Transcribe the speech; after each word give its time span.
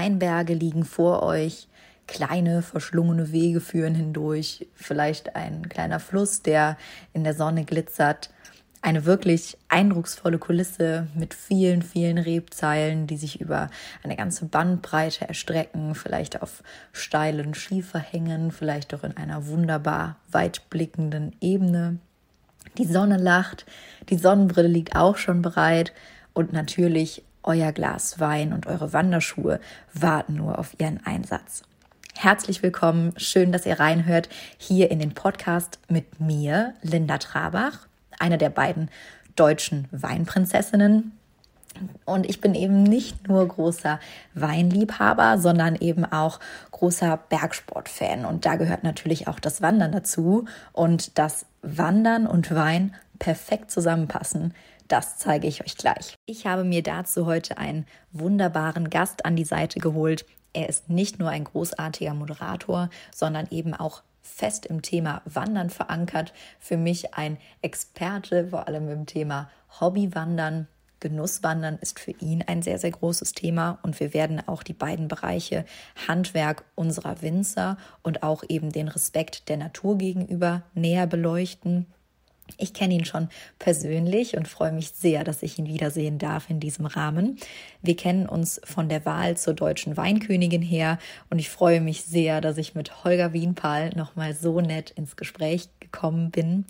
Weinberge 0.00 0.54
liegen 0.54 0.86
vor 0.86 1.22
euch, 1.22 1.68
kleine 2.06 2.62
verschlungene 2.62 3.32
Wege 3.32 3.60
führen 3.60 3.94
hindurch, 3.94 4.66
vielleicht 4.74 5.36
ein 5.36 5.68
kleiner 5.68 6.00
Fluss, 6.00 6.40
der 6.40 6.78
in 7.12 7.22
der 7.22 7.34
Sonne 7.34 7.64
glitzert. 7.64 8.30
Eine 8.80 9.04
wirklich 9.04 9.58
eindrucksvolle 9.68 10.38
Kulisse 10.38 11.06
mit 11.14 11.34
vielen, 11.34 11.82
vielen 11.82 12.16
Rebzeilen, 12.16 13.06
die 13.06 13.18
sich 13.18 13.42
über 13.42 13.68
eine 14.02 14.16
ganze 14.16 14.46
Bandbreite 14.46 15.28
erstrecken, 15.28 15.94
vielleicht 15.94 16.40
auf 16.40 16.62
steilen 16.94 17.52
Schieferhängen, 17.52 18.52
vielleicht 18.52 18.94
auch 18.94 19.04
in 19.04 19.18
einer 19.18 19.48
wunderbar 19.48 20.16
weitblickenden 20.30 21.36
Ebene. 21.42 21.98
Die 22.78 22.86
Sonne 22.86 23.18
lacht, 23.18 23.66
die 24.08 24.16
Sonnenbrille 24.16 24.68
liegt 24.68 24.96
auch 24.96 25.18
schon 25.18 25.42
bereit 25.42 25.92
und 26.32 26.54
natürlich 26.54 27.22
euer 27.42 27.72
Glas 27.72 28.20
Wein 28.20 28.52
und 28.52 28.66
eure 28.66 28.92
Wanderschuhe 28.92 29.60
warten 29.92 30.34
nur 30.34 30.58
auf 30.58 30.78
ihren 30.78 31.04
Einsatz. 31.06 31.62
Herzlich 32.16 32.62
willkommen, 32.62 33.14
schön, 33.16 33.52
dass 33.52 33.66
ihr 33.66 33.80
reinhört 33.80 34.28
hier 34.58 34.90
in 34.90 34.98
den 34.98 35.14
Podcast 35.14 35.78
mit 35.88 36.20
mir, 36.20 36.74
Linda 36.82 37.18
Trabach 37.18 37.86
eine 38.20 38.38
der 38.38 38.50
beiden 38.50 38.90
deutschen 39.34 39.88
Weinprinzessinnen. 39.90 41.12
Und 42.04 42.28
ich 42.28 42.40
bin 42.40 42.54
eben 42.54 42.82
nicht 42.82 43.28
nur 43.28 43.46
großer 43.46 44.00
Weinliebhaber, 44.34 45.38
sondern 45.38 45.76
eben 45.76 46.04
auch 46.04 46.40
großer 46.72 47.16
Bergsportfan. 47.28 48.24
Und 48.24 48.44
da 48.44 48.56
gehört 48.56 48.82
natürlich 48.82 49.28
auch 49.28 49.38
das 49.38 49.62
Wandern 49.62 49.92
dazu. 49.92 50.46
Und 50.72 51.16
dass 51.16 51.46
Wandern 51.62 52.26
und 52.26 52.54
Wein 52.54 52.94
perfekt 53.18 53.70
zusammenpassen, 53.70 54.52
das 54.90 55.18
zeige 55.18 55.46
ich 55.46 55.64
euch 55.64 55.76
gleich. 55.76 56.16
Ich 56.26 56.46
habe 56.46 56.64
mir 56.64 56.82
dazu 56.82 57.24
heute 57.24 57.58
einen 57.58 57.86
wunderbaren 58.10 58.90
Gast 58.90 59.24
an 59.24 59.36
die 59.36 59.44
Seite 59.44 59.78
geholt. 59.78 60.26
Er 60.52 60.68
ist 60.68 60.90
nicht 60.90 61.20
nur 61.20 61.30
ein 61.30 61.44
großartiger 61.44 62.12
Moderator, 62.12 62.90
sondern 63.14 63.46
eben 63.50 63.72
auch 63.72 64.02
fest 64.20 64.66
im 64.66 64.82
Thema 64.82 65.22
Wandern 65.26 65.70
verankert. 65.70 66.32
Für 66.58 66.76
mich 66.76 67.14
ein 67.14 67.38
Experte, 67.62 68.48
vor 68.48 68.66
allem 68.66 68.88
im 68.88 69.06
Thema 69.06 69.48
Hobbywandern. 69.80 70.66
Genusswandern 70.98 71.78
ist 71.80 71.98
für 71.98 72.10
ihn 72.10 72.42
ein 72.46 72.60
sehr, 72.60 72.78
sehr 72.78 72.90
großes 72.90 73.32
Thema 73.32 73.78
und 73.82 73.98
wir 74.00 74.12
werden 74.12 74.42
auch 74.46 74.62
die 74.62 74.74
beiden 74.74 75.08
Bereiche 75.08 75.64
Handwerk 76.08 76.64
unserer 76.74 77.22
Winzer 77.22 77.78
und 78.02 78.22
auch 78.22 78.42
eben 78.48 78.70
den 78.70 78.88
Respekt 78.88 79.48
der 79.48 79.56
Natur 79.56 79.96
gegenüber 79.96 80.62
näher 80.74 81.06
beleuchten. 81.06 81.86
Ich 82.58 82.72
kenne 82.72 82.94
ihn 82.94 83.04
schon 83.04 83.28
persönlich 83.58 84.36
und 84.36 84.48
freue 84.48 84.72
mich 84.72 84.90
sehr, 84.90 85.24
dass 85.24 85.42
ich 85.42 85.58
ihn 85.58 85.66
wiedersehen 85.66 86.18
darf 86.18 86.50
in 86.50 86.60
diesem 86.60 86.86
Rahmen. 86.86 87.36
Wir 87.82 87.96
kennen 87.96 88.26
uns 88.26 88.60
von 88.64 88.88
der 88.88 89.04
Wahl 89.04 89.36
zur 89.36 89.54
deutschen 89.54 89.96
Weinkönigin 89.96 90.62
her 90.62 90.98
und 91.30 91.38
ich 91.38 91.50
freue 91.50 91.80
mich 91.80 92.04
sehr, 92.04 92.40
dass 92.40 92.58
ich 92.58 92.74
mit 92.74 93.04
Holger 93.04 93.32
Wienpal 93.32 93.90
nochmal 93.96 94.34
so 94.34 94.60
nett 94.60 94.90
ins 94.90 95.16
Gespräch 95.16 95.68
gekommen 95.80 96.30
bin. 96.30 96.64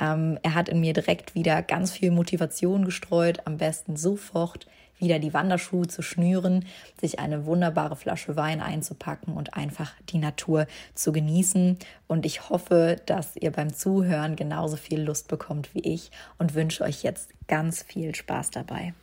Ähm, 0.00 0.38
er 0.42 0.54
hat 0.54 0.68
in 0.68 0.80
mir 0.80 0.92
direkt 0.92 1.34
wieder 1.34 1.62
ganz 1.62 1.92
viel 1.92 2.10
Motivation 2.10 2.84
gestreut, 2.84 3.40
am 3.44 3.56
besten 3.56 3.96
sofort 3.96 4.66
wieder 5.00 5.18
die 5.18 5.34
Wanderschuhe 5.34 5.86
zu 5.88 6.02
schnüren, 6.02 6.66
sich 7.00 7.18
eine 7.18 7.46
wunderbare 7.46 7.96
Flasche 7.96 8.36
Wein 8.36 8.60
einzupacken 8.60 9.34
und 9.34 9.54
einfach 9.54 9.92
die 10.10 10.18
Natur 10.18 10.66
zu 10.94 11.12
genießen. 11.12 11.78
Und 12.06 12.26
ich 12.26 12.48
hoffe, 12.48 12.96
dass 13.06 13.36
ihr 13.36 13.50
beim 13.50 13.72
Zuhören 13.72 14.36
genauso 14.36 14.76
viel 14.76 15.00
Lust 15.00 15.28
bekommt 15.28 15.74
wie 15.74 15.80
ich 15.80 16.10
und 16.38 16.54
wünsche 16.54 16.84
euch 16.84 17.02
jetzt 17.02 17.30
ganz 17.48 17.82
viel 17.82 18.14
Spaß 18.14 18.50
dabei. 18.50 18.94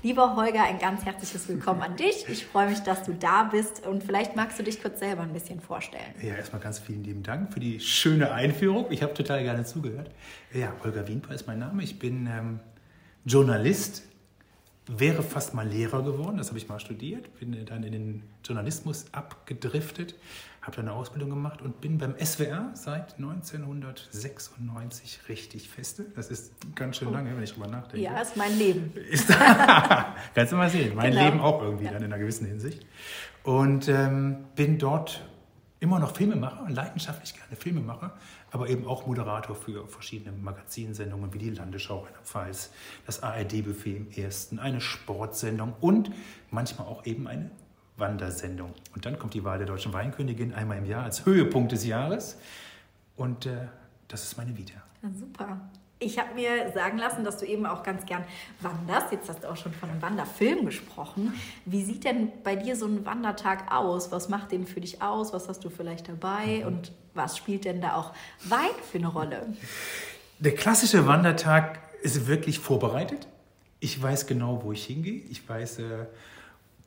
Lieber 0.00 0.36
Holger, 0.36 0.62
ein 0.62 0.78
ganz 0.78 1.04
herzliches 1.04 1.48
Willkommen 1.48 1.82
an 1.82 1.96
dich. 1.96 2.28
Ich 2.28 2.46
freue 2.46 2.70
mich, 2.70 2.78
dass 2.80 3.02
du 3.02 3.14
da 3.14 3.42
bist 3.42 3.84
und 3.84 4.04
vielleicht 4.04 4.36
magst 4.36 4.56
du 4.56 4.62
dich 4.62 4.80
kurz 4.80 5.00
selber 5.00 5.22
ein 5.22 5.32
bisschen 5.32 5.60
vorstellen. 5.60 6.14
Ja, 6.22 6.36
erstmal 6.36 6.60
ganz 6.62 6.78
vielen 6.78 7.02
lieben 7.02 7.24
Dank 7.24 7.52
für 7.52 7.58
die 7.58 7.80
schöne 7.80 8.30
Einführung. 8.30 8.86
Ich 8.90 9.02
habe 9.02 9.12
total 9.12 9.42
gerne 9.42 9.64
zugehört. 9.64 10.12
Ja, 10.54 10.72
Holger 10.84 11.08
Wienper 11.08 11.34
ist 11.34 11.48
mein 11.48 11.58
Name. 11.58 11.82
Ich 11.82 11.98
bin 11.98 12.28
ähm, 12.28 12.60
Journalist, 13.24 14.04
wäre 14.88 15.22
fast 15.22 15.54
mal 15.54 15.68
Lehrer 15.68 16.02
geworden, 16.02 16.38
das 16.38 16.48
habe 16.48 16.58
ich 16.58 16.68
mal 16.68 16.80
studiert, 16.80 17.38
bin 17.38 17.64
dann 17.66 17.84
in 17.84 17.92
den 17.92 18.24
Journalismus 18.44 19.06
abgedriftet, 19.12 20.16
habe 20.62 20.74
dann 20.76 20.88
eine 20.88 20.96
Ausbildung 20.96 21.30
gemacht 21.30 21.62
und 21.62 21.80
bin 21.80 21.98
beim 21.98 22.14
SWR 22.18 22.70
seit 22.74 23.14
1996 23.16 25.20
richtig 25.28 25.68
feste. 25.68 26.06
Das 26.16 26.30
ist 26.30 26.52
ganz 26.74 26.96
schön 26.96 27.12
lange, 27.12 27.36
wenn 27.36 27.42
ich 27.42 27.52
drüber 27.52 27.68
nachdenke. 27.68 28.04
Ja, 28.04 28.20
ist 28.20 28.36
mein 28.36 28.58
Leben. 28.58 28.92
Ist, 29.10 29.28
kannst 30.34 30.52
du 30.52 30.56
mal 30.56 30.70
sehen, 30.70 30.94
mein 30.94 31.12
genau. 31.12 31.24
Leben 31.24 31.40
auch 31.40 31.62
irgendwie 31.62 31.84
ja. 31.84 31.92
dann 31.92 32.02
in 32.02 32.12
einer 32.12 32.20
gewissen 32.20 32.46
Hinsicht. 32.46 32.84
Und 33.44 33.88
ähm, 33.88 34.46
bin 34.56 34.78
dort 34.78 35.24
immer 35.80 35.98
noch 35.98 36.16
Filmemacher, 36.16 36.68
leidenschaftlich 36.68 37.34
gerne 37.34 37.56
Filmemacher, 37.56 38.16
aber 38.50 38.68
eben 38.68 38.86
auch 38.86 39.06
Moderator 39.06 39.54
für 39.54 39.86
verschiedene 39.86 40.36
Magazinsendungen 40.36 41.32
wie 41.32 41.38
die 41.38 41.50
Landesschau 41.50 42.06
in 42.06 42.12
der 42.12 42.22
Pfalz, 42.22 42.70
das 43.06 43.22
ARD-Buffet 43.22 43.96
im 43.96 44.10
Ersten, 44.10 44.58
eine 44.58 44.80
Sportsendung 44.80 45.74
und 45.80 46.10
manchmal 46.50 46.86
auch 46.86 47.06
eben 47.06 47.28
eine 47.28 47.50
Wandersendung. 47.96 48.74
Und 48.94 49.06
dann 49.06 49.18
kommt 49.18 49.34
die 49.34 49.44
Wahl 49.44 49.58
der 49.58 49.66
deutschen 49.66 49.92
Weinkönigin 49.92 50.54
einmal 50.54 50.78
im 50.78 50.84
Jahr 50.84 51.04
als 51.04 51.26
Höhepunkt 51.26 51.72
des 51.72 51.84
Jahres. 51.84 52.38
Und 53.16 53.46
äh, 53.46 53.66
das 54.08 54.24
ist 54.24 54.36
meine 54.36 54.56
Vita. 54.56 54.80
Ja, 55.02 55.10
super. 55.12 55.60
Ich 56.00 56.18
habe 56.18 56.34
mir 56.34 56.70
sagen 56.72 56.96
lassen, 56.98 57.24
dass 57.24 57.38
du 57.38 57.46
eben 57.46 57.66
auch 57.66 57.82
ganz 57.82 58.06
gern 58.06 58.24
wanderst. 58.60 59.10
Jetzt 59.10 59.28
hast 59.28 59.42
du 59.42 59.50
auch 59.50 59.56
schon 59.56 59.72
von 59.72 59.90
einem 59.90 60.00
Wanderfilm 60.00 60.64
gesprochen. 60.66 61.34
Wie 61.64 61.84
sieht 61.84 62.04
denn 62.04 62.30
bei 62.44 62.54
dir 62.54 62.76
so 62.76 62.86
ein 62.86 63.04
Wandertag 63.04 63.72
aus? 63.72 64.12
Was 64.12 64.28
macht 64.28 64.52
den 64.52 64.66
für 64.66 64.80
dich 64.80 65.02
aus? 65.02 65.32
Was 65.32 65.48
hast 65.48 65.64
du 65.64 65.70
vielleicht 65.70 66.08
dabei? 66.08 66.60
Mhm. 66.60 66.66
Und 66.66 66.92
was 67.14 67.36
spielt 67.36 67.64
denn 67.64 67.80
da 67.80 67.94
auch 67.94 68.12
Wein 68.44 68.70
für 68.90 68.98
eine 68.98 69.08
Rolle? 69.08 69.46
Der 70.38 70.54
klassische 70.54 71.06
Wandertag 71.06 71.80
ist 72.02 72.28
wirklich 72.28 72.60
vorbereitet. 72.60 73.26
Ich 73.80 74.00
weiß 74.00 74.28
genau, 74.28 74.62
wo 74.62 74.70
ich 74.70 74.84
hingehe. 74.84 75.22
Ich 75.28 75.48
weiß, 75.48 75.80
äh, 75.80 76.06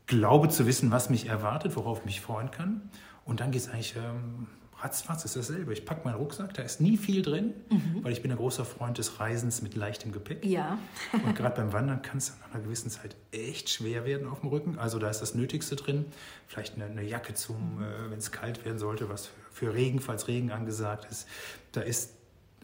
glaube 0.06 0.48
zu 0.48 0.66
wissen, 0.66 0.90
was 0.92 1.10
mich 1.10 1.28
erwartet, 1.28 1.76
worauf 1.76 2.00
ich 2.00 2.06
mich 2.06 2.22
freuen 2.22 2.50
kann. 2.52 2.90
Und 3.26 3.42
dann 3.42 3.52
geht 3.52 3.62
es 3.62 3.70
eigentlich 3.70 3.96
ähm, 3.98 4.48
ratzfatz 4.84 5.26
ist 5.26 5.36
dasselbe. 5.36 5.74
Ich 5.74 5.86
packe 5.86 6.06
meinen 6.06 6.16
Rucksack, 6.18 6.54
da 6.54 6.64
ist 6.64 6.82
nie 6.82 6.98
viel 6.98 7.22
drin, 7.22 7.54
mhm. 7.70 8.04
weil 8.04 8.12
ich 8.12 8.22
bin 8.22 8.32
ein 8.32 8.38
großer 8.38 8.66
Freund 8.66 8.98
des 8.98 9.20
Reisens 9.20 9.62
mit 9.62 9.76
leichtem 9.76 10.12
Gepäck. 10.12 10.46
Ja. 10.46 10.78
und 11.14 11.36
gerade 11.36 11.56
beim 11.56 11.74
Wandern 11.74 12.02
kann 12.02 12.18
es 12.18 12.34
nach 12.42 12.54
einer 12.54 12.64
gewissen 12.64 12.90
Zeit 12.90 13.16
echt 13.32 13.70
schwer 13.70 14.06
werden 14.06 14.28
auf 14.28 14.42
dem 14.42 14.50
Rücken. 14.50 14.78
Also 14.78 15.00
da 15.00 15.10
ist 15.10 15.22
das 15.22 15.36
Nötigste 15.36 15.76
drin. 15.76 16.06
Vielleicht 16.48 16.76
eine, 16.76 16.86
eine 16.86 17.04
Jacke 17.04 17.34
zum, 17.34 17.78
mhm. 17.78 17.84
äh, 17.84 18.12
wenn 18.12 18.20
es 18.20 18.32
kalt 18.32 18.66
werden 18.66 18.80
sollte, 18.80 19.10
was 19.10 19.28
für, 19.28 19.34
für 19.52 19.74
Regen, 19.74 20.00
falls 20.00 20.28
Regen 20.28 20.52
angesagt 20.52 21.08
ist. 21.12 21.28
Da 21.72 21.82
ist 21.82 22.14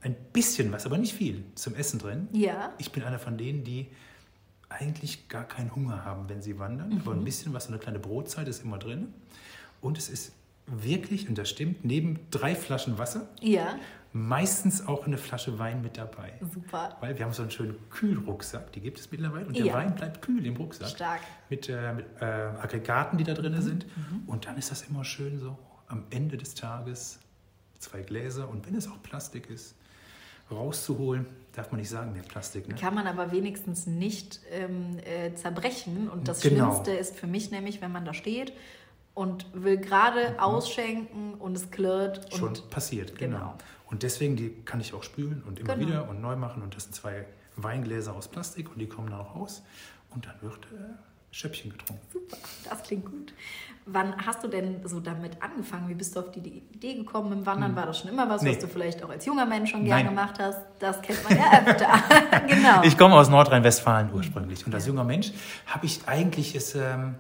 ein 0.02 0.16
bisschen 0.34 0.72
was, 0.72 0.86
aber 0.86 0.98
nicht 0.98 1.14
viel 1.14 1.44
zum 1.56 1.76
Essen 1.76 2.00
drin. 2.00 2.28
Ja. 2.32 2.74
Ich 2.78 2.92
bin 2.92 3.04
einer 3.04 3.20
von 3.20 3.38
denen, 3.38 3.64
die 3.64 3.88
eigentlich 4.70 5.30
gar 5.30 5.46
keinen 5.46 5.74
Hunger 5.76 6.04
haben, 6.04 6.28
wenn 6.30 6.42
sie 6.42 6.60
wandern. 6.60 6.90
Mhm. 6.90 7.02
Aber 7.02 7.12
ein 7.14 7.24
bisschen 7.24 7.54
was, 7.54 7.66
so 7.66 7.70
eine 7.70 7.80
kleine 7.80 8.00
Brotzeit 8.00 8.48
ist 8.48 8.64
immer 8.64 8.78
drin. 8.78 9.14
Und 9.82 9.98
es 9.98 10.10
ist 10.10 10.34
wirklich, 10.68 11.28
und 11.28 11.38
das 11.38 11.50
stimmt, 11.50 11.84
neben 11.86 12.20
drei 12.30 12.54
Flaschen 12.54 12.98
Wasser 12.98 13.30
ja. 13.42 13.80
meistens 14.12 14.86
auch 14.86 15.08
eine 15.08 15.18
Flasche 15.18 15.58
Wein 15.58 15.82
mit 15.82 15.98
dabei. 15.98 16.34
Super. 16.54 16.98
Weil 17.00 17.18
wir 17.18 17.26
haben 17.26 17.34
so 17.34 17.42
einen 17.42 17.52
schönen 17.52 17.76
Kühlrucksack, 17.90 18.72
die 18.74 18.82
gibt 18.82 19.00
es 19.00 19.10
mittlerweile. 19.10 19.46
Und 19.48 19.58
der 19.58 19.74
Wein 19.74 19.96
bleibt 19.96 20.22
kühl 20.22 20.46
im 20.46 20.58
Rucksack. 20.58 20.90
Stark. 20.90 21.22
Mit, 21.50 21.70
äh, 21.70 21.94
mit 21.94 22.06
äh, 22.20 22.26
Aggregaten, 22.26 23.18
die 23.18 23.24
da 23.24 23.34
drin 23.34 23.54
mhm. 23.54 23.62
sind. 23.62 23.86
Mhm. 23.86 24.24
Und 24.28 24.46
dann 24.46 24.58
ist 24.58 24.70
das 24.70 24.84
immer 24.84 25.04
schön 25.04 25.40
so 25.40 25.58
am 25.88 26.04
Ende 26.10 26.38
des 26.38 26.54
Tages 26.54 27.20
zwei 27.80 28.02
Gläser 28.02 28.50
und 28.50 28.68
wenn 28.68 28.76
es 28.76 28.88
auch 28.88 29.02
Plastik 29.02 29.50
ist, 29.50 29.76
rauszuholen. 30.52 31.26
Darf 31.54 31.72
man 31.72 31.80
nicht 31.80 31.90
sagen, 31.90 32.14
der 32.14 32.22
Plastik. 32.22 32.68
Ne? 32.68 32.76
Kann 32.76 32.94
man 32.94 33.08
aber 33.08 33.32
wenigstens 33.32 33.88
nicht 33.88 34.42
ähm, 34.52 34.98
äh, 35.00 35.34
zerbrechen. 35.34 36.10
Und 36.10 36.28
das 36.28 36.42
genau. 36.42 36.72
Schlimmste 36.72 36.92
ist 36.92 37.16
für 37.16 37.28
mich 37.28 37.52
nämlich, 37.52 37.82
wenn 37.82 37.92
man 37.92 38.06
da 38.06 38.14
steht 38.14 38.54
und 39.18 39.48
will 39.52 39.78
gerade 39.78 40.34
mhm. 40.34 40.40
ausschenken 40.40 41.34
und 41.40 41.58
es 41.58 41.72
klirrt. 41.72 42.32
Schon 42.32 42.54
passiert, 42.70 43.18
genau. 43.18 43.38
genau. 43.38 43.54
Und 43.90 44.04
deswegen, 44.04 44.36
die 44.36 44.52
kann 44.64 44.80
ich 44.80 44.94
auch 44.94 45.02
spülen 45.02 45.44
und 45.48 45.60
immer 45.60 45.76
genau. 45.76 45.88
wieder 45.88 46.10
und 46.10 46.22
neu 46.22 46.36
machen. 46.36 46.62
Und 46.62 46.76
das 46.76 46.84
sind 46.84 46.94
zwei 46.94 47.26
Weingläser 47.56 48.14
aus 48.14 48.28
Plastik 48.28 48.70
und 48.70 48.78
die 48.78 48.88
kommen 48.88 49.10
dann 49.10 49.22
auch 49.22 49.36
raus. 49.36 49.64
Und 50.14 50.28
dann 50.28 50.36
wird 50.42 50.66
äh, 50.66 50.94
Schöppchen 51.32 51.72
getrunken. 51.72 52.06
Super, 52.14 52.38
das 52.70 52.84
klingt 52.84 53.06
gut. 53.06 53.34
Wann 53.88 54.24
hast 54.24 54.44
du 54.44 54.50
denn 54.50 54.88
so 54.88 55.00
damit 55.00 55.42
angefangen? 55.42 55.90
Wie 55.90 55.96
bist 55.96 56.16
du 56.16 56.20
auf 56.20 56.30
die 56.30 56.62
Idee 56.72 56.94
gekommen 56.94 57.32
im 57.32 57.46
Wandern? 57.46 57.70
Hm. 57.72 57.76
War 57.76 57.88
das 57.88 57.98
schon 57.98 58.12
immer 58.12 58.30
was, 58.30 58.44
nee. 58.44 58.52
was 58.52 58.60
du 58.60 58.68
vielleicht 58.68 59.04
auch 59.04 59.10
als 59.10 59.26
junger 59.26 59.48
Mensch 59.48 59.72
schon 59.72 59.84
gerne 59.84 60.10
gemacht 60.10 60.36
hast? 60.38 60.60
Das 60.78 61.02
kennt 61.02 61.28
man 61.28 61.40
ja 61.40 61.64
öfter. 61.66 62.48
genau. 62.48 62.84
Ich 62.84 62.96
komme 62.96 63.16
aus 63.16 63.30
Nordrhein-Westfalen 63.30 64.14
ursprünglich. 64.14 64.64
Und 64.68 64.76
als 64.76 64.86
junger 64.86 65.06
Mensch 65.06 65.32
habe 65.66 65.88
ich 65.88 66.08
eigentlich 66.08 66.54
es 66.54 66.76
ähm, 66.76 67.16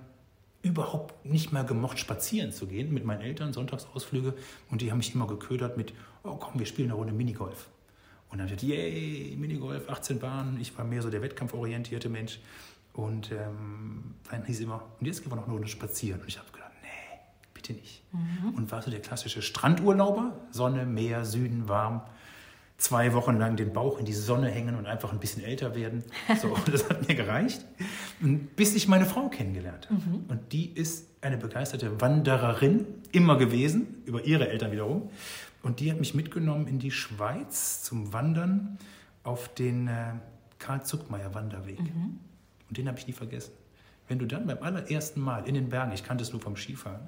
überhaupt 0.61 1.25
nicht 1.25 1.51
mehr 1.51 1.63
gemocht, 1.63 1.99
spazieren 1.99 2.51
zu 2.51 2.67
gehen 2.67 2.93
mit 2.93 3.05
meinen 3.05 3.21
Eltern, 3.21 3.53
Sonntagsausflüge. 3.53 4.33
Und 4.69 4.81
die 4.81 4.91
haben 4.91 4.97
mich 4.97 5.13
immer 5.13 5.27
geködert 5.27 5.77
mit, 5.77 5.93
oh 6.23 6.35
komm, 6.35 6.59
wir 6.59 6.65
spielen 6.65 6.89
eine 6.89 6.97
Runde 6.97 7.13
Minigolf. 7.13 7.69
Und 8.29 8.39
dann 8.39 8.47
habe 8.47 8.55
ich 8.55 8.67
gesagt, 8.67 8.79
yay, 8.79 9.35
Minigolf, 9.37 9.89
18 9.89 10.19
Bahnen. 10.19 10.59
Ich 10.59 10.77
war 10.77 10.83
mehr 10.83 11.01
so 11.01 11.09
der 11.09 11.21
wettkampforientierte 11.21 12.09
Mensch. 12.09 12.39
Und 12.93 13.31
ähm, 13.31 14.15
dann 14.29 14.43
hieß 14.45 14.57
es 14.57 14.63
immer, 14.63 14.83
und 14.99 15.05
jetzt 15.05 15.21
gehen 15.21 15.31
wir 15.31 15.35
noch 15.35 15.45
eine 15.45 15.53
Runde 15.53 15.67
spazieren. 15.67 16.21
Und 16.21 16.27
ich 16.27 16.37
habe 16.37 16.51
gedacht, 16.51 16.71
nee, 16.81 17.19
bitte 17.53 17.73
nicht. 17.73 18.03
Mhm. 18.11 18.55
Und 18.55 18.71
war 18.71 18.81
so 18.81 18.91
der 18.91 19.01
klassische 19.01 19.41
Strandurlauber, 19.41 20.33
Sonne, 20.51 20.85
Meer, 20.85 21.23
Süden, 21.23 21.69
warm 21.69 22.01
zwei 22.77 23.13
Wochen 23.13 23.37
lang 23.37 23.55
den 23.55 23.73
Bauch 23.73 23.99
in 23.99 24.05
die 24.05 24.13
Sonne 24.13 24.49
hängen 24.49 24.75
und 24.75 24.85
einfach 24.85 25.11
ein 25.11 25.19
bisschen 25.19 25.43
älter 25.43 25.75
werden. 25.75 26.03
So, 26.41 26.55
das 26.71 26.89
hat 26.89 27.07
mir 27.07 27.15
gereicht. 27.15 27.65
Bis 28.55 28.75
ich 28.75 28.87
meine 28.87 29.05
Frau 29.05 29.29
kennengelernt 29.29 29.89
habe. 29.89 29.99
Mhm. 29.99 30.25
Und 30.27 30.53
die 30.53 30.69
ist 30.69 31.07
eine 31.21 31.37
begeisterte 31.37 31.99
Wandererin 31.99 32.85
immer 33.11 33.37
gewesen, 33.37 34.03
über 34.05 34.23
ihre 34.25 34.49
Eltern 34.49 34.71
wiederum. 34.71 35.09
Und 35.63 35.79
die 35.79 35.91
hat 35.91 35.99
mich 35.99 36.13
mitgenommen 36.13 36.67
in 36.67 36.79
die 36.79 36.91
Schweiz 36.91 37.81
zum 37.83 38.13
Wandern 38.13 38.77
auf 39.23 39.53
den 39.53 39.87
äh, 39.87 40.13
Karl-Zuckmeier-Wanderweg. 40.59 41.79
Mhm. 41.79 42.19
Und 42.69 42.77
den 42.77 42.87
habe 42.87 42.99
ich 42.99 43.07
nie 43.07 43.13
vergessen. 43.13 43.53
Wenn 44.07 44.19
du 44.19 44.25
dann 44.25 44.45
beim 44.45 44.61
allerersten 44.61 45.19
Mal 45.19 45.47
in 45.47 45.55
den 45.55 45.69
Bergen, 45.69 45.91
ich 45.91 46.03
kannte 46.03 46.23
es 46.23 46.31
nur 46.31 46.41
vom 46.41 46.55
Skifahren, 46.55 47.07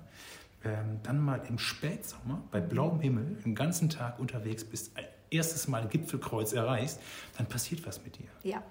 ähm, 0.65 0.99
dann 1.03 1.19
mal 1.19 1.41
im 1.47 1.57
Spätsommer 1.57 2.41
bei 2.51 2.59
blauem 2.59 2.99
Himmel 2.99 3.37
den 3.45 3.55
ganzen 3.55 3.89
Tag 3.89 4.19
unterwegs 4.19 4.65
bist, 4.65 4.91
erstes 5.31 5.67
Mal 5.67 5.83
ein 5.83 5.89
Gipfelkreuz 5.89 6.53
erreichst, 6.53 6.99
dann 7.37 7.47
passiert 7.47 7.85
was 7.85 8.03
mit 8.03 8.17
dir. 8.17 8.27
Ja. 8.43 8.63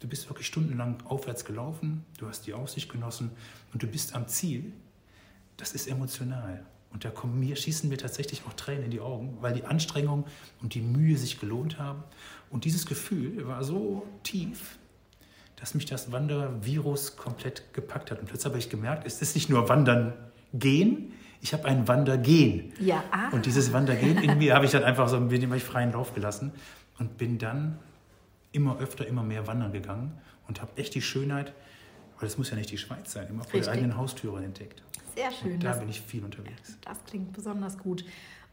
Du 0.00 0.08
bist 0.08 0.28
wirklich 0.28 0.46
stundenlang 0.46 1.02
aufwärts 1.04 1.44
gelaufen, 1.44 2.04
du 2.18 2.28
hast 2.28 2.46
die 2.46 2.54
Aussicht 2.54 2.90
genossen 2.90 3.32
und 3.72 3.82
du 3.82 3.86
bist 3.86 4.14
am 4.14 4.28
Ziel. 4.28 4.72
Das 5.56 5.72
ist 5.72 5.88
emotional. 5.88 6.64
Und 6.90 7.04
da 7.04 7.10
kommen 7.10 7.38
mir, 7.38 7.56
schießen 7.56 7.88
mir 7.88 7.98
tatsächlich 7.98 8.42
auch 8.46 8.52
Tränen 8.54 8.84
in 8.84 8.90
die 8.90 9.00
Augen, 9.00 9.36
weil 9.40 9.52
die 9.52 9.64
Anstrengung 9.64 10.24
und 10.62 10.74
die 10.74 10.80
Mühe 10.80 11.18
sich 11.18 11.38
gelohnt 11.38 11.78
haben. 11.78 12.02
Und 12.48 12.64
dieses 12.64 12.86
Gefühl 12.86 13.46
war 13.46 13.62
so 13.62 14.06
tief, 14.22 14.78
dass 15.56 15.74
mich 15.74 15.86
das 15.86 16.12
Wandervirus 16.12 17.16
komplett 17.16 17.74
gepackt 17.74 18.10
hat. 18.10 18.20
Und 18.20 18.26
plötzlich 18.26 18.46
habe 18.46 18.58
ich 18.58 18.70
gemerkt, 18.70 19.06
es 19.06 19.20
ist 19.20 19.34
nicht 19.34 19.50
nur 19.50 19.68
Wandern 19.68 20.14
gehen, 20.54 21.12
ich 21.40 21.52
habe 21.52 21.66
ein 21.66 21.86
Wandergen. 21.88 22.72
Ja, 22.80 23.04
ah. 23.10 23.28
Und 23.30 23.46
dieses 23.46 23.72
Wandergen 23.72 24.18
in 24.22 24.38
mir 24.38 24.54
habe 24.54 24.64
ich 24.64 24.72
dann 24.72 24.84
einfach 24.84 25.08
so 25.08 25.16
ein 25.16 25.30
wenig 25.30 25.62
freien 25.62 25.92
Lauf 25.92 26.14
gelassen 26.14 26.52
und 26.98 27.16
bin 27.18 27.38
dann 27.38 27.78
immer 28.52 28.78
öfter, 28.78 29.06
immer 29.06 29.22
mehr 29.22 29.46
wandern 29.46 29.72
gegangen 29.72 30.12
und 30.48 30.60
habe 30.60 30.72
echt 30.76 30.94
die 30.94 31.02
Schönheit, 31.02 31.52
weil 32.18 32.28
das 32.28 32.38
muss 32.38 32.50
ja 32.50 32.56
nicht 32.56 32.70
die 32.70 32.78
Schweiz 32.78 33.12
sein, 33.12 33.28
immer 33.28 33.44
vor 33.44 33.60
der 33.60 33.70
eigenen 33.70 33.96
Haustüre 33.96 34.42
entdeckt. 34.42 34.82
Sehr 35.14 35.30
schön. 35.30 35.54
Und 35.54 35.64
da 35.64 35.70
das, 35.70 35.80
bin 35.80 35.88
ich 35.88 36.00
viel 36.00 36.24
unterwegs. 36.24 36.78
Das 36.82 37.04
klingt 37.04 37.32
besonders 37.32 37.78
gut. 37.78 38.04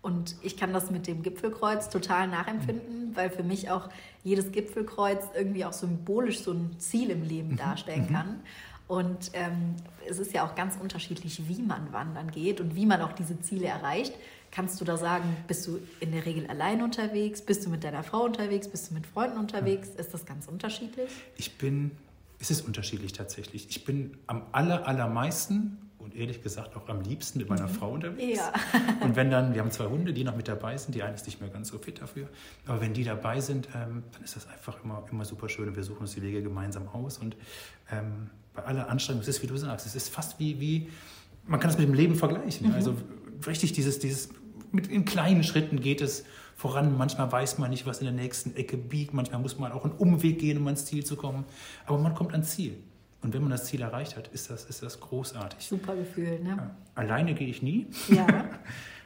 Und 0.01 0.35
ich 0.43 0.55
kann 0.55 0.71
das 0.71 0.91
mit 0.91 1.07
dem 1.07 1.23
Gipfelkreuz 1.23 1.89
total 1.89 2.27
nachempfinden, 2.27 3.09
mhm. 3.09 3.15
weil 3.15 3.31
für 3.31 3.41
mich 3.43 3.71
auch 3.71 3.89
jedes 4.23 4.51
Gipfelkreuz 4.51 5.23
irgendwie 5.33 5.65
auch 5.65 5.73
symbolisch 5.73 6.41
so 6.41 6.51
ein 6.51 6.75
Ziel 6.77 7.09
im 7.09 7.23
Leben 7.23 7.51
mhm. 7.53 7.57
darstellen 7.57 8.05
mhm. 8.09 8.13
kann. 8.13 8.39
Und 8.87 9.31
ähm, 9.33 9.75
es 10.07 10.19
ist 10.19 10.33
ja 10.33 10.45
auch 10.45 10.55
ganz 10.55 10.77
unterschiedlich, 10.79 11.47
wie 11.47 11.61
man 11.61 11.91
wandern 11.91 12.29
geht 12.29 12.61
und 12.61 12.75
wie 12.75 12.85
man 12.85 13.01
auch 13.01 13.13
diese 13.13 13.39
Ziele 13.41 13.67
erreicht. 13.67 14.13
Kannst 14.51 14.79
du 14.79 14.85
da 14.85 14.95
sagen, 14.95 15.35
bist 15.47 15.67
du 15.67 15.79
in 15.99 16.11
der 16.11 16.25
Regel 16.25 16.47
allein 16.47 16.81
unterwegs? 16.81 17.41
Bist 17.41 17.65
du 17.65 17.69
mit 17.69 17.83
deiner 17.83 18.03
Frau 18.03 18.23
unterwegs? 18.23 18.67
Bist 18.67 18.89
du 18.89 18.93
mit 18.93 19.05
Freunden 19.05 19.37
unterwegs? 19.37 19.89
Ist 19.89 20.13
das 20.13 20.25
ganz 20.25 20.47
unterschiedlich? 20.47 21.09
Ich 21.35 21.57
bin, 21.57 21.91
es 22.39 22.51
ist 22.51 22.61
unterschiedlich 22.61 23.13
tatsächlich. 23.13 23.67
Ich 23.69 23.83
bin 23.83 24.17
am 24.27 24.43
aller, 24.51 24.87
allermeisten 24.87 25.77
und 25.97 26.15
ehrlich 26.15 26.43
gesagt 26.43 26.77
auch 26.77 26.87
am 26.87 27.01
liebsten 27.01 27.39
mit 27.39 27.49
meiner 27.49 27.67
mhm. 27.67 27.73
Frau 27.73 27.91
unterwegs. 27.91 28.39
Ja. 28.39 28.53
und 29.01 29.15
wenn 29.15 29.31
dann, 29.31 29.55
wir 29.55 29.61
haben 29.61 29.71
zwei 29.71 29.87
Hunde, 29.87 30.13
die 30.13 30.23
noch 30.23 30.35
mit 30.35 30.47
dabei 30.47 30.77
sind, 30.77 30.93
die 30.93 31.01
eine 31.01 31.15
ist 31.15 31.25
nicht 31.25 31.41
mehr 31.41 31.49
ganz 31.49 31.69
so 31.69 31.79
fit 31.79 31.99
dafür, 31.99 32.29
aber 32.65 32.79
wenn 32.79 32.93
die 32.93 33.03
dabei 33.03 33.41
sind, 33.41 33.67
ähm, 33.75 34.03
dann 34.13 34.23
ist 34.23 34.35
das 34.35 34.47
einfach 34.47 34.81
immer, 34.83 35.03
immer 35.11 35.25
super 35.25 35.49
schön 35.49 35.67
und 35.67 35.75
wir 35.75 35.83
suchen 35.83 36.01
uns 36.01 36.13
die 36.13 36.21
Wege 36.21 36.43
gemeinsam 36.43 36.87
aus 36.89 37.17
und 37.17 37.35
ähm, 37.91 38.29
bei 38.55 38.63
aller 38.63 38.89
Anstrengung, 38.89 39.21
es 39.21 39.27
ist, 39.27 39.43
wie 39.43 39.47
du 39.47 39.57
sagst, 39.57 39.85
es 39.85 39.95
ist 39.95 40.09
fast 40.09 40.39
wie, 40.39 40.59
wie 40.59 40.89
man 41.47 41.59
kann 41.59 41.69
es 41.69 41.77
mit 41.77 41.87
dem 41.87 41.93
Leben 41.93 42.15
vergleichen. 42.15 42.69
Mhm. 42.69 42.73
Also 42.73 42.95
richtig 43.45 43.73
dieses, 43.73 43.99
dieses, 43.99 44.29
mit 44.71 44.87
in 44.87 45.05
kleinen 45.05 45.43
Schritten 45.43 45.79
geht 45.79 46.01
es 46.01 46.25
voran. 46.55 46.97
Manchmal 46.97 47.31
weiß 47.31 47.57
man 47.57 47.69
nicht, 47.69 47.85
was 47.85 47.99
in 47.99 48.05
der 48.05 48.13
nächsten 48.13 48.55
Ecke 48.55 48.77
biegt. 48.77 49.13
Manchmal 49.13 49.41
muss 49.41 49.59
man 49.59 49.71
auch 49.71 49.83
einen 49.83 49.93
Umweg 49.93 50.39
gehen, 50.39 50.57
um 50.57 50.65
ans 50.65 50.85
Ziel 50.85 51.05
zu 51.05 51.15
kommen. 51.15 51.45
Aber 51.85 51.97
man 51.97 52.15
kommt 52.15 52.31
ans 52.31 52.51
Ziel. 52.51 52.77
Und 53.21 53.33
wenn 53.33 53.41
man 53.41 53.51
das 53.51 53.65
Ziel 53.65 53.81
erreicht 53.81 54.15
hat, 54.17 54.27
ist 54.29 54.49
das, 54.49 54.65
ist 54.65 54.83
das 54.83 54.99
großartig. 54.99 55.65
Super 55.65 55.95
Gefühl, 55.95 56.39
ne? 56.41 56.75
Alleine 56.93 57.33
gehe 57.33 57.47
ich 57.47 57.61
nie. 57.61 57.87
Ja. 58.09 58.27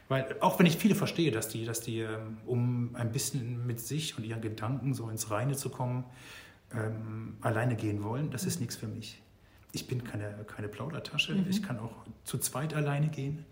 Weil 0.09 0.35
auch 0.41 0.57
wenn 0.57 0.65
ich 0.65 0.77
viele 0.77 0.95
verstehe, 0.95 1.31
dass 1.31 1.49
die, 1.49 1.65
dass 1.65 1.81
die, 1.81 1.99
ähm, 1.99 2.37
um 2.45 2.95
ein 2.95 3.11
bisschen 3.11 3.65
mit 3.67 3.79
sich 3.79 4.17
und 4.17 4.25
ihren 4.25 4.41
Gedanken 4.41 4.93
so 4.95 5.07
ins 5.09 5.29
Reine 5.29 5.55
zu 5.55 5.69
kommen, 5.69 6.03
ähm, 6.73 7.37
alleine 7.41 7.75
gehen 7.75 8.03
wollen, 8.03 8.31
das 8.31 8.43
ist 8.43 8.55
mhm. 8.55 8.61
nichts 8.61 8.75
für 8.75 8.87
mich 8.87 9.21
ich 9.71 9.87
bin 9.87 10.03
keine, 10.03 10.45
keine 10.45 10.67
Plaudertasche. 10.67 11.35
Mhm. 11.35 11.45
Ich 11.49 11.63
kann 11.63 11.79
auch 11.79 12.05
zu 12.23 12.37
zweit 12.37 12.73
alleine 12.73 13.09
gehen. 13.09 13.45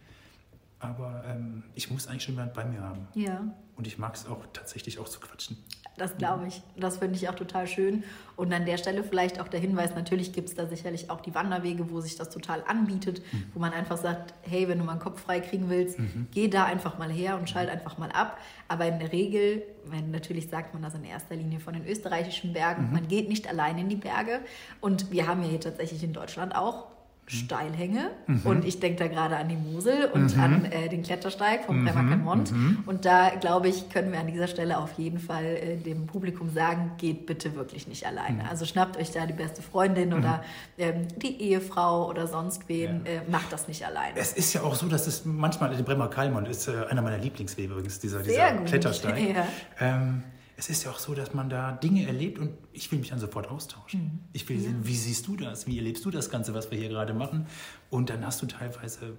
Aber 0.80 1.24
ähm, 1.26 1.64
ich 1.76 1.90
muss 1.90 2.08
eigentlich 2.08 2.24
schon 2.24 2.36
jemand 2.36 2.54
bei 2.54 2.66
mir 2.66 2.82
haben. 2.82 3.08
Ja. 3.16 3.44
Und 3.78 3.88
ich 3.88 3.98
mag 3.98 4.16
es 4.16 4.26
auch 4.26 4.44
tatsächlich 4.54 5.00
auch 5.00 5.08
zu 5.08 5.20
quatschen. 5.20 5.58
Das 5.98 6.16
glaube 6.18 6.48
ich. 6.48 6.62
Das 6.76 6.98
finde 6.98 7.16
ich 7.16 7.28
auch 7.28 7.36
total 7.36 7.66
schön. 7.68 8.04
Und 8.36 8.54
an 8.54 8.66
der 8.66 8.78
Stelle 8.78 9.04
vielleicht 9.04 9.40
auch 9.42 9.48
der 9.48 9.60
Hinweis, 9.60 9.96
natürlich 9.96 10.32
gibt 10.32 10.50
es 10.50 10.56
da 10.56 10.68
sicherlich 10.68 11.10
auch 11.10 11.22
die 11.22 11.34
Wanderwege, 11.34 11.90
wo 11.90 12.02
sich 12.02 12.16
das 12.16 12.30
total 12.30 12.64
anbietet, 12.68 13.22
mhm. 13.32 13.44
wo 13.54 13.60
man 13.60 13.74
einfach 13.74 13.98
sagt, 13.98 14.36
hey, 14.42 14.68
wenn 14.68 14.78
du 14.78 14.84
mal 14.84 14.94
einen 14.94 15.02
Kopf 15.02 15.22
frei 15.22 15.40
kriegen 15.40 15.70
willst, 15.70 15.98
mhm. 15.98 16.28
geh 16.32 16.48
da 16.48 16.66
einfach 16.66 17.00
mal 17.00 17.12
her 17.12 17.38
und 17.38 17.50
schalt 17.50 17.70
einfach 17.70 17.98
mal 17.98 18.12
ab. 18.12 18.38
Aber 18.68 18.86
in 18.86 19.00
der 19.00 19.12
Regel, 19.12 19.64
wenn 19.86 20.12
natürlich 20.12 20.50
sagt 20.50 20.74
man 20.74 20.84
das 20.84 20.94
in 20.94 21.04
erster 21.04 21.36
Linie 21.36 21.60
von 21.60 21.74
den 21.74 21.86
österreichischen 21.88 22.54
Bergen, 22.54 22.88
mhm. 22.88 22.94
man 22.94 23.08
geht 23.08 23.28
nicht 23.28 23.48
allein 23.48 23.80
in 23.80 23.90
die 23.90 23.96
Berge. 23.96 24.42
Und 24.82 25.12
wir 25.12 25.28
haben 25.28 25.42
ja 25.42 25.50
hier 25.50 25.62
tatsächlich 25.62 26.04
in 26.04 26.14
Deutschland 26.14 26.56
auch 26.56 26.97
Steilhänge 27.28 28.12
mhm. 28.26 28.42
und 28.46 28.66
ich 28.66 28.80
denke 28.80 29.04
da 29.04 29.08
gerade 29.08 29.36
an 29.36 29.50
die 29.50 29.58
Mosel 29.58 30.06
und 30.14 30.36
mhm. 30.36 30.42
an 30.42 30.66
äh, 30.66 30.88
den 30.88 31.04
Klettersteig 31.04 31.66
vom 31.66 31.84
mhm. 31.84 32.24
Mont 32.24 32.54
mhm. 32.54 32.84
und 32.86 33.04
da 33.04 33.32
glaube 33.32 33.68
ich, 33.68 33.90
können 33.90 34.14
wir 34.14 34.20
an 34.20 34.28
dieser 34.28 34.48
Stelle 34.48 34.78
auf 34.78 34.94
jeden 34.98 35.20
Fall 35.20 35.44
äh, 35.44 35.76
dem 35.76 36.08
Publikum 36.08 36.50
sagen, 36.50 36.92
geht 36.98 37.26
bitte 37.26 37.54
wirklich 37.56 37.86
nicht 37.88 38.08
alleine. 38.08 38.44
Mhm. 38.44 38.50
Also 38.50 38.66
schnappt 38.66 38.96
euch 38.96 39.12
da 39.12 39.26
die 39.26 39.34
beste 39.34 39.62
Freundin 39.62 40.14
oder 40.14 40.42
mhm. 40.78 40.84
ähm, 40.84 41.08
die 41.18 41.42
Ehefrau 41.42 42.10
oder 42.10 42.28
sonst 42.28 42.70
wen, 42.70 43.06
ja. 43.06 43.12
äh, 43.12 43.22
macht 43.30 43.52
das 43.52 43.68
nicht 43.68 43.86
alleine. 43.86 44.18
Es 44.18 44.32
ist 44.32 44.54
ja 44.54 44.62
auch 44.62 44.76
so, 44.76 44.88
dass 44.88 45.06
es 45.06 45.26
manchmal, 45.26 45.76
der 45.76 45.84
Bremer 45.84 46.08
Kalmont 46.08 46.48
ist 46.48 46.70
äh, 46.70 46.86
einer 46.90 47.02
meiner 47.02 47.18
Lieblingswege 47.18 47.74
übrigens, 47.74 48.00
dieser, 48.00 48.24
dieser 48.24 48.54
Klettersteig. 48.64 49.18
Ja. 49.28 49.48
Ähm, 49.80 50.24
es 50.58 50.70
ist 50.70 50.84
ja 50.84 50.92
auch 50.92 50.98
so, 50.98 51.14
dass 51.14 51.36
man 51.36 51.50
da 51.50 51.72
Dinge 51.72 52.08
erlebt 52.08 52.40
und 52.40 52.58
ich 52.74 52.92
will 52.92 52.98
mich 52.98 53.10
dann 53.10 53.20
sofort 53.20 53.48
austauschen. 53.48 54.04
Mhm. 54.04 54.20
Ich 54.34 54.50
will 54.50 54.60
sehen, 54.60 54.80
wie 54.82 54.96
siehst 54.96 55.28
du 55.28 55.36
das? 55.36 55.68
Wie 55.68 55.78
erlebst 55.78 56.04
du 56.04 56.10
das 56.10 56.32
Ganze, 56.32 56.56
was 56.56 56.72
wir 56.72 56.80
hier 56.80 56.90
gerade 56.90 57.14
machen? 57.14 57.46
Und 57.92 58.10
dann 58.10 58.26
hast 58.26 58.42
du 58.42 58.48
teilweise, 58.48 59.18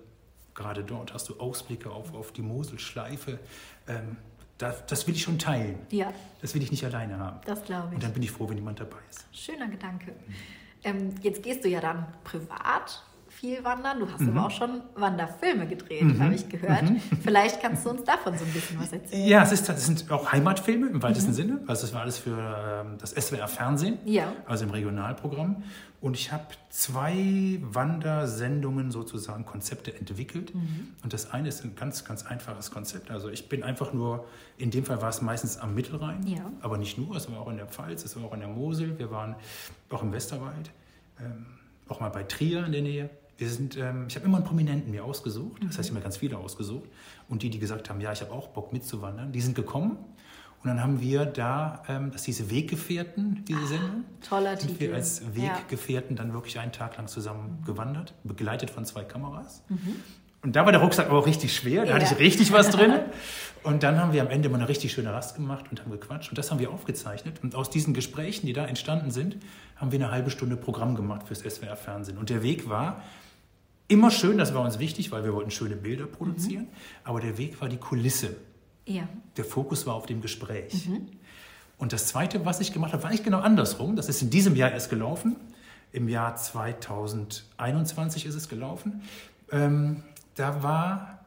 gerade 0.54 0.82
dort, 0.82 1.14
hast 1.14 1.28
du 1.28 1.38
Ausblicke 1.38 1.90
auf, 1.90 2.12
auf 2.12 2.32
die 2.32 2.42
Moselschleife. 2.42 3.38
Ähm, 3.86 4.16
das, 4.58 4.84
das, 4.86 5.06
will 5.06 5.14
ich 5.14 5.22
schon 5.22 5.38
teilen. 5.38 5.78
Ja. 5.90 6.12
Das 6.42 6.54
will 6.54 6.62
ich 6.62 6.72
nicht 6.72 6.84
alleine 6.84 7.18
haben. 7.18 7.38
Das 7.46 7.62
glaube 7.62 7.88
ich. 7.90 7.94
Und 7.94 8.02
dann 8.02 8.12
bin 8.12 8.24
ich 8.24 8.32
froh, 8.32 8.48
wenn 8.48 8.56
jemand 8.56 8.80
dabei 8.80 8.98
ist. 9.08 9.24
Schöner 9.30 9.68
Gedanke. 9.68 10.10
Mhm. 10.10 10.34
Ähm, 10.82 11.14
jetzt 11.22 11.44
gehst 11.44 11.64
du 11.64 11.68
ja 11.68 11.80
dann 11.80 12.06
privat 12.24 13.04
viel 13.38 13.62
wandern. 13.62 14.00
Du 14.00 14.10
hast 14.10 14.20
mhm. 14.20 14.36
aber 14.36 14.46
auch 14.46 14.50
schon 14.50 14.80
Wanderfilme 14.96 15.66
gedreht, 15.66 16.02
mhm. 16.02 16.22
habe 16.22 16.34
ich 16.34 16.48
gehört. 16.48 16.82
Mhm. 16.82 17.00
Vielleicht 17.22 17.60
kannst 17.60 17.86
du 17.86 17.90
uns 17.90 18.02
davon 18.04 18.36
so 18.36 18.44
ein 18.44 18.52
bisschen 18.52 18.80
was 18.80 18.92
erzählen. 18.92 19.28
Ja, 19.28 19.42
es, 19.42 19.52
ist, 19.52 19.68
es 19.68 19.86
sind 19.86 20.10
auch 20.10 20.32
Heimatfilme 20.32 20.88
im 20.88 21.02
weitesten 21.02 21.30
mhm. 21.30 21.36
Sinne. 21.36 21.60
Also 21.66 21.82
das 21.82 21.94
war 21.94 22.02
alles 22.02 22.18
für 22.18 22.36
ähm, 22.36 22.98
das 22.98 23.10
SWR 23.10 23.46
Fernsehen, 23.46 23.98
ja. 24.04 24.32
also 24.46 24.64
im 24.64 24.70
Regionalprogramm. 24.70 25.62
Und 26.00 26.14
ich 26.14 26.32
habe 26.32 26.46
zwei 26.70 27.58
Wandersendungen 27.62 28.90
sozusagen, 28.90 29.44
Konzepte 29.44 29.94
entwickelt. 29.94 30.54
Mhm. 30.54 30.94
Und 31.02 31.12
das 31.12 31.32
eine 31.32 31.48
ist 31.48 31.64
ein 31.64 31.76
ganz, 31.76 32.04
ganz 32.04 32.26
einfaches 32.26 32.70
Konzept. 32.70 33.10
Also 33.10 33.28
ich 33.28 33.48
bin 33.48 33.62
einfach 33.62 33.92
nur, 33.92 34.26
in 34.58 34.70
dem 34.70 34.84
Fall 34.84 35.00
war 35.00 35.10
es 35.10 35.22
meistens 35.22 35.58
am 35.58 35.74
Mittelrhein, 35.74 36.26
ja. 36.26 36.50
aber 36.60 36.76
nicht 36.76 36.98
nur, 36.98 37.16
es 37.16 37.30
war 37.30 37.40
auch 37.40 37.48
in 37.48 37.56
der 37.56 37.66
Pfalz, 37.66 38.04
es 38.04 38.16
war 38.16 38.24
auch 38.24 38.34
in 38.34 38.40
der 38.40 38.48
Mosel, 38.48 38.98
wir 38.98 39.10
waren 39.10 39.36
auch 39.90 40.02
im 40.02 40.12
Westerwald, 40.12 40.70
ähm, 41.20 41.46
auch 41.88 42.00
mal 42.00 42.10
bei 42.10 42.22
Trier 42.24 42.64
in 42.66 42.72
der 42.72 42.82
Nähe 42.82 43.10
wir 43.38 43.48
sind, 43.48 43.76
ähm, 43.76 44.06
ich 44.08 44.16
habe 44.16 44.26
immer 44.26 44.38
einen 44.38 44.46
Prominenten 44.46 44.90
mir 44.90 45.04
ausgesucht, 45.04 45.62
das 45.62 45.78
heißt, 45.78 45.88
ich 45.88 45.90
habe 45.90 46.00
mir 46.00 46.02
ganz 46.02 46.16
viele 46.16 46.36
ausgesucht. 46.36 46.88
Und 47.28 47.42
die, 47.42 47.50
die 47.50 47.58
gesagt 47.58 47.88
haben, 47.88 48.00
ja, 48.00 48.12
ich 48.12 48.20
habe 48.20 48.32
auch 48.32 48.48
Bock 48.48 48.72
mitzuwandern, 48.72 49.32
die 49.32 49.40
sind 49.40 49.54
gekommen. 49.54 49.96
Und 50.62 50.68
dann 50.68 50.82
haben 50.82 51.00
wir 51.00 51.24
da, 51.24 51.84
ähm, 51.88 52.10
das 52.10 52.24
hieß 52.24 52.50
Weggefährten, 52.50 53.44
diese 53.46 53.60
ah, 53.60 53.66
Sendung. 53.66 54.04
Toller 54.28 54.56
sind 54.56 54.70
Titel. 54.70 54.80
wir 54.80 54.94
als 54.96 55.22
Weggefährten 55.36 56.16
ja. 56.16 56.22
dann 56.22 56.32
wirklich 56.32 56.58
einen 56.58 56.72
Tag 56.72 56.96
lang 56.96 57.06
zusammen 57.06 57.62
gewandert, 57.64 58.12
begleitet 58.24 58.70
von 58.70 58.84
zwei 58.84 59.04
Kameras. 59.04 59.62
Mhm. 59.68 59.96
Und 60.42 60.56
da 60.56 60.64
war 60.64 60.72
der 60.72 60.80
Rucksack 60.80 61.06
aber 61.06 61.18
auch 61.18 61.26
richtig 61.26 61.54
schwer, 61.54 61.82
da 61.82 61.90
ja. 61.90 61.94
hatte 61.94 62.12
ich 62.12 62.18
richtig 62.18 62.52
was 62.52 62.70
drin. 62.70 62.92
Und 63.64 63.82
dann 63.82 63.98
haben 63.98 64.12
wir 64.12 64.22
am 64.22 64.28
Ende 64.28 64.48
mal 64.48 64.58
eine 64.58 64.68
richtig 64.68 64.92
schöne 64.92 65.12
Rast 65.12 65.34
gemacht 65.34 65.64
und 65.68 65.80
haben 65.80 65.90
gequatscht. 65.90 66.30
Und 66.30 66.38
das 66.38 66.52
haben 66.52 66.60
wir 66.60 66.70
aufgezeichnet. 66.70 67.42
Und 67.42 67.56
aus 67.56 67.70
diesen 67.70 67.92
Gesprächen, 67.92 68.46
die 68.46 68.52
da 68.52 68.64
entstanden 68.64 69.10
sind, 69.10 69.36
haben 69.76 69.90
wir 69.90 69.98
eine 69.98 70.12
halbe 70.12 70.30
Stunde 70.30 70.56
Programm 70.56 70.94
gemacht 70.94 71.26
fürs 71.26 71.40
SWR-Fernsehen. 71.40 72.18
Und 72.18 72.30
der 72.30 72.44
Weg 72.44 72.68
war, 72.68 73.02
Immer 73.88 74.10
schön, 74.10 74.36
das 74.36 74.54
war 74.54 74.62
uns 74.62 74.78
wichtig, 74.78 75.10
weil 75.12 75.24
wir 75.24 75.32
wollten 75.32 75.50
schöne 75.50 75.74
Bilder 75.74 76.06
produzieren. 76.06 76.64
Mhm. 76.64 76.68
Aber 77.04 77.20
der 77.20 77.38
Weg 77.38 77.60
war 77.60 77.68
die 77.70 77.78
Kulisse. 77.78 78.36
Ja. 78.86 79.08
Der 79.36 79.44
Fokus 79.44 79.86
war 79.86 79.94
auf 79.94 80.06
dem 80.06 80.20
Gespräch. 80.20 80.86
Mhm. 80.88 81.08
Und 81.78 81.92
das 81.92 82.06
Zweite, 82.06 82.44
was 82.44 82.60
ich 82.60 82.72
gemacht 82.72 82.92
habe, 82.92 83.02
war 83.02 83.10
eigentlich 83.10 83.24
genau 83.24 83.40
andersrum. 83.40 83.96
Das 83.96 84.08
ist 84.08 84.20
in 84.20 84.30
diesem 84.30 84.56
Jahr 84.56 84.70
erst 84.72 84.90
gelaufen. 84.90 85.36
im 85.90 86.08
Jahr 86.08 86.36
2021 86.36 88.26
ist 88.26 88.34
es 88.34 88.50
gelaufen. 88.50 89.00
Ähm, 89.50 90.02
da 90.34 90.62
war 90.62 91.17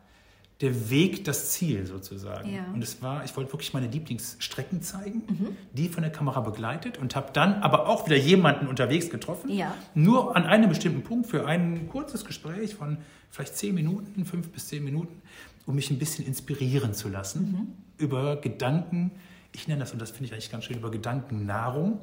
der 0.61 0.89
Weg 0.91 1.25
das 1.25 1.51
Ziel 1.51 1.87
sozusagen. 1.87 2.53
Ja. 2.53 2.65
Und 2.73 2.83
es 2.83 3.01
war, 3.01 3.25
ich 3.25 3.35
wollte 3.35 3.51
wirklich 3.51 3.73
meine 3.73 3.87
Lieblingsstrecken 3.87 4.81
zeigen, 4.81 5.23
mhm. 5.27 5.57
die 5.73 5.89
von 5.89 6.03
der 6.03 6.11
Kamera 6.11 6.41
begleitet 6.41 6.99
und 6.99 7.15
habe 7.15 7.31
dann 7.33 7.55
aber 7.63 7.87
auch 7.87 8.05
wieder 8.05 8.17
jemanden 8.17 8.67
unterwegs 8.67 9.09
getroffen. 9.09 9.49
Ja. 9.49 9.75
Nur 9.95 10.35
an 10.35 10.45
einem 10.45 10.69
bestimmten 10.69 11.01
Punkt 11.01 11.27
für 11.27 11.47
ein 11.47 11.89
kurzes 11.89 12.25
Gespräch 12.25 12.75
von 12.75 12.97
vielleicht 13.31 13.57
zehn 13.57 13.73
Minuten, 13.73 14.25
fünf 14.25 14.49
bis 14.49 14.67
zehn 14.67 14.83
Minuten, 14.83 15.21
um 15.65 15.75
mich 15.75 15.89
ein 15.89 15.97
bisschen 15.97 16.25
inspirieren 16.27 16.93
zu 16.93 17.09
lassen 17.09 17.51
mhm. 17.51 17.67
über 17.97 18.35
Gedanken. 18.35 19.11
Ich 19.53 19.67
nenne 19.67 19.79
das, 19.79 19.91
und 19.93 20.01
das 20.01 20.11
finde 20.11 20.25
ich 20.25 20.33
eigentlich 20.33 20.51
ganz 20.51 20.65
schön, 20.65 20.77
über 20.77 20.91
Gedankennahrung, 20.91 21.99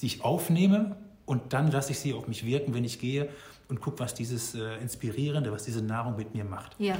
die 0.00 0.06
ich 0.06 0.24
aufnehme 0.24 0.96
und 1.26 1.52
dann 1.52 1.70
lasse 1.70 1.92
ich 1.92 1.98
sie 1.98 2.14
auf 2.14 2.26
mich 2.28 2.46
wirken, 2.46 2.72
wenn 2.72 2.84
ich 2.84 2.98
gehe 2.98 3.28
und 3.68 3.80
gucke, 3.80 4.00
was 4.00 4.14
dieses 4.14 4.54
äh, 4.54 4.78
Inspirierende, 4.78 5.52
was 5.52 5.64
diese 5.64 5.82
Nahrung 5.82 6.16
mit 6.16 6.34
mir 6.34 6.44
macht. 6.44 6.74
Ja. 6.78 6.96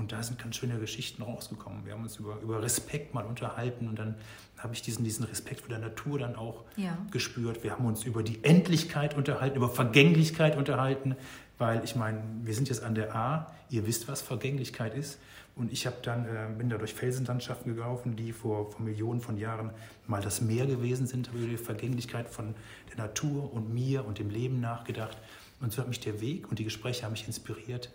Und 0.00 0.12
da 0.12 0.22
sind 0.22 0.38
ganz 0.38 0.56
schöne 0.56 0.78
Geschichten 0.78 1.22
rausgekommen. 1.22 1.84
Wir 1.84 1.92
haben 1.92 2.02
uns 2.02 2.16
über, 2.16 2.40
über 2.40 2.62
Respekt 2.62 3.12
mal 3.12 3.26
unterhalten 3.26 3.86
und 3.86 3.98
dann 3.98 4.14
habe 4.56 4.72
ich 4.72 4.80
diesen, 4.80 5.04
diesen 5.04 5.26
Respekt 5.26 5.60
vor 5.60 5.68
der 5.68 5.78
Natur 5.78 6.18
dann 6.18 6.36
auch 6.36 6.64
ja. 6.76 6.96
gespürt. 7.10 7.62
Wir 7.62 7.72
haben 7.72 7.84
uns 7.84 8.04
über 8.04 8.22
die 8.22 8.42
Endlichkeit 8.42 9.14
unterhalten, 9.14 9.58
über 9.58 9.68
Vergänglichkeit 9.68 10.56
unterhalten, 10.56 11.16
weil 11.58 11.84
ich 11.84 11.96
meine, 11.96 12.22
wir 12.42 12.54
sind 12.54 12.70
jetzt 12.70 12.82
an 12.82 12.94
der 12.94 13.14
A, 13.14 13.52
ihr 13.68 13.86
wisst, 13.86 14.08
was 14.08 14.22
Vergänglichkeit 14.22 14.94
ist. 14.94 15.18
Und 15.54 15.70
ich 15.70 15.84
habe 15.84 15.96
dann, 16.00 16.24
äh, 16.24 16.48
bin 16.56 16.70
da 16.70 16.78
durch 16.78 16.94
Felsenlandschaften 16.94 17.74
gelaufen, 17.74 18.16
die 18.16 18.32
vor, 18.32 18.70
vor 18.70 18.80
Millionen 18.80 19.20
von 19.20 19.36
Jahren 19.36 19.70
mal 20.06 20.22
das 20.22 20.40
Meer 20.40 20.64
gewesen 20.64 21.06
sind, 21.06 21.28
habe 21.28 21.38
über 21.38 21.48
die 21.48 21.58
Vergänglichkeit 21.58 22.30
von 22.30 22.54
der 22.88 23.04
Natur 23.04 23.52
und 23.52 23.74
mir 23.74 24.06
und 24.06 24.18
dem 24.18 24.30
Leben 24.30 24.60
nachgedacht. 24.60 25.18
Und 25.60 25.72
so 25.72 25.82
hat 25.82 25.88
mich 25.88 26.00
der 26.00 26.22
Weg 26.22 26.48
und 26.48 26.58
die 26.58 26.64
Gespräche 26.64 27.04
haben 27.04 27.12
mich 27.12 27.26
inspiriert, 27.26 27.90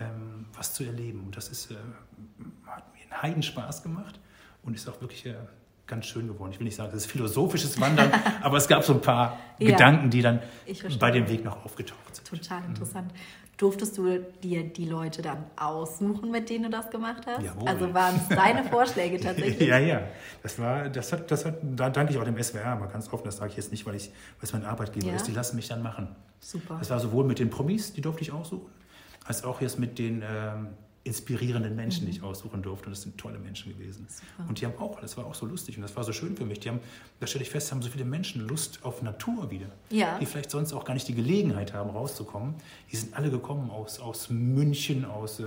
ähm, 0.00 0.46
was 0.54 0.74
zu 0.74 0.84
erleben. 0.84 1.20
Und 1.20 1.36
das 1.36 1.48
ist, 1.48 1.70
äh, 1.70 1.74
hat 2.66 2.92
mir 2.94 3.02
einen 3.02 3.22
Heidenspaß 3.22 3.82
gemacht 3.82 4.18
und 4.62 4.74
ist 4.74 4.88
auch 4.88 5.00
wirklich 5.00 5.26
äh, 5.26 5.34
ganz 5.86 6.06
schön 6.06 6.26
geworden. 6.26 6.52
Ich 6.52 6.58
will 6.58 6.64
nicht 6.64 6.76
sagen, 6.76 6.90
das 6.92 7.04
ist 7.04 7.10
philosophisches 7.10 7.80
Wandern, 7.80 8.10
aber 8.42 8.56
es 8.56 8.68
gab 8.68 8.82
so 8.82 8.94
ein 8.94 9.00
paar 9.00 9.38
ja, 9.58 9.70
Gedanken, 9.70 10.10
die 10.10 10.22
dann 10.22 10.40
bei 10.98 11.10
dem 11.10 11.28
Weg 11.28 11.44
noch 11.44 11.64
aufgetaucht 11.64 12.14
sind. 12.14 12.26
Total 12.28 12.60
mhm. 12.60 12.68
interessant. 12.68 13.12
Mhm. 13.12 13.18
Durftest 13.56 13.96
du 13.96 14.18
dir 14.42 14.64
die 14.64 14.84
Leute 14.84 15.22
dann 15.22 15.44
aussuchen, 15.56 16.30
mit 16.30 16.50
denen 16.50 16.64
du 16.64 16.70
das 16.70 16.90
gemacht 16.90 17.22
hast? 17.26 17.42
Jawohl. 17.42 17.66
Also 17.66 17.94
waren 17.94 18.16
es 18.16 18.28
deine 18.28 18.64
Vorschläge 18.70 19.18
tatsächlich? 19.18 19.66
ja, 19.66 19.78
ja. 19.78 20.02
Das 20.42 20.58
war, 20.58 20.90
das 20.90 21.10
hat, 21.10 21.30
das 21.30 21.46
hat, 21.46 21.54
da 21.62 21.88
danke 21.88 22.12
ich 22.12 22.18
auch 22.18 22.24
dem 22.24 22.42
SWR 22.42 22.76
mal 22.76 22.88
ganz 22.88 23.10
offen. 23.10 23.24
Das 23.24 23.38
sage 23.38 23.52
ich 23.52 23.56
jetzt 23.56 23.70
nicht, 23.70 23.86
weil 23.86 23.94
ich, 23.94 24.08
weil 24.08 24.42
es 24.42 24.52
mein 24.52 24.66
Arbeitgeber 24.66 25.06
ja. 25.06 25.16
ist. 25.16 25.26
Die 25.26 25.32
lassen 25.32 25.56
mich 25.56 25.68
dann 25.68 25.82
machen. 25.82 26.14
Super. 26.38 26.76
Das 26.78 26.90
war 26.90 27.00
sowohl 27.00 27.24
mit 27.24 27.38
den 27.38 27.48
Promis, 27.48 27.94
die 27.94 28.02
durfte 28.02 28.20
ich 28.20 28.30
aussuchen, 28.30 28.70
als 29.26 29.44
auch 29.44 29.60
jetzt 29.60 29.78
mit 29.78 29.98
den 29.98 30.22
ähm, 30.28 30.68
inspirierenden 31.06 31.76
Menschen, 31.76 32.02
mhm. 32.02 32.10
die 32.10 32.16
ich 32.18 32.22
aussuchen 32.22 32.62
durfte. 32.62 32.86
Und 32.86 32.92
das 32.92 33.02
sind 33.02 33.16
tolle 33.16 33.38
Menschen 33.38 33.72
gewesen. 33.72 34.06
Super. 34.08 34.48
Und 34.48 34.60
die 34.60 34.66
haben 34.66 34.78
auch, 34.78 35.00
das 35.00 35.16
war 35.16 35.26
auch 35.26 35.34
so 35.34 35.46
lustig 35.46 35.76
und 35.76 35.82
das 35.82 35.94
war 35.96 36.04
so 36.04 36.12
schön 36.12 36.36
für 36.36 36.44
mich. 36.44 36.60
Die 36.60 36.68
haben, 36.68 36.80
da 37.20 37.26
stelle 37.26 37.44
ich 37.44 37.50
fest, 37.50 37.70
haben 37.70 37.80
so 37.80 37.88
viele 37.88 38.04
Menschen 38.04 38.46
Lust 38.46 38.80
auf 38.82 39.02
Natur 39.02 39.50
wieder, 39.50 39.68
ja. 39.90 40.18
die 40.18 40.26
vielleicht 40.26 40.50
sonst 40.50 40.72
auch 40.72 40.84
gar 40.84 40.94
nicht 40.94 41.06
die 41.08 41.14
Gelegenheit 41.14 41.72
haben, 41.72 41.90
rauszukommen. 41.90 42.54
Die 42.90 42.96
sind 42.96 43.14
alle 43.14 43.30
gekommen 43.30 43.70
aus, 43.70 44.00
aus 44.00 44.30
München, 44.30 45.04
aus, 45.04 45.40
äh, 45.40 45.44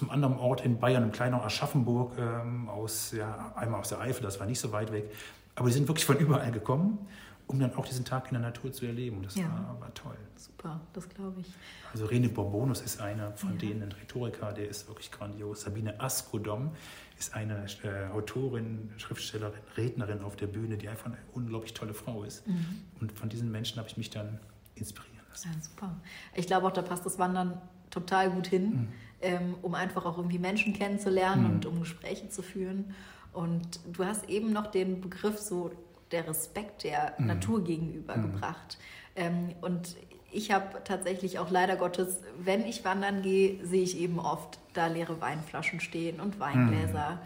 einem 0.00 0.10
anderen 0.10 0.38
Ort 0.38 0.64
in 0.64 0.78
Bayern, 0.78 1.02
im 1.02 1.12
kleinen 1.12 1.34
Aschaffenburg, 1.34 2.12
ähm, 2.18 2.68
aus, 2.68 3.12
ja, 3.12 3.52
einmal 3.56 3.80
aus 3.80 3.88
der 3.88 4.00
Eifel, 4.00 4.22
das 4.22 4.40
war 4.40 4.46
nicht 4.46 4.60
so 4.60 4.72
weit 4.72 4.92
weg. 4.92 5.10
Aber 5.56 5.68
die 5.68 5.74
sind 5.74 5.86
wirklich 5.86 6.04
von 6.04 6.18
überall 6.18 6.50
gekommen 6.50 6.98
um 7.46 7.60
dann 7.60 7.74
auch 7.74 7.86
diesen 7.86 8.04
Tag 8.04 8.28
in 8.28 8.34
der 8.34 8.42
Natur 8.42 8.72
zu 8.72 8.86
erleben. 8.86 9.22
Das 9.22 9.34
ja. 9.34 9.44
war, 9.44 9.80
war, 9.80 9.94
toll. 9.94 10.16
Super, 10.36 10.80
das 10.92 11.08
glaube 11.08 11.40
ich. 11.40 11.52
Also 11.92 12.06
Rene 12.06 12.28
Borbonus 12.28 12.80
ist 12.80 13.00
einer 13.00 13.32
von 13.32 13.52
ja. 13.52 13.56
denen, 13.56 13.82
ein 13.82 13.92
Rhetoriker, 13.92 14.52
der 14.52 14.68
ist 14.68 14.88
wirklich 14.88 15.10
grandios. 15.10 15.62
Sabine 15.62 16.00
Askodom 16.00 16.72
ist 17.18 17.34
eine 17.34 17.66
äh, 17.84 18.10
Autorin, 18.12 18.90
Schriftstellerin, 18.96 19.60
Rednerin 19.76 20.22
auf 20.22 20.36
der 20.36 20.46
Bühne, 20.46 20.76
die 20.76 20.88
einfach 20.88 21.06
eine 21.06 21.18
unglaublich 21.32 21.74
tolle 21.74 21.94
Frau 21.94 22.24
ist. 22.24 22.46
Mhm. 22.46 22.82
Und 23.00 23.12
von 23.12 23.28
diesen 23.28 23.50
Menschen 23.50 23.78
habe 23.78 23.88
ich 23.88 23.96
mich 23.96 24.10
dann 24.10 24.40
inspirieren 24.74 25.24
lassen. 25.28 25.50
Ja, 25.52 25.62
super. 25.62 25.96
Ich 26.34 26.46
glaube 26.46 26.66
auch, 26.66 26.72
da 26.72 26.82
passt 26.82 27.04
das 27.04 27.18
Wandern 27.18 27.60
total 27.90 28.30
gut 28.30 28.46
hin, 28.46 28.70
mhm. 28.70 28.88
ähm, 29.20 29.54
um 29.62 29.74
einfach 29.74 30.04
auch 30.06 30.16
irgendwie 30.16 30.38
Menschen 30.38 30.72
kennenzulernen 30.72 31.44
mhm. 31.44 31.50
und 31.50 31.66
um 31.66 31.80
Gespräche 31.80 32.28
zu 32.28 32.42
führen. 32.42 32.94
Und 33.32 33.80
du 33.92 34.04
hast 34.04 34.28
eben 34.28 34.52
noch 34.52 34.68
den 34.68 35.00
Begriff 35.00 35.38
so 35.38 35.72
der 36.14 36.28
Respekt 36.28 36.84
der 36.84 37.14
mhm. 37.18 37.26
Natur 37.26 37.64
gegenüber 37.64 38.16
mhm. 38.16 38.32
gebracht. 38.32 38.78
Ähm, 39.16 39.50
und 39.60 39.96
ich 40.30 40.52
habe 40.52 40.82
tatsächlich 40.84 41.38
auch 41.38 41.50
leider 41.50 41.76
Gottes, 41.76 42.20
wenn 42.38 42.64
ich 42.64 42.84
wandern 42.84 43.22
gehe, 43.22 43.64
sehe 43.66 43.82
ich 43.82 43.98
eben 43.98 44.18
oft 44.18 44.58
da 44.72 44.86
leere 44.86 45.20
Weinflaschen 45.20 45.80
stehen 45.80 46.20
und 46.20 46.40
Weingläser. 46.40 47.20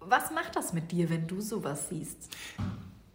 Mhm. 0.00 0.08
Was 0.10 0.30
macht 0.32 0.54
das 0.56 0.72
mit 0.72 0.92
dir, 0.92 1.08
wenn 1.08 1.26
du 1.26 1.40
sowas 1.40 1.88
siehst? 1.88 2.36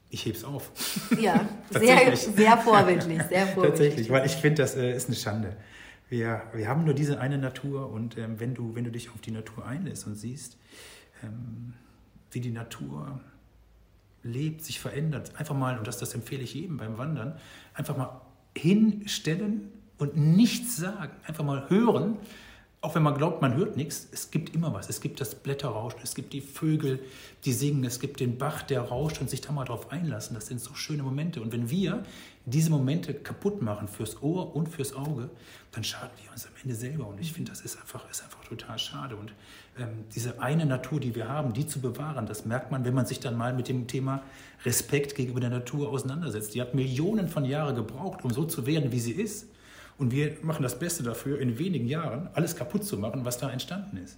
Ich 0.10 0.26
heb's 0.26 0.44
auf. 0.44 0.72
Ja, 1.20 1.48
sehr, 1.70 2.16
sehr 2.16 2.58
vorbildlich, 2.58 3.22
sehr 3.24 3.48
vorbildlich. 3.48 3.90
Tatsächlich, 3.90 4.10
weil 4.10 4.26
ich 4.26 4.34
finde, 4.34 4.64
das 4.64 4.76
äh, 4.76 4.96
ist 4.96 5.08
eine 5.08 5.16
Schande. 5.16 5.58
Wir, 6.10 6.42
wir 6.54 6.68
haben 6.68 6.86
nur 6.86 6.96
diese 6.96 7.20
eine 7.20 7.38
Natur 7.38 7.92
und 7.92 8.18
ähm, 8.18 8.40
wenn, 8.40 8.56
du, 8.56 8.74
wenn 8.74 8.84
du 8.84 8.92
dich 8.92 9.12
auf 9.12 9.22
die 9.22 9.32
Natur 9.32 9.66
einlässt 9.66 10.08
und 10.08 10.16
siehst, 10.16 10.58
ähm, 11.24 11.74
wie 12.32 12.42
die 12.42 12.52
Natur 12.52 13.20
lebt, 14.30 14.64
sich 14.64 14.80
verändert. 14.80 15.34
Einfach 15.38 15.56
mal, 15.56 15.78
und 15.78 15.88
das, 15.88 15.98
das 15.98 16.14
empfehle 16.14 16.44
ich 16.44 16.54
jedem 16.54 16.78
beim 16.78 16.98
Wandern, 16.98 17.38
einfach 17.74 17.98
mal 17.98 18.22
hinstellen 18.56 19.72
und 19.98 20.18
nichts 20.18 20.78
sagen. 20.78 21.14
Einfach 21.26 21.44
mal 21.44 21.70
hören. 21.70 22.18
Auch 22.82 22.96
wenn 22.96 23.04
man 23.04 23.16
glaubt, 23.16 23.42
man 23.42 23.56
hört 23.56 23.76
nichts, 23.76 24.08
es 24.14 24.32
gibt 24.32 24.56
immer 24.56 24.74
was. 24.74 24.88
Es 24.90 25.02
gibt 25.02 25.20
das 25.20 25.36
Blätterrauschen, 25.36 26.00
es 26.02 26.16
gibt 26.16 26.32
die 26.32 26.40
Vögel, 26.40 27.00
die 27.44 27.52
singen, 27.52 27.84
es 27.84 28.00
gibt 28.00 28.22
den 28.22 28.38
Bach, 28.38 28.62
der 28.62 28.82
rauscht 28.82 29.20
und 29.20 29.30
sich 29.30 29.42
da 29.42 29.52
mal 29.52 29.66
drauf 29.66 29.92
einlassen. 29.92 30.34
Das 30.34 30.48
sind 30.48 30.62
so 30.62 30.74
schöne 30.76 31.04
Momente. 31.04 31.42
Und 31.42 31.52
wenn 31.52 31.70
wir 31.70 32.04
diese 32.50 32.70
Momente 32.70 33.14
kaputt 33.14 33.62
machen 33.62 33.88
fürs 33.88 34.22
Ohr 34.22 34.56
und 34.56 34.70
fürs 34.70 34.94
Auge, 34.94 35.30
dann 35.72 35.84
schaden 35.84 36.12
wir 36.24 36.32
uns 36.32 36.46
am 36.46 36.54
Ende 36.62 36.76
selber. 36.76 37.08
Und 37.08 37.20
ich 37.20 37.34
finde, 37.34 37.52
das 37.52 37.62
ist 37.62 37.78
einfach, 37.78 38.10
ist 38.10 38.24
einfach 38.24 38.44
total 38.46 38.80
schade. 38.80 39.16
Und 39.16 39.34
ähm, 39.78 40.06
diese 40.16 40.42
eine 40.42 40.66
Natur, 40.66 41.00
die 41.00 41.16
wir 41.16 41.28
haben, 41.28 41.54
die 41.54 41.68
zu 41.68 41.80
bewahren, 41.80 42.26
das 42.26 42.46
merkt 42.46 42.72
man, 42.72 42.86
wenn 42.86 42.94
man 42.94 43.06
sich 43.06 43.20
dann 43.20 43.38
mal 43.38 43.54
mit 43.54 43.68
dem 43.68 43.88
Thema 43.88 44.24
Respekt 44.66 45.16
gegenüber 45.16 45.40
der 45.40 45.50
Natur 45.50 45.90
auseinandersetzt. 45.90 46.56
Die 46.56 46.62
hat 46.62 46.74
Millionen 46.74 47.28
von 47.28 47.46
Jahren 47.46 47.76
gebraucht, 47.76 48.24
um 48.24 48.32
so 48.32 48.46
zu 48.46 48.66
werden, 48.66 48.92
wie 48.92 49.00
sie 49.00 49.14
ist. 49.14 49.48
Und 49.98 50.12
wir 50.12 50.38
machen 50.42 50.64
das 50.64 50.80
Beste 50.80 51.04
dafür, 51.04 51.40
in 51.40 51.60
wenigen 51.60 51.88
Jahren 51.88 52.30
alles 52.34 52.56
kaputt 52.56 52.86
zu 52.86 52.98
machen, 52.98 53.26
was 53.26 53.38
da 53.38 53.50
entstanden 53.50 53.98
ist. 53.98 54.18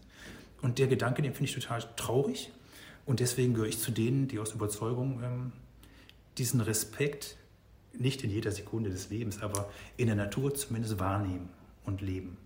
Und 0.61 0.77
der 0.77 0.87
Gedanke, 0.87 1.21
den 1.21 1.33
finde 1.33 1.49
ich 1.49 1.55
total 1.55 1.83
traurig. 1.95 2.51
Und 3.05 3.19
deswegen 3.19 3.55
gehöre 3.55 3.67
ich 3.67 3.79
zu 3.79 3.91
denen, 3.91 4.27
die 4.27 4.39
aus 4.39 4.53
Überzeugung 4.53 5.21
ähm, 5.23 5.51
diesen 6.37 6.61
Respekt 6.61 7.35
nicht 7.93 8.23
in 8.23 8.29
jeder 8.29 8.51
Sekunde 8.51 8.89
des 8.89 9.09
Lebens, 9.09 9.41
aber 9.41 9.69
in 9.97 10.07
der 10.07 10.15
Natur 10.15 10.53
zumindest 10.53 10.99
wahrnehmen 10.99 11.49
und 11.85 12.01
leben. 12.01 12.37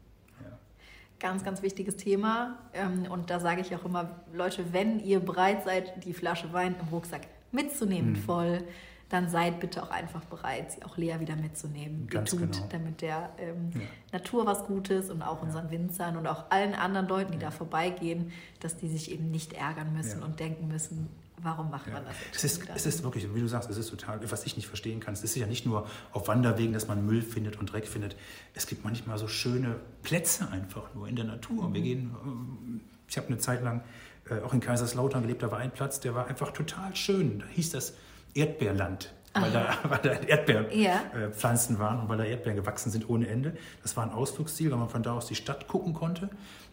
Ganz, 1.20 1.44
ganz 1.44 1.62
wichtiges 1.62 1.96
Thema. 1.96 2.58
Ähm, 2.74 3.06
und 3.10 3.30
da 3.30 3.40
sage 3.40 3.62
ich 3.62 3.74
auch 3.74 3.86
immer, 3.86 4.10
Leute, 4.34 4.74
wenn 4.74 5.00
ihr 5.00 5.22
bereit 5.22 5.64
seid, 5.64 6.04
die 6.04 6.14
Flasche 6.14 6.52
Wein 6.52 6.76
im 6.80 6.90
Rucksack 6.90 7.22
mitzunehmen, 7.52 8.12
mhm. 8.12 8.16
voll, 8.18 8.64
dann 9.10 9.30
seid 9.30 9.60
bitte 9.60 9.82
auch 9.82 9.92
einfach 9.92 10.26
bereit, 10.26 10.74
sie 10.74 10.84
auch 10.84 10.98
leer 10.98 11.20
wieder 11.20 11.36
mitzunehmen. 11.36 12.08
Ganz 12.08 12.32
tut, 12.32 12.40
genau. 12.40 12.68
damit 12.70 13.02
der 13.02 13.30
ähm, 13.38 13.70
ja. 13.74 13.82
Natur 14.12 14.46
was 14.46 14.66
Gutes 14.66 15.10
und 15.10 15.22
auch 15.22 15.42
unseren 15.42 15.72
Winzern 15.72 16.18
und 16.18 16.28
auch 16.28 16.46
allen 16.50 16.74
anderen 16.74 17.08
Leuten, 17.08 17.32
die 17.32 17.38
ja. 17.38 17.46
da 17.46 17.52
vorbeigehen, 17.52 18.32
dass 18.60 18.76
die 18.76 18.90
sich 18.90 19.12
eben 19.12 19.32
nicht 19.32 19.54
ärgern 19.54 19.94
müssen 19.94 20.22
und 20.22 20.40
denken 20.40 20.68
müssen, 20.68 21.10
warum 21.42 21.70
macht 21.70 21.92
man 21.92 22.04
das? 22.06 22.16
Es 22.34 22.44
ist, 22.44 22.70
es 22.74 22.86
ist 22.86 23.04
wirklich, 23.04 23.34
wie 23.34 23.40
du 23.40 23.48
sagst, 23.48 23.70
es 23.70 23.78
ist 23.78 23.90
total, 23.90 24.20
was 24.32 24.46
ich 24.46 24.56
nicht 24.56 24.68
verstehen 24.68 25.00
kann. 25.00 25.14
Es 25.14 25.24
ist 25.24 25.36
ja 25.36 25.48
nicht 25.48 25.66
nur 25.66 25.88
auf 26.12 26.28
Wanderwegen, 26.28 26.74
dass 26.74 26.88
man 26.88 27.06
Müll 27.06 27.22
findet 27.22 27.58
und 27.58 27.72
Dreck 27.72 27.88
findet. 27.88 28.16
Es 28.54 28.68
gibt 28.68 28.84
manchmal 28.84 29.18
so 29.18 29.28
schöne 29.28 29.76
Plätze 30.04 30.50
einfach 30.50 30.94
nur 30.94 31.08
in 31.08 31.16
der 31.16 31.26
Natur. 31.26 31.70
Mhm. 31.70 31.74
Wir 31.74 31.82
gehen, 31.82 32.16
ähm, 32.24 32.82
ich 33.08 33.18
habe 33.18 33.28
eine 33.28 33.38
Zeit 33.38 33.64
lang 33.64 33.84
äh, 34.30 34.42
auch 34.42 34.54
in 34.54 34.60
Kaiserslautern 34.60 35.22
gelebt, 35.22 35.44
da 35.44 35.52
war 35.52 35.60
ein 35.60 35.72
Platz, 35.72 36.00
der 36.00 36.16
war 36.16 36.28
einfach 36.28 36.52
total 36.52 36.96
schön. 36.96 37.40
Da 37.40 37.46
hieß 37.48 37.72
das 37.72 37.94
Erdbeerland. 38.34 39.14
Weil 39.34 39.52
da, 39.52 39.78
weil 39.90 40.00
da, 40.00 40.12
Erdbeerpflanzen 40.12 41.76
ja. 41.76 41.82
äh, 41.82 41.84
waren 41.84 42.00
und 42.00 42.10
weil 42.10 42.18
da 42.18 42.24
Erdbeeren 42.24 42.56
gewachsen 42.56 42.90
sind 42.90 43.10
ohne 43.10 43.28
Ende. 43.28 43.56
Das 43.84 43.98
war 43.98 44.04
ein 44.04 44.12
Ausflugsziel, 44.12 44.72
weil 44.72 44.78
man 44.78 44.90
von 44.90 45.04
da 45.04 45.14
aus 45.14 45.28
die 45.28 45.36
Stadt 45.36 45.68
gucken 45.68 45.94
konnte. 45.94 46.30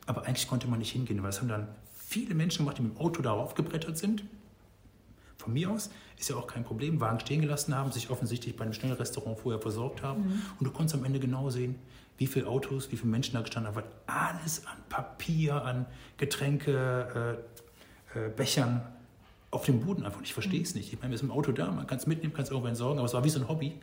Aber 0.07 0.27
eigentlich 0.27 0.49
konnte 0.49 0.69
man 0.69 0.79
nicht 0.79 0.93
hingehen, 0.93 1.23
weil 1.23 1.31
es 1.31 1.41
haben 1.41 1.49
dann 1.49 1.69
viele 1.95 2.35
Menschen 2.35 2.59
gemacht, 2.59 2.79
die 2.79 2.83
mit 2.83 2.97
dem 2.97 3.01
Auto 3.01 3.23
darauf 3.23 3.55
gebrettert 3.55 3.99
sind. 3.99 4.25
Von 5.43 5.55
mir 5.55 5.71
aus 5.71 5.91
ist 6.19 6.31
ja 6.31 6.37
auch 6.37 6.47
kein 6.47 6.63
Problem. 6.63 7.01
Wagen 7.01 7.19
stehen 7.19 7.41
gelassen 7.41 7.75
haben, 7.75 7.91
sich 7.91 8.11
offensichtlich 8.11 8.57
bei 8.57 8.63
einem 8.63 8.73
Schnellrestaurant 8.73 9.39
vorher 9.41 9.61
versorgt 9.61 10.03
haben. 10.03 10.23
Mhm. 10.23 10.43
Und 10.61 10.67
du 10.67 10.71
konntest 10.71 10.95
am 10.95 11.05
Ende 11.05 11.19
genau 11.19 11.51
sehen, 11.51 11.75
wie 12.17 12.29
viele 12.29 12.47
Autos, 12.47 12.93
wie 12.93 12.97
viele 12.97 13.11
Menschen 13.11 13.35
da 13.35 13.41
gestanden 13.41 13.75
haben. 13.75 13.85
Alles 14.07 14.65
an 14.67 14.77
Papier, 14.89 15.65
an 15.65 15.87
Getränke, 16.17 17.43
äh, 18.15 18.19
äh, 18.19 18.29
Bechern 18.29 18.83
auf 19.51 19.65
dem 19.65 19.81
Boden 19.81 20.05
einfach. 20.05 20.23
Ich 20.23 20.33
verstehe 20.33 20.63
es 20.63 20.75
mhm. 20.75 20.81
nicht. 20.81 20.93
Ich 20.93 21.01
meine, 21.01 21.11
wir 21.11 21.19
sind 21.19 21.31
im 21.31 21.37
Auto 21.37 21.51
da, 21.51 21.73
man 21.73 21.89
kann 21.89 21.99
es 21.99 22.07
mitnehmen, 22.07 22.33
kann 22.33 22.45
es 22.45 22.51
irgendwo 22.51 22.69
entsorgen, 22.69 22.99
aber 22.99 23.07
es 23.07 23.15
war 23.15 23.25
wie 23.25 23.31
so 23.31 23.41
ein 23.41 23.49
Hobby. 23.49 23.75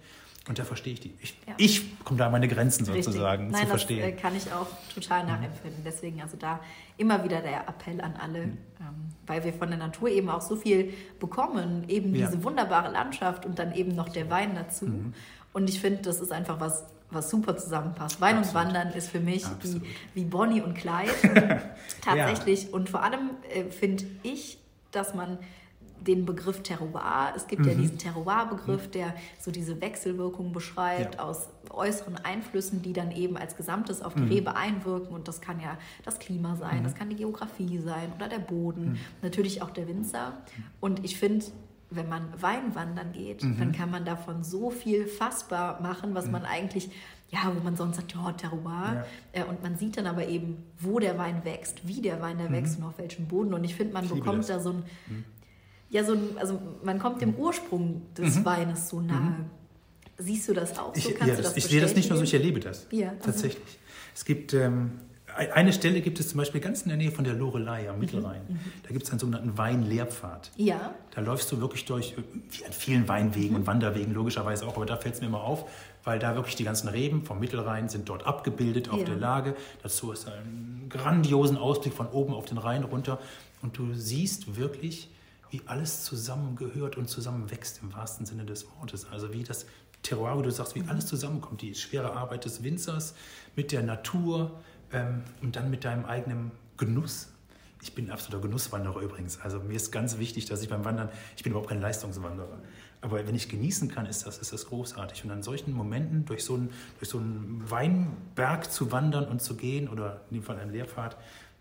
Und 0.48 0.58
da 0.58 0.64
verstehe 0.64 0.94
ich 0.94 1.00
die. 1.00 1.14
Ich, 1.22 1.38
ja. 1.48 1.54
ich 1.58 2.04
komme 2.04 2.18
da 2.18 2.26
an 2.28 2.32
meine 2.32 2.48
Grenzen 2.48 2.86
sozusagen 2.86 3.44
Richtig. 3.44 3.52
Nein, 3.52 3.62
zu 3.62 3.68
verstehen. 3.68 4.00
Das 4.00 4.10
äh, 4.10 4.14
kann 4.14 4.36
ich 4.36 4.52
auch 4.52 4.68
total 4.94 5.26
nachempfinden. 5.26 5.84
Deswegen 5.86 6.22
also 6.22 6.38
da 6.38 6.60
immer 6.98 7.24
wieder 7.24 7.42
der 7.42 7.68
Appell 7.68 8.02
an 8.02 8.16
alle, 8.16 8.48
mhm. 8.48 8.58
ähm, 8.80 9.14
weil 9.28 9.44
wir 9.44 9.54
von 9.54 9.70
der 9.70 9.78
Natur 9.78 10.10
eben 10.10 10.30
auch 10.30 10.42
so 10.42 10.56
viel 10.56 10.94
bekommen, 11.20 11.88
eben 11.88 12.16
ja. 12.16 12.28
diese 12.28 12.44
wunderbare 12.44 12.92
Landschaft 12.92 13.46
und 13.46 13.60
dann 13.60 13.74
eben 13.76 13.94
noch 13.94 14.10
der 14.10 14.30
Wein 14.30 14.56
dazu. 14.56 14.88
Mhm. 14.88 15.14
Und 15.54 15.70
ich 15.70 15.80
finde, 15.80 16.02
das 16.02 16.20
ist 16.20 16.32
einfach 16.32 16.60
was, 16.60 16.86
was 17.12 17.30
super 17.30 17.58
zusammenpasst. 17.58 18.22
Wein 18.22 18.38
Absolut. 18.38 18.66
und 18.66 18.74
Wandern 18.74 18.94
ist 18.94 19.10
für 19.10 19.20
mich 19.20 19.46
wie, 19.62 19.82
wie 20.14 20.26
Bonnie 20.26 20.62
und 20.62 20.76
Clyde 20.76 21.62
tatsächlich. 22.02 22.64
ja. 22.64 22.70
Und 22.72 22.90
vor 22.90 23.04
allem 23.04 23.32
äh, 23.54 23.66
finde 23.66 24.06
ich, 24.24 24.58
dass 24.92 25.14
man 25.14 25.38
den 26.02 26.26
Begriff 26.26 26.64
Terroir. 26.64 27.34
Es 27.36 27.48
gibt 27.48 27.64
mhm. 27.64 27.70
ja 27.70 27.76
diesen 27.76 27.98
Terroir-Begriff, 27.98 28.88
mhm. 28.88 28.92
der 28.92 29.14
so 29.40 29.52
diese 29.52 29.82
Wechselwirkung 29.82 30.52
beschreibt 30.52 31.16
ja. 31.16 31.22
aus 31.22 31.50
äußeren 31.70 32.18
Einflüssen, 32.18 32.82
die 32.82 32.94
dann 32.94 33.12
eben 33.12 33.38
als 33.38 33.56
Gesamtes 33.56 34.02
auf 34.02 34.14
die 34.14 34.22
mhm. 34.22 34.30
Rebe 34.30 34.56
einwirken. 34.56 35.14
Und 35.14 35.28
das 35.28 35.42
kann 35.42 35.60
ja 35.60 35.78
das 36.04 36.20
Klima 36.20 36.56
sein, 36.56 36.80
mhm. 36.80 36.84
das 36.84 36.96
kann 36.96 37.10
die 37.10 37.16
Geografie 37.16 37.80
sein 37.80 38.12
oder 38.16 38.28
der 38.28 38.40
Boden, 38.40 38.92
mhm. 38.92 38.98
natürlich 39.22 39.62
auch 39.62 39.72
der 39.72 39.88
Winzer. 39.88 40.34
Und 40.80 41.04
ich 41.04 41.18
finde, 41.18 41.46
wenn 41.90 42.08
man 42.08 42.30
Weinwandern 42.40 43.12
geht, 43.12 43.44
mhm. 43.44 43.58
dann 43.58 43.72
kann 43.72 43.92
man 43.92 44.06
davon 44.06 44.44
so 44.44 44.70
viel 44.70 45.08
fassbar 45.08 45.82
machen, 45.82 46.14
was 46.16 46.30
man 46.30 46.46
eigentlich 46.46 46.90
ja, 47.32 47.54
wo 47.56 47.64
man 47.64 47.76
sonst 47.76 47.98
sagt, 47.98 48.16
ja, 48.16 48.32
Terroir. 48.32 49.06
Ja. 49.36 49.42
Äh, 49.42 49.44
und 49.44 49.62
man 49.62 49.78
sieht 49.78 49.98
dann 49.98 50.08
aber 50.08 50.28
eben, 50.28 50.64
wo 50.80 50.98
der 50.98 51.16
Wein 51.20 51.46
wächst, 51.46 51.88
wie 51.88 52.02
der 52.02 52.22
Wein 52.24 52.40
da 52.40 52.46
mhm. 52.46 52.54
wächst 52.54 52.80
und 52.80 52.86
auf 52.86 52.98
welchem 52.98 53.28
Boden. 53.28 53.54
Und 53.54 53.64
ich 53.64 53.76
finde, 53.76 53.94
man 53.94 54.06
ich 54.06 54.12
bekommt 54.12 54.50
da 54.50 54.60
so 54.60 54.72
ein, 54.72 54.84
mhm 55.08 55.26
ja, 55.90 56.04
so 56.04 56.14
ein, 56.14 56.38
also 56.38 56.60
man 56.84 57.00
kommt 57.00 57.22
dem 57.22 57.36
Ursprung 57.36 58.02
des 58.16 58.38
mhm. 58.38 58.46
Weines 58.46 58.90
so 58.90 59.02
nahe. 59.02 59.20
Mhm. 59.20 59.46
Siehst 60.18 60.48
du 60.50 60.54
das 60.54 60.78
auch 60.78 60.94
so? 60.96 61.10
Ich, 61.10 61.20
ja, 61.20 61.36
das, 61.36 61.56
ich 61.56 61.66
sehe 61.66 61.82
das 61.82 61.96
nicht 61.96 62.10
nur 62.10 62.18
so, 62.18 62.24
ich 62.24 62.34
erlebe 62.34 62.60
das. 62.60 62.88
Ja, 62.92 63.10
also. 63.10 63.24
tatsächlich. 63.24 63.80
Es 64.14 64.26
gibt 64.26 64.54
ähm, 64.54 65.00
eine 65.36 65.74
Stelle 65.74 66.02
gibt 66.02 66.20
es 66.20 66.30
zum 66.30 66.38
Beispiel 66.38 66.60
ganz 66.60 66.82
in 66.82 66.90
der 66.90 66.98
Nähe 66.98 67.12
von 67.12 67.24
der 67.24 67.34
Lorelei 67.34 67.90
am 67.90 68.00
Mittelrhein. 68.00 68.42
Mhm. 68.48 68.56
mhm. 68.56 68.60
Da 68.84 68.90
gibt 68.90 69.04
es 69.04 69.12
einen 69.12 69.20
sogenannten 69.20 69.58
Weinlehrpfad. 69.58 70.52
Ja. 70.58 70.94
Da 71.12 71.22
läufst 71.22 71.52
du 71.52 71.62
wirklich 71.62 71.86
durch, 71.86 72.16
wie 72.52 72.66
an 72.66 72.72
vielen 72.72 73.08
Weinwegen 73.08 73.52
mhm. 73.52 73.56
und 73.58 73.68
Wanderwegen 73.68 74.14
logischerweise 74.14 74.68
auch, 74.68 74.76
aber 74.76 74.86
da 74.86 74.98
fällt 74.98 75.16
es 75.16 75.22
mir 75.22 75.28
immer 75.28 75.44
auf, 75.44 75.70
weil 76.04 76.20
da 76.20 76.36
wirklich 76.36 76.56
die 76.56 76.64
ganzen 76.64 76.88
Reben 76.88 77.24
vom 77.24 77.40
Mittelrhein 77.40 77.90
sind 77.90 78.10
dort 78.10 78.26
abgebildet 78.26 78.90
auf 78.90 79.00
ja. 79.00 79.06
der 79.06 79.16
Lage. 79.16 79.56
Dazu 79.84 80.12
ist 80.12 80.28
ein 80.28 80.88
grandiosen 80.90 81.58
Ausblick 81.58 81.94
von 81.94 82.08
oben 82.08 82.34
auf 82.34 82.46
den 82.46 82.58
Rhein 82.58 82.84
runter 82.84 83.20
und 83.62 83.78
du 83.78 83.94
siehst 83.94 84.58
wirklich, 84.58 85.10
wie 85.52 85.62
alles 85.66 86.04
zusammengehört 86.04 86.98
und 86.98 87.10
zusammenwächst 87.10 87.82
im 87.82 87.94
wahrsten 87.94 88.26
Sinne 88.26 88.46
des 88.46 88.68
Wortes. 88.80 89.06
Also 89.12 89.34
wie 89.34 89.44
das 89.44 89.66
Terroir, 90.04 90.38
wie 90.40 90.44
du 90.44 90.52
sagst, 90.52 90.76
wie 90.76 90.84
alles 90.88 91.08
zusammenkommt. 91.08 91.62
Die 91.62 91.76
schwere 91.76 92.14
Arbeit 92.14 92.46
des 92.46 92.64
Winzers 92.64 93.16
mit 93.56 93.72
der 93.72 93.84
Natur 93.84 94.60
ähm, 94.92 95.24
und 95.42 95.56
dann 95.56 95.70
mit 95.70 95.84
deinem 95.84 96.06
eigenen 96.06 96.52
Genuss. 96.78 97.30
Ich 97.82 97.96
bin 97.96 98.08
ein 98.08 98.12
absoluter 98.12 98.42
Genusswanderer 98.42 99.02
übrigens. 99.02 99.40
Also 99.40 99.60
mir 99.60 99.76
ist 99.76 99.92
ganz 99.92 100.18
wichtig, 100.18 100.46
dass 100.46 100.62
ich 100.62 100.70
beim 100.70 100.84
Wandern, 100.84 101.10
ich 101.38 101.44
bin 101.44 101.52
überhaupt 101.52 101.70
kein 101.70 101.82
Leistungswanderer. 101.82 102.60
Aber 103.02 103.26
wenn 103.26 103.36
ich 103.36 103.48
genießen 103.48 103.90
kann, 103.90 104.06
ist 104.06 104.26
das, 104.26 104.38
ist 104.38 104.52
das 104.52 104.66
großartig. 104.66 105.24
Und 105.24 105.32
an 105.32 105.44
solchen 105.44 105.74
Momenten 105.74 106.26
durch 106.26 106.44
so, 106.44 106.56
einen, 106.56 106.72
durch 107.00 107.10
so 107.10 107.18
einen 107.18 107.64
Weinberg 107.70 108.70
zu 108.70 108.92
wandern 108.92 109.26
und 109.26 109.42
zu 109.42 109.56
gehen, 109.56 109.88
oder 109.88 110.22
in 110.30 110.36
dem 110.36 110.44
Fall 110.44 110.60
ein 110.60 110.72
Lehrpfad, 110.72 111.16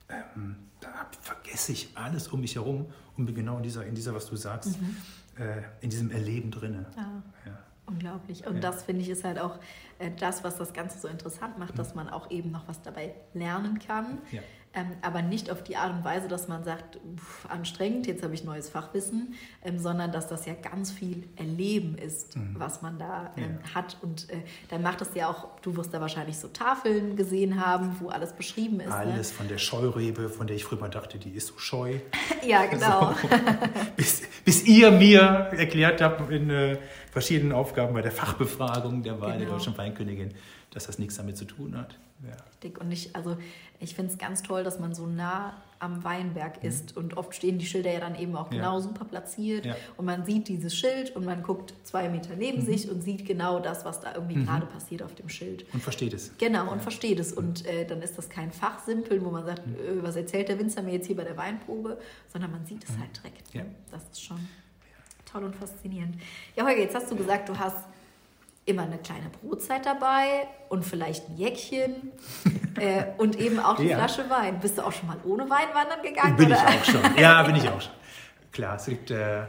ähm, 0.09 0.57
da 0.81 0.89
vergesse 1.21 1.73
ich 1.73 1.91
alles 1.95 2.29
um 2.29 2.41
mich 2.41 2.57
herum 2.57 2.87
genau 3.27 3.57
in 3.57 3.63
dieser, 3.63 3.85
in 3.87 3.95
dieser 3.95 4.15
was 4.15 4.27
du 4.27 4.37
sagst, 4.37 4.81
mhm. 4.81 4.97
äh, 5.39 5.63
in 5.81 5.91
diesem 5.91 6.11
Erleben 6.11 6.51
drin. 6.51 6.87
Ah, 6.97 7.23
ja. 7.47 7.59
Unglaublich. 7.87 8.47
Und 8.47 8.57
ja. 8.57 8.61
das 8.61 8.83
finde 8.83 9.01
ich 9.01 9.09
ist 9.09 9.25
halt 9.25 9.39
auch 9.39 9.59
äh, 9.99 10.11
das, 10.19 10.45
was 10.45 10.57
das 10.57 10.75
Ganze 10.75 10.99
so 10.99 11.09
interessant 11.09 11.59
macht, 11.59 11.73
mhm. 11.73 11.79
dass 11.79 11.95
man 11.95 12.09
auch 12.09 12.31
eben 12.31 12.51
noch 12.51 12.69
was 12.69 12.83
dabei 12.83 13.15
lernen 13.35 13.79
kann. 13.79 14.19
Ja 14.31 14.43
ähm, 14.75 14.93
aber 15.03 15.23
nicht 15.23 15.51
auf 15.51 15.63
die 15.63 15.77
Art 15.77 15.93
und 15.93 16.05
Weise, 16.05 16.29
dass 16.29 16.47
man 16.47 16.63
sagt, 16.63 16.99
pff, 17.17 17.47
anstrengend, 17.47 18.07
jetzt 18.07 18.23
habe 18.23 18.35
ich 18.35 18.45
neues 18.45 18.69
Fachwissen, 18.69 19.35
ähm, 19.65 19.79
sondern 19.79 20.13
dass 20.13 20.29
das 20.29 20.47
ja 20.47 20.55
ganz 20.55 20.91
viel 20.91 21.29
Erleben 21.37 21.97
ist, 21.97 22.37
mhm. 22.37 22.55
was 22.59 22.83
man 22.83 22.99
da 22.99 23.33
ähm, 23.37 23.59
ja. 23.65 23.75
hat. 23.75 23.97
Und 24.03 24.29
äh, 24.31 24.43
dann 24.69 24.83
macht 24.83 25.01
es 25.01 25.15
ja 25.15 25.29
auch, 25.29 25.59
du 25.61 25.77
wirst 25.77 25.95
da 25.95 26.01
wahrscheinlich 26.01 26.39
so 26.39 26.49
Tafeln 26.49 27.17
gesehen 27.17 27.65
haben, 27.65 27.97
wo 28.01 28.09
alles 28.09 28.35
beschrieben 28.35 28.81
ist. 28.81 28.89
Ne? 28.89 28.95
Alles 28.95 29.31
ne? 29.33 29.37
von 29.39 29.49
der 29.49 29.59
Scheurebe, 29.59 30.29
von 30.29 30.47
der 30.47 30.57
ich 30.57 30.65
früher 30.65 30.81
mal 30.81 30.89
dachte, 30.89 31.19
die 31.19 31.31
ist 31.31 31.49
so 31.49 31.59
scheu. 31.59 31.95
ja, 32.47 32.67
genau. 32.67 33.15
So. 33.15 33.29
bis, 33.97 34.23
bis 34.45 34.65
ihr 34.67 34.91
mir 34.91 35.21
erklärt 35.57 36.01
habt 36.03 36.31
in 36.31 36.51
äh, 36.51 36.79
verschiedenen 37.11 37.53
Aufgaben 37.53 37.95
bei 37.95 38.03
der 38.03 38.13
Fachbefragung 38.13 39.03
der 39.03 39.21
Wahl 39.21 39.33
genau. 39.33 39.45
der 39.45 39.49
deutschen 39.59 39.77
Weinkönigin, 39.77 40.35
dass 40.71 40.87
das 40.87 40.99
nichts 40.99 41.17
damit 41.17 41.37
zu 41.37 41.45
tun 41.45 41.77
hat. 41.77 41.99
Ja. 42.25 42.37
Richtig. 42.51 42.81
Und 42.81 42.91
ich, 42.91 43.15
also 43.15 43.37
ich 43.79 43.95
finde 43.95 44.13
es 44.13 44.19
ganz 44.19 44.43
toll, 44.43 44.65
dass 44.65 44.81
man 44.81 44.93
so 44.95 45.07
nah 45.07 45.55
am 45.79 46.03
Weinberg 46.03 46.63
mhm. 46.63 46.69
ist. 46.69 46.97
Und 46.97 47.17
oft 47.17 47.35
stehen 47.35 47.59
die 47.59 47.67
Schilder 47.67 47.93
ja 47.93 48.01
dann 48.01 48.17
eben 48.17 48.35
auch 48.35 48.51
genau 48.51 48.75
ja. 48.75 48.81
super 48.81 49.05
platziert. 49.05 49.67
Ja. 49.67 49.77
Und 49.97 50.07
man 50.07 50.25
sieht 50.25 50.49
dieses 50.49 50.77
Schild 50.77 51.15
und 51.15 51.25
man 51.25 51.45
guckt 51.45 51.75
zwei 51.85 52.09
Meter 52.09 52.35
neben 52.37 52.63
mhm. 52.63 52.67
sich 52.67 52.91
und 52.91 53.03
sieht 53.03 53.25
genau 53.25 53.61
das, 53.61 53.85
was 53.85 54.01
da 54.01 54.15
irgendwie 54.15 54.37
mhm. 54.37 54.47
gerade 54.47 54.67
passiert 54.67 55.03
auf 55.03 55.15
dem 55.15 55.29
Schild. 55.29 55.65
Und 55.73 55.81
versteht 55.81 56.13
es. 56.13 56.33
Genau, 56.39 56.73
und 56.73 56.83
versteht 56.83 57.21
es. 57.21 57.33
Und 57.33 57.65
äh, 57.67 57.87
dann 57.87 58.03
ist 58.03 58.19
das 58.19 58.29
kein 58.29 58.51
Fachsimpeln, 58.51 59.25
wo 59.25 59.31
man 59.31 59.47
sagt, 59.47 59.65
mhm. 59.67 59.75
äh, 59.75 60.03
was 60.03 60.17
erzählt 60.17 60.49
der 60.49 60.59
Winzer 60.59 60.83
mir 60.83 60.95
jetzt 60.95 61.07
hier 61.07 61.17
bei 61.17 61.25
der 61.25 61.37
Weinprobe, 61.37 61.99
sondern 62.33 62.51
man 62.51 62.67
sieht 62.67 62.83
es 62.83 62.91
mhm. 62.91 63.01
halt 63.01 63.21
direkt. 63.23 63.69
Das 63.93 64.03
ist 64.11 64.23
schon 64.25 64.41
toll 65.31 65.45
und 65.45 65.57
faszinierend. 65.57 66.17
Ja, 66.57 66.65
Holger, 66.65 66.81
jetzt 66.81 66.95
hast 66.95 67.11
du 67.11 67.17
gesagt, 67.17 67.49
du 67.49 67.59
hast 67.59 67.77
immer 68.65 68.83
eine 68.83 68.99
kleine 68.99 69.31
Brotzeit 69.31 69.87
dabei 69.87 70.47
und 70.69 70.85
vielleicht 70.85 71.29
ein 71.29 71.37
Jäckchen 71.37 72.13
äh, 72.77 73.05
und 73.17 73.37
eben 73.37 73.59
auch 73.59 73.77
die 73.77 73.87
ja. 73.87 73.97
Flasche 73.97 74.29
Wein. 74.29 74.61
Bist 74.61 74.79
du 74.79 74.83
auch 74.83 74.93
schon 74.93 75.09
mal 75.09 75.17
ohne 75.25 75.49
Wein 75.49 75.69
wandern 75.73 76.03
gegangen? 76.03 76.37
Bin 76.37 76.47
oder? 76.47 76.57
ich 76.57 76.63
auch 76.63 76.85
schon. 76.85 77.17
Ja, 77.19 77.43
bin 77.45 77.57
ich 77.57 77.69
auch 77.69 77.81
schon. 77.81 77.93
Klar, 78.53 78.77
es 78.77 78.87
gibt 78.87 79.11
äh, 79.11 79.45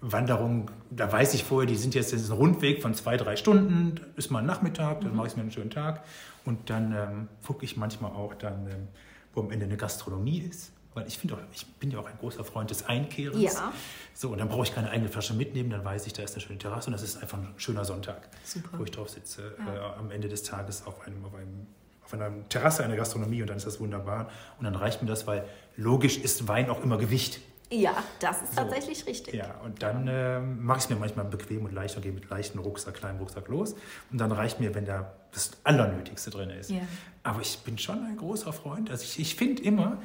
Wanderungen, 0.00 0.70
da 0.90 1.10
weiß 1.10 1.34
ich 1.34 1.44
vorher, 1.44 1.66
die 1.66 1.76
sind 1.76 1.94
jetzt 1.94 2.12
ein 2.12 2.32
Rundweg 2.32 2.82
von 2.82 2.94
zwei, 2.94 3.16
drei 3.16 3.36
Stunden, 3.36 4.00
ist 4.16 4.30
mal 4.30 4.40
ein 4.40 4.46
Nachmittag, 4.46 5.00
dann 5.00 5.10
mhm. 5.10 5.16
mache 5.16 5.28
ich 5.28 5.36
mir 5.36 5.42
einen 5.42 5.50
schönen 5.50 5.70
Tag 5.70 6.04
und 6.44 6.68
dann 6.68 6.92
ähm, 6.92 7.28
gucke 7.46 7.64
ich 7.64 7.76
manchmal 7.76 8.12
auch 8.12 8.34
dann, 8.34 8.66
ähm, 8.66 8.88
wo 9.34 9.40
am 9.40 9.50
Ende 9.50 9.66
eine 9.66 9.76
Gastronomie 9.76 10.40
ist 10.40 10.72
weil 10.96 11.06
ich 11.06 11.18
finde 11.18 11.36
ich 11.52 11.66
bin 11.74 11.90
ja 11.90 11.98
auch 11.98 12.06
ein 12.06 12.16
großer 12.18 12.42
Freund 12.42 12.70
des 12.70 12.86
Einkehrens. 12.86 13.42
Ja. 13.42 13.72
So, 14.14 14.30
und 14.30 14.38
dann 14.38 14.48
brauche 14.48 14.62
ich 14.62 14.74
keine 14.74 14.90
eigene 14.90 15.10
Flasche 15.10 15.34
mitnehmen, 15.34 15.68
dann 15.68 15.84
weiß 15.84 16.06
ich, 16.06 16.14
da 16.14 16.22
ist 16.22 16.32
eine 16.32 16.40
schöne 16.40 16.58
Terrasse 16.58 16.86
und 16.86 16.94
das 16.94 17.02
ist 17.02 17.22
einfach 17.22 17.36
ein 17.36 17.52
schöner 17.58 17.84
Sonntag, 17.84 18.28
Super. 18.44 18.78
wo 18.78 18.84
ich 18.84 18.90
drauf 18.90 19.10
sitze, 19.10 19.54
ja. 19.58 19.74
äh, 19.74 19.98
am 19.98 20.10
Ende 20.10 20.28
des 20.28 20.42
Tages 20.42 20.86
auf, 20.86 21.06
einem, 21.06 21.22
auf, 21.24 21.34
einem, 21.34 21.66
auf 22.02 22.14
einer 22.14 22.48
Terrasse 22.48 22.82
einer 22.82 22.96
Gastronomie 22.96 23.42
und 23.42 23.48
dann 23.48 23.58
ist 23.58 23.66
das 23.66 23.78
wunderbar. 23.78 24.30
Und 24.58 24.64
dann 24.64 24.74
reicht 24.74 25.02
mir 25.02 25.08
das, 25.08 25.26
weil 25.26 25.44
logisch 25.76 26.16
ist 26.16 26.48
Wein 26.48 26.70
auch 26.70 26.82
immer 26.82 26.96
Gewicht. 26.96 27.40
Ja, 27.70 28.02
das 28.20 28.42
ist 28.42 28.54
so. 28.54 28.60
tatsächlich 28.60 29.06
richtig. 29.06 29.34
Ja, 29.34 29.56
und 29.64 29.82
dann 29.82 30.06
äh, 30.06 30.40
mache 30.40 30.78
ich 30.78 30.84
es 30.84 30.90
mir 30.90 30.96
manchmal 30.96 31.24
bequem 31.26 31.64
und 31.64 31.72
leicht 31.72 31.96
und 31.96 32.02
gehe 32.02 32.12
mit 32.12 32.30
leichten 32.30 32.58
Rucksack, 32.58 32.94
kleinem 32.94 33.18
Rucksack 33.18 33.48
los. 33.48 33.74
Und 34.10 34.18
dann 34.18 34.32
reicht 34.32 34.60
mir, 34.60 34.74
wenn 34.74 34.86
da 34.86 35.12
das 35.32 35.50
Allernötigste 35.64 36.30
drin 36.30 36.50
ist. 36.50 36.70
Ja. 36.70 36.80
Aber 37.22 37.40
ich 37.40 37.58
bin 37.58 37.76
schon 37.76 38.04
ein 38.04 38.16
großer 38.16 38.52
Freund. 38.52 38.88
Also 38.90 39.02
ich, 39.02 39.18
ich 39.18 39.34
finde 39.34 39.62
immer, 39.62 40.00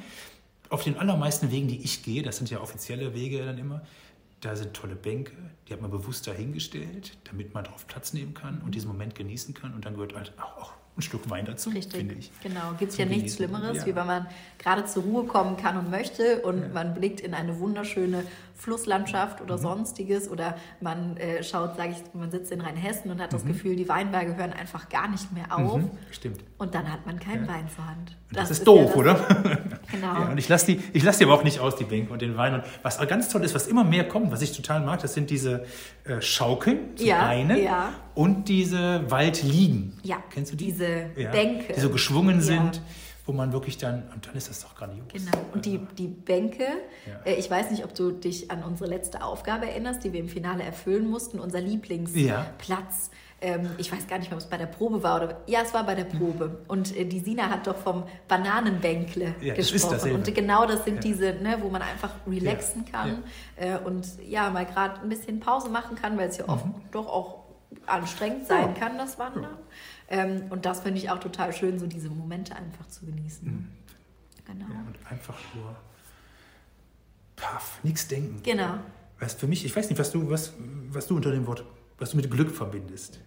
auf 0.72 0.84
den 0.84 0.96
allermeisten 0.96 1.50
Wegen, 1.50 1.68
die 1.68 1.82
ich 1.82 2.02
gehe, 2.02 2.22
das 2.22 2.38
sind 2.38 2.50
ja 2.50 2.60
offizielle 2.60 3.14
Wege 3.14 3.44
dann 3.44 3.58
immer, 3.58 3.82
da 4.40 4.56
sind 4.56 4.74
tolle 4.74 4.96
Bänke, 4.96 5.32
die 5.68 5.72
hat 5.72 5.80
man 5.80 5.90
bewusst 5.90 6.26
dahingestellt, 6.26 7.16
damit 7.24 7.54
man 7.54 7.64
darauf 7.64 7.86
Platz 7.86 8.12
nehmen 8.12 8.34
kann 8.34 8.60
und 8.64 8.74
diesen 8.74 8.88
Moment 8.88 9.14
genießen 9.14 9.54
kann. 9.54 9.72
Und 9.74 9.84
dann 9.84 9.94
gehört 9.94 10.14
halt 10.14 10.32
auch, 10.38 10.62
auch 10.62 10.72
ein 10.96 11.02
Stück 11.02 11.28
Wein 11.30 11.46
dazu, 11.46 11.70
Richtig. 11.70 11.94
finde 11.94 12.14
ich. 12.14 12.30
Genau, 12.42 12.72
gibt 12.78 12.92
es 12.92 12.98
ja 12.98 13.04
nichts 13.04 13.36
Schlimmeres, 13.36 13.78
ja. 13.78 13.86
wie 13.86 13.94
wenn 13.94 14.06
man 14.06 14.26
gerade 14.58 14.84
zur 14.84 15.04
Ruhe 15.04 15.24
kommen 15.24 15.56
kann 15.56 15.76
und 15.76 15.90
möchte 15.90 16.42
und 16.42 16.60
ja. 16.60 16.68
man 16.68 16.94
blickt 16.94 17.20
in 17.20 17.34
eine 17.34 17.58
wunderschöne 17.60 18.24
Flusslandschaft 18.54 19.40
oder 19.40 19.56
mhm. 19.56 19.62
sonstiges 19.62 20.30
oder 20.30 20.56
man 20.80 21.16
äh, 21.16 21.42
schaut, 21.42 21.76
sage 21.76 21.92
ich, 21.92 22.14
man 22.14 22.30
sitzt 22.30 22.52
in 22.52 22.60
Rheinhessen 22.60 23.10
und 23.10 23.20
hat 23.20 23.32
das 23.32 23.44
mhm. 23.44 23.48
Gefühl, 23.48 23.76
die 23.76 23.88
Weinberge 23.88 24.36
hören 24.36 24.52
einfach 24.52 24.88
gar 24.88 25.08
nicht 25.08 25.32
mehr 25.32 25.56
auf. 25.56 25.78
Mhm. 25.78 25.90
Stimmt. 26.10 26.40
Und 26.58 26.74
dann 26.74 26.90
hat 26.92 27.06
man 27.06 27.18
keinen 27.18 27.46
ja. 27.46 27.52
Wein 27.52 27.68
zur 27.74 27.86
Hand. 27.86 28.16
Das, 28.30 28.42
das, 28.42 28.50
ist, 28.50 28.58
ist 28.58 28.66
doof, 28.66 28.90
das, 28.90 28.96
oder? 28.96 29.14
Genau. 29.90 30.06
Ja, 30.06 30.28
und 30.30 30.38
ich 30.38 30.48
lasse 30.48 30.74
die, 30.74 30.98
lass 31.00 31.18
die 31.18 31.24
aber 31.24 31.34
auch 31.34 31.44
nicht 31.44 31.60
aus, 31.60 31.76
die 31.76 31.84
Bänke 31.84 32.12
und 32.12 32.22
den 32.22 32.36
Wein. 32.36 32.54
Und 32.54 32.64
was 32.82 32.98
ganz 33.06 33.28
toll 33.28 33.44
ist, 33.44 33.54
was 33.54 33.66
immer 33.66 33.84
mehr 33.84 34.08
kommt, 34.08 34.32
was 34.32 34.40
ich 34.40 34.52
total 34.52 34.80
mag, 34.80 35.02
das 35.02 35.12
sind 35.12 35.28
diese 35.28 35.66
äh, 36.04 36.20
Schaukeln, 36.22 36.96
zum 36.96 37.06
ja, 37.06 37.26
einen, 37.26 37.62
ja. 37.62 37.92
und 38.14 38.48
diese 38.48 39.10
Waldliegen. 39.10 39.98
Ja, 40.02 40.22
Kennst 40.30 40.52
du 40.52 40.56
die? 40.56 40.66
Diese 40.66 41.10
Bänke. 41.14 41.74
Die 41.74 41.80
so 41.80 41.90
geschwungen 41.90 42.40
sind 42.40 42.80
wo 43.24 43.32
man 43.32 43.52
wirklich 43.52 43.78
dann, 43.78 44.02
und 44.14 44.26
dann 44.26 44.34
ist 44.34 44.50
das 44.50 44.62
doch 44.62 44.74
grandios. 44.74 45.06
Genau, 45.12 45.38
und 45.52 45.64
die, 45.64 45.78
die 45.96 46.08
Bänke, 46.08 46.64
ja. 47.06 47.20
äh, 47.24 47.34
ich 47.34 47.50
weiß 47.50 47.70
nicht, 47.70 47.84
ob 47.84 47.94
du 47.94 48.10
dich 48.10 48.50
an 48.50 48.64
unsere 48.64 48.90
letzte 48.90 49.22
Aufgabe 49.22 49.68
erinnerst, 49.68 50.02
die 50.02 50.12
wir 50.12 50.20
im 50.20 50.28
Finale 50.28 50.64
erfüllen 50.64 51.08
mussten, 51.08 51.38
unser 51.38 51.60
Lieblingsplatz. 51.60 52.66
Ja. 52.68 53.16
Ähm, 53.40 53.70
ich 53.78 53.90
weiß 53.92 54.06
gar 54.06 54.18
nicht 54.18 54.30
mehr, 54.30 54.36
ob 54.36 54.42
es 54.42 54.48
bei 54.48 54.56
der 54.56 54.66
Probe 54.66 55.02
war 55.02 55.16
oder, 55.16 55.40
ja, 55.46 55.62
es 55.62 55.74
war 55.74 55.84
bei 55.84 55.94
der 55.94 56.04
Probe. 56.04 56.62
Und 56.68 56.96
äh, 56.96 57.04
die 57.04 57.20
Sina 57.20 57.48
hat 57.48 57.66
doch 57.66 57.76
vom 57.76 58.04
Bananenbänkle 58.28 59.34
ja, 59.40 59.54
gesprochen. 59.54 60.12
und 60.12 60.34
genau 60.34 60.66
das 60.66 60.84
sind 60.84 61.02
diese, 61.02 61.34
ne, 61.34 61.58
wo 61.60 61.68
man 61.68 61.82
einfach 61.82 62.10
relaxen 62.26 62.84
kann 62.84 63.24
äh, 63.56 63.78
und 63.78 64.06
ja, 64.28 64.50
mal 64.50 64.64
gerade 64.64 65.00
ein 65.00 65.08
bisschen 65.08 65.40
Pause 65.40 65.70
machen 65.70 65.96
kann, 65.96 66.16
weil 66.18 66.28
es 66.28 66.38
ja 66.38 66.48
oft 66.48 66.66
mhm. 66.66 66.74
doch 66.92 67.06
auch 67.06 67.42
anstrengend 67.86 68.46
sein 68.46 68.74
kann, 68.74 68.96
das 68.98 69.18
Wandern. 69.18 69.58
Ähm, 70.12 70.42
und 70.50 70.66
das 70.66 70.80
finde 70.80 70.98
ich 70.98 71.08
auch 71.08 71.18
total 71.18 71.54
schön, 71.54 71.78
so 71.78 71.86
diese 71.86 72.10
Momente 72.10 72.54
einfach 72.54 72.86
zu 72.86 73.06
genießen. 73.06 73.48
Mhm. 73.48 73.68
Genau. 74.44 74.66
Ja, 74.70 74.84
und 74.86 74.98
einfach 75.10 75.38
nur 75.54 75.74
paff, 77.34 77.80
nichts 77.82 78.08
denken. 78.08 78.42
Genau. 78.42 78.74
Weißt 79.18 79.40
für 79.40 79.46
mich, 79.46 79.64
ich 79.64 79.74
weiß 79.74 79.88
nicht, 79.88 79.98
was 79.98 80.12
du, 80.12 80.28
was, 80.28 80.52
was 80.90 81.06
du 81.06 81.16
unter 81.16 81.30
dem 81.30 81.46
Wort, 81.46 81.64
was 81.98 82.10
du 82.10 82.18
mit 82.18 82.30
Glück 82.30 82.50
verbindest. 82.50 83.20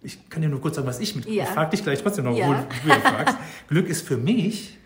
Ich 0.00 0.30
kann 0.30 0.40
dir 0.40 0.48
nur 0.48 0.60
kurz 0.60 0.76
sagen, 0.76 0.86
was 0.86 1.00
ich 1.00 1.16
mit 1.16 1.26
ja. 1.26 1.42
Ich 1.42 1.50
frage 1.50 1.70
dich 1.70 1.82
gleich 1.82 2.00
trotzdem 2.00 2.26
noch, 2.26 2.36
ja. 2.36 2.46
wo 2.46 2.52
du 2.52 3.00
fragst. 3.00 3.36
Glück 3.68 3.88
ist 3.88 4.06
für 4.06 4.16
mich, 4.16 4.78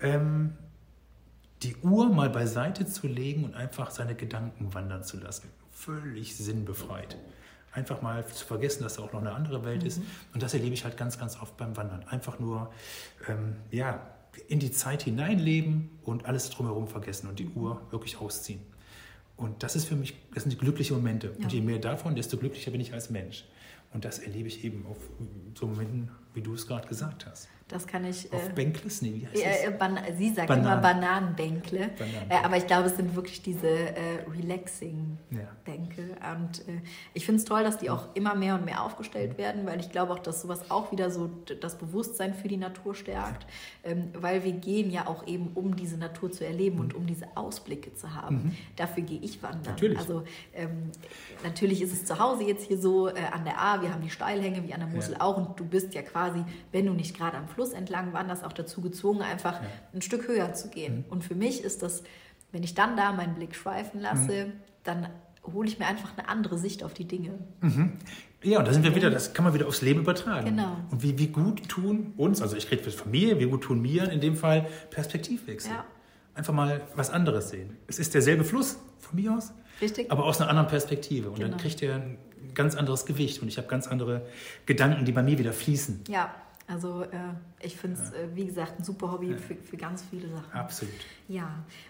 ähm, 0.00 0.52
die 1.62 1.74
Uhr 1.78 2.14
mal 2.14 2.30
beiseite 2.30 2.86
zu 2.86 3.08
legen 3.08 3.44
und 3.44 3.54
einfach 3.54 3.90
seine 3.90 4.14
Gedanken 4.14 4.72
wandern 4.72 5.02
zu 5.02 5.18
lassen. 5.18 5.48
Völlig 5.72 6.36
sinnbefreit. 6.36 7.16
Einfach 7.72 8.02
mal 8.02 8.26
zu 8.26 8.44
vergessen, 8.44 8.82
dass 8.82 8.94
da 8.94 9.02
auch 9.02 9.12
noch 9.12 9.20
eine 9.20 9.32
andere 9.32 9.64
Welt 9.64 9.82
mhm. 9.82 9.88
ist. 9.88 10.02
Und 10.34 10.42
das 10.42 10.54
erlebe 10.54 10.74
ich 10.74 10.84
halt 10.84 10.96
ganz, 10.96 11.18
ganz 11.18 11.40
oft 11.40 11.56
beim 11.56 11.76
Wandern. 11.76 12.04
Einfach 12.08 12.38
nur, 12.38 12.72
ähm, 13.28 13.56
ja, 13.70 14.06
in 14.48 14.60
die 14.60 14.70
Zeit 14.70 15.02
hineinleben 15.02 15.90
und 16.02 16.26
alles 16.26 16.50
drumherum 16.50 16.88
vergessen 16.88 17.28
und 17.28 17.38
die 17.38 17.48
Uhr 17.48 17.80
wirklich 17.90 18.20
ausziehen. 18.20 18.60
Und 19.36 19.62
das 19.62 19.74
ist 19.74 19.86
für 19.86 19.96
mich, 19.96 20.14
das 20.34 20.44
sind 20.44 20.52
die 20.52 20.58
glücklichen 20.58 20.96
Momente. 20.96 21.34
Ja. 21.38 21.44
Und 21.44 21.52
je 21.52 21.60
mehr 21.60 21.78
davon, 21.78 22.14
desto 22.14 22.36
glücklicher 22.36 22.70
bin 22.70 22.80
ich 22.80 22.92
als 22.92 23.10
Mensch. 23.10 23.44
Und 23.92 24.04
das 24.04 24.18
erlebe 24.18 24.48
ich 24.48 24.64
eben 24.64 24.86
auf 24.86 24.98
so 25.54 25.66
Momenten, 25.66 26.10
wie 26.34 26.42
du 26.42 26.54
es 26.54 26.66
gerade 26.66 26.86
gesagt 26.86 27.26
hast. 27.26 27.48
Das 27.70 27.86
kann 27.86 28.04
ich. 28.04 28.32
Auf 28.32 28.48
äh, 28.48 28.52
Bänkles? 28.52 29.00
Nee, 29.00 29.14
wie 29.14 29.26
heißt 29.26 29.64
äh, 29.64 29.78
das? 29.78 30.18
Sie 30.18 30.30
sagt 30.30 30.48
Bananen. 30.48 30.66
immer 30.66 30.76
Bananenbänkle. 30.76 31.90
Bananenbänkle. 31.96 32.36
Äh, 32.36 32.44
aber 32.44 32.56
ich 32.56 32.66
glaube, 32.66 32.88
es 32.88 32.96
sind 32.96 33.14
wirklich 33.14 33.42
diese 33.42 33.68
äh, 33.68 33.94
Relaxing-Bänke. 34.28 36.02
Ja. 36.20 36.34
Und 36.34 36.68
äh, 36.68 36.80
ich 37.14 37.24
finde 37.24 37.38
es 37.38 37.44
toll, 37.44 37.62
dass 37.62 37.78
die 37.78 37.88
auch 37.88 38.08
immer 38.14 38.34
mehr 38.34 38.56
und 38.56 38.64
mehr 38.64 38.82
aufgestellt 38.82 39.38
werden, 39.38 39.66
weil 39.66 39.78
ich 39.78 39.90
glaube 39.90 40.12
auch, 40.12 40.18
dass 40.18 40.42
sowas 40.42 40.70
auch 40.70 40.90
wieder 40.90 41.10
so 41.10 41.30
das 41.60 41.78
Bewusstsein 41.78 42.34
für 42.34 42.48
die 42.48 42.56
Natur 42.56 42.94
stärkt. 42.94 43.46
Ja. 43.84 43.92
Ähm, 43.92 44.08
weil 44.14 44.42
wir 44.42 44.52
gehen 44.52 44.90
ja 44.90 45.06
auch 45.06 45.26
eben, 45.28 45.52
um 45.54 45.76
diese 45.76 45.96
Natur 45.96 46.32
zu 46.32 46.44
erleben 46.44 46.76
mhm. 46.76 46.82
und 46.82 46.94
um 46.94 47.06
diese 47.06 47.36
Ausblicke 47.36 47.94
zu 47.94 48.14
haben. 48.14 48.36
Mhm. 48.36 48.56
Dafür 48.74 49.04
gehe 49.04 49.20
ich 49.20 49.42
wandern. 49.42 49.74
Natürlich. 49.74 49.98
Also 49.98 50.24
ähm, 50.54 50.90
natürlich 51.44 51.82
ist 51.82 51.92
es 51.92 52.04
zu 52.04 52.18
Hause 52.18 52.42
jetzt 52.44 52.66
hier 52.66 52.78
so 52.78 53.08
äh, 53.08 53.14
an 53.32 53.44
der 53.44 53.60
A, 53.60 53.80
wir 53.80 53.92
haben 53.92 54.02
die 54.02 54.10
Steilhänge 54.10 54.66
wie 54.66 54.74
an 54.74 54.80
der 54.80 54.88
Mosel 54.88 55.14
ja. 55.14 55.20
auch 55.20 55.36
und 55.36 55.60
du 55.60 55.64
bist 55.64 55.94
ja 55.94 56.02
quasi, 56.02 56.42
wenn 56.72 56.86
du 56.86 56.92
nicht 56.92 57.16
gerade 57.16 57.36
am 57.36 57.46
Fluss 57.46 57.59
Fluss 57.60 57.72
entlang 57.74 58.14
waren 58.14 58.26
das 58.26 58.42
auch 58.42 58.54
dazu 58.54 58.80
gezwungen, 58.80 59.20
einfach 59.20 59.60
ja. 59.60 59.68
ein 59.92 60.00
Stück 60.00 60.26
höher 60.26 60.54
zu 60.54 60.68
gehen. 60.68 60.98
Mhm. 60.98 61.04
Und 61.10 61.24
für 61.24 61.34
mich 61.34 61.62
ist 61.62 61.82
das, 61.82 62.02
wenn 62.52 62.62
ich 62.62 62.72
dann 62.72 62.96
da 62.96 63.12
meinen 63.12 63.34
Blick 63.34 63.54
schweifen 63.54 64.00
lasse, 64.00 64.46
mhm. 64.46 64.52
dann 64.82 65.08
hole 65.52 65.68
ich 65.68 65.78
mir 65.78 65.86
einfach 65.86 66.16
eine 66.16 66.26
andere 66.26 66.56
Sicht 66.56 66.82
auf 66.82 66.94
die 66.94 67.04
Dinge. 67.04 67.38
Mhm. 67.60 67.92
Ja, 68.42 68.60
und 68.60 68.66
da 68.66 68.72
sind 68.72 68.82
wir 68.82 68.94
wieder, 68.94 69.10
das 69.10 69.34
kann 69.34 69.44
man 69.44 69.52
wieder 69.52 69.68
aufs 69.68 69.82
Leben 69.82 70.00
übertragen. 70.00 70.46
Genau. 70.46 70.74
Und 70.90 71.02
wie, 71.02 71.18
wie 71.18 71.26
gut 71.26 71.68
tun 71.68 72.14
uns, 72.16 72.40
also 72.40 72.56
ich 72.56 72.70
rede 72.70 72.82
für 72.82 72.90
Familie, 72.92 73.38
wie 73.38 73.44
gut 73.44 73.64
tun 73.64 73.82
mir 73.82 74.10
in 74.10 74.22
dem 74.22 74.36
Fall 74.36 74.66
Perspektivwechsel. 74.88 75.72
Ja. 75.72 75.84
Einfach 76.34 76.54
mal 76.54 76.80
was 76.96 77.10
anderes 77.10 77.50
sehen. 77.50 77.76
Es 77.88 77.98
ist 77.98 78.14
derselbe 78.14 78.44
Fluss 78.44 78.78
von 79.00 79.20
mir 79.20 79.34
aus, 79.34 79.52
Richtig. 79.82 80.10
aber 80.10 80.24
aus 80.24 80.40
einer 80.40 80.48
anderen 80.48 80.68
Perspektive. 80.68 81.28
Und 81.28 81.36
genau. 81.36 81.50
dann 81.50 81.58
kriegt 81.58 81.82
er 81.82 81.96
ein 81.96 82.16
ganz 82.54 82.74
anderes 82.74 83.04
Gewicht 83.04 83.42
und 83.42 83.48
ich 83.48 83.58
habe 83.58 83.68
ganz 83.68 83.86
andere 83.86 84.22
Gedanken, 84.64 85.04
die 85.04 85.12
bei 85.12 85.22
mir 85.22 85.38
wieder 85.38 85.52
fließen. 85.52 86.04
Ja, 86.08 86.34
also 86.70 87.02
äh, 87.02 87.06
ich 87.60 87.76
finde 87.76 88.00
es, 88.00 88.10
ja. 88.10 88.18
äh, 88.18 88.36
wie 88.36 88.46
gesagt, 88.46 88.78
ein 88.78 88.84
super 88.84 89.12
Hobby 89.12 89.30
ja. 89.30 89.36
für, 89.36 89.56
für 89.56 89.76
ganz 89.76 90.04
viele 90.08 90.28
Sachen. 90.28 90.52
Absolut. 90.52 90.94
Ja. 91.28 91.48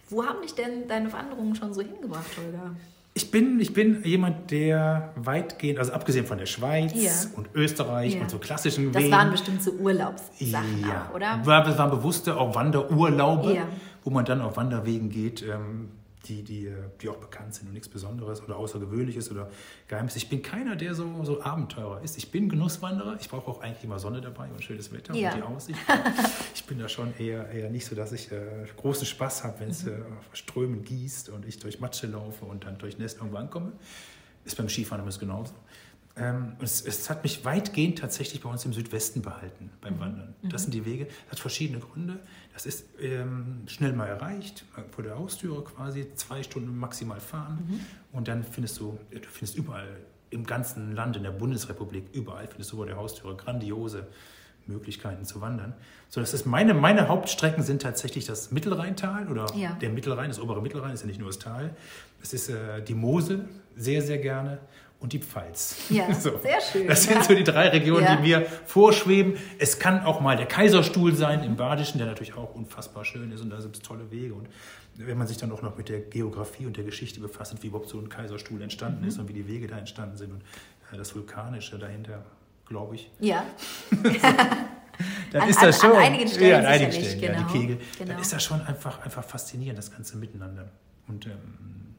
Wo 0.08 0.24
haben 0.24 0.40
dich 0.42 0.54
denn 0.54 0.88
deine 0.88 1.12
Wanderungen 1.12 1.54
schon 1.54 1.74
so 1.74 1.82
hingebracht, 1.82 2.30
Holger? 2.36 2.74
Ich 3.12 3.30
bin, 3.30 3.58
ich 3.58 3.72
bin 3.72 4.02
jemand, 4.04 4.50
der 4.52 5.12
weitgehend, 5.16 5.80
also 5.80 5.92
abgesehen 5.92 6.26
von 6.26 6.38
der 6.38 6.46
Schweiz 6.46 6.92
ja. 6.94 7.10
und 7.36 7.48
Österreich 7.54 8.20
und 8.20 8.30
so 8.30 8.38
klassischen 8.38 8.92
das 8.92 9.02
Wegen. 9.02 9.10
Das 9.10 9.20
waren 9.20 9.30
bestimmt 9.32 9.62
so 9.62 9.72
Urlaubssachen 9.72 10.80
ja. 10.80 11.08
auch, 11.10 11.14
oder? 11.14 11.40
Das 11.44 11.76
waren 11.76 11.90
bewusste 11.90 12.36
auch 12.36 12.54
Wanderurlaube, 12.54 13.62
wo 14.04 14.10
man 14.10 14.24
dann 14.24 14.40
auf 14.40 14.56
Wanderwegen 14.56 15.10
geht. 15.10 15.42
Ähm, 15.42 15.90
die, 16.28 16.42
die, 16.42 16.72
die 17.00 17.08
auch 17.08 17.16
bekannt 17.16 17.54
sind 17.54 17.68
und 17.68 17.74
nichts 17.74 17.88
Besonderes 17.88 18.42
oder 18.42 18.56
Außergewöhnliches 18.56 19.30
oder 19.30 19.50
Geheimes. 19.88 20.16
Ich 20.16 20.28
bin 20.28 20.42
keiner, 20.42 20.76
der 20.76 20.94
so, 20.94 21.24
so 21.24 21.42
Abenteurer 21.42 22.02
ist. 22.02 22.18
Ich 22.18 22.30
bin 22.30 22.48
Genusswanderer. 22.48 23.16
Ich 23.20 23.28
brauche 23.28 23.50
auch 23.50 23.60
eigentlich 23.60 23.84
immer 23.84 23.98
Sonne 23.98 24.20
dabei 24.20 24.48
und 24.48 24.62
schönes 24.62 24.92
Wetter 24.92 25.14
ja. 25.14 25.32
und 25.32 25.38
die 25.38 25.42
Aussicht. 25.42 25.78
ich 26.54 26.64
bin 26.64 26.78
da 26.78 26.88
schon 26.88 27.14
eher, 27.18 27.48
eher 27.50 27.70
nicht 27.70 27.86
so, 27.86 27.94
dass 27.94 28.12
ich 28.12 28.30
äh, 28.32 28.66
großen 28.76 29.06
Spaß 29.06 29.44
habe, 29.44 29.60
wenn 29.60 29.70
es 29.70 29.84
mhm. 29.84 29.92
äh, 29.92 29.96
strömend 30.32 30.86
gießt 30.86 31.30
und 31.30 31.46
ich 31.46 31.58
durch 31.58 31.80
Matsche 31.80 32.06
laufe 32.06 32.44
und 32.44 32.64
dann 32.64 32.78
durch 32.78 32.98
Nest 32.98 33.18
irgendwo 33.18 33.38
ankomme. 33.38 33.72
Ist 34.44 34.56
beim 34.56 34.68
Skifahren 34.68 35.04
immer 35.04 35.16
genauso. 35.18 35.54
Ähm, 36.20 36.52
es, 36.60 36.82
es, 36.82 37.08
hat 37.08 37.22
mich 37.22 37.44
weitgehend 37.44 37.98
tatsächlich 37.98 38.42
bei 38.42 38.50
uns 38.50 38.64
im 38.64 38.72
Südwesten 38.72 39.22
behalten 39.22 39.70
beim 39.80 39.94
mhm. 39.94 40.00
Wandern. 40.00 40.34
Das 40.42 40.62
mhm. 40.62 40.64
sind 40.64 40.74
die 40.74 40.84
Wege. 40.84 41.06
Das 41.06 41.32
hat 41.32 41.38
verschiedene 41.40 41.80
Gründe. 41.80 42.20
Das 42.52 42.66
ist 42.66 42.84
ähm, 43.00 43.62
schnell 43.66 43.92
mal 43.92 44.06
erreicht, 44.06 44.64
vor 44.90 45.02
der 45.02 45.18
Haustüre 45.18 45.64
quasi, 45.64 46.12
zwei 46.14 46.42
Stunden 46.42 46.76
maximal 46.78 47.20
fahren. 47.20 47.58
Mhm. 47.66 47.80
Und 48.12 48.28
dann 48.28 48.44
findest 48.44 48.78
du, 48.80 48.98
du 49.10 49.28
findest 49.28 49.56
überall 49.56 49.88
im 50.30 50.46
ganzen 50.46 50.94
Land, 50.94 51.16
in 51.16 51.22
der 51.22 51.30
Bundesrepublik, 51.30 52.04
überall 52.12 52.46
findest 52.46 52.72
du 52.72 52.76
vor 52.76 52.86
der 52.86 52.96
Haustüre 52.96 53.34
grandiose 53.36 54.06
Möglichkeiten 54.66 55.24
zu 55.24 55.40
wandern. 55.40 55.74
So, 56.08 56.20
das 56.20 56.34
ist 56.34 56.46
meine, 56.46 56.74
meine 56.74 57.08
Hauptstrecken 57.08 57.62
sind 57.62 57.82
tatsächlich 57.82 58.26
das 58.26 58.50
Mittelrheintal 58.50 59.28
oder 59.28 59.46
ja. 59.56 59.72
der 59.80 59.90
Mittelrhein, 59.90 60.28
das 60.28 60.40
obere 60.40 60.62
Mittelrhein 60.62 60.92
ist 60.92 61.00
ja 61.00 61.06
nicht 61.06 61.18
nur 61.18 61.28
das 61.28 61.38
Tal. 61.38 61.74
Es 62.22 62.32
ist 62.32 62.48
äh, 62.48 62.82
die 62.82 62.94
Mosel, 62.94 63.48
sehr, 63.76 64.02
sehr 64.02 64.18
gerne 64.18 64.58
und 65.00 65.14
die 65.14 65.18
Pfalz. 65.18 65.76
Ja, 65.88 66.12
so. 66.14 66.38
sehr 66.38 66.60
schön. 66.60 66.86
Das 66.86 67.04
sind 67.04 67.24
so 67.24 67.34
die 67.34 67.42
drei 67.42 67.68
Regionen, 67.68 68.04
ja. 68.04 68.16
die 68.16 68.22
mir 68.22 68.46
vorschweben. 68.66 69.36
Es 69.58 69.78
kann 69.78 70.04
auch 70.04 70.20
mal 70.20 70.36
der 70.36 70.46
Kaiserstuhl 70.46 71.14
sein 71.14 71.42
im 71.42 71.56
Badischen, 71.56 71.98
der 71.98 72.06
natürlich 72.06 72.36
auch 72.36 72.54
unfassbar 72.54 73.04
schön 73.04 73.32
ist 73.32 73.40
und 73.40 73.50
da 73.50 73.60
sind 73.60 73.76
es 73.76 73.82
tolle 73.82 74.10
Wege. 74.10 74.34
Und 74.34 74.48
wenn 74.96 75.16
man 75.16 75.26
sich 75.26 75.38
dann 75.38 75.50
auch 75.52 75.62
noch 75.62 75.76
mit 75.76 75.88
der 75.88 76.00
Geografie 76.00 76.66
und 76.66 76.76
der 76.76 76.84
Geschichte 76.84 77.20
befasst, 77.20 77.54
wie 77.62 77.68
überhaupt 77.68 77.88
so 77.88 77.98
ein 77.98 78.08
Kaiserstuhl 78.08 78.60
entstanden 78.62 79.02
mhm. 79.02 79.08
ist 79.08 79.18
und 79.18 79.28
wie 79.28 79.32
die 79.32 79.48
Wege 79.48 79.66
da 79.66 79.78
entstanden 79.78 80.16
sind 80.16 80.32
und 80.32 80.42
äh, 80.92 80.98
das 80.98 81.14
Vulkanische 81.14 81.78
dahinter, 81.78 82.22
glaube 82.66 82.96
ich. 82.96 83.10
Ja. 83.20 83.44
dann 85.32 85.42
an, 85.42 85.48
ist 85.48 85.62
das 85.62 85.80
schon. 85.80 85.92
An 85.92 85.96
einigen 85.96 86.28
Stellen, 86.28 86.50
ja, 86.50 86.58
an 86.58 86.66
einigen 86.66 86.92
Stellen, 86.92 87.20
genau. 87.20 87.32
ja, 87.32 87.46
die 87.46 87.58
Kegel. 87.58 87.80
Genau. 87.98 88.12
Dann 88.12 88.20
ist 88.20 88.32
das 88.32 88.44
schon 88.44 88.60
einfach, 88.60 89.02
einfach 89.02 89.24
faszinierend, 89.24 89.78
das 89.78 89.90
ganze 89.90 90.18
Miteinander. 90.18 90.68
Und 91.08 91.26
ähm, 91.26 91.89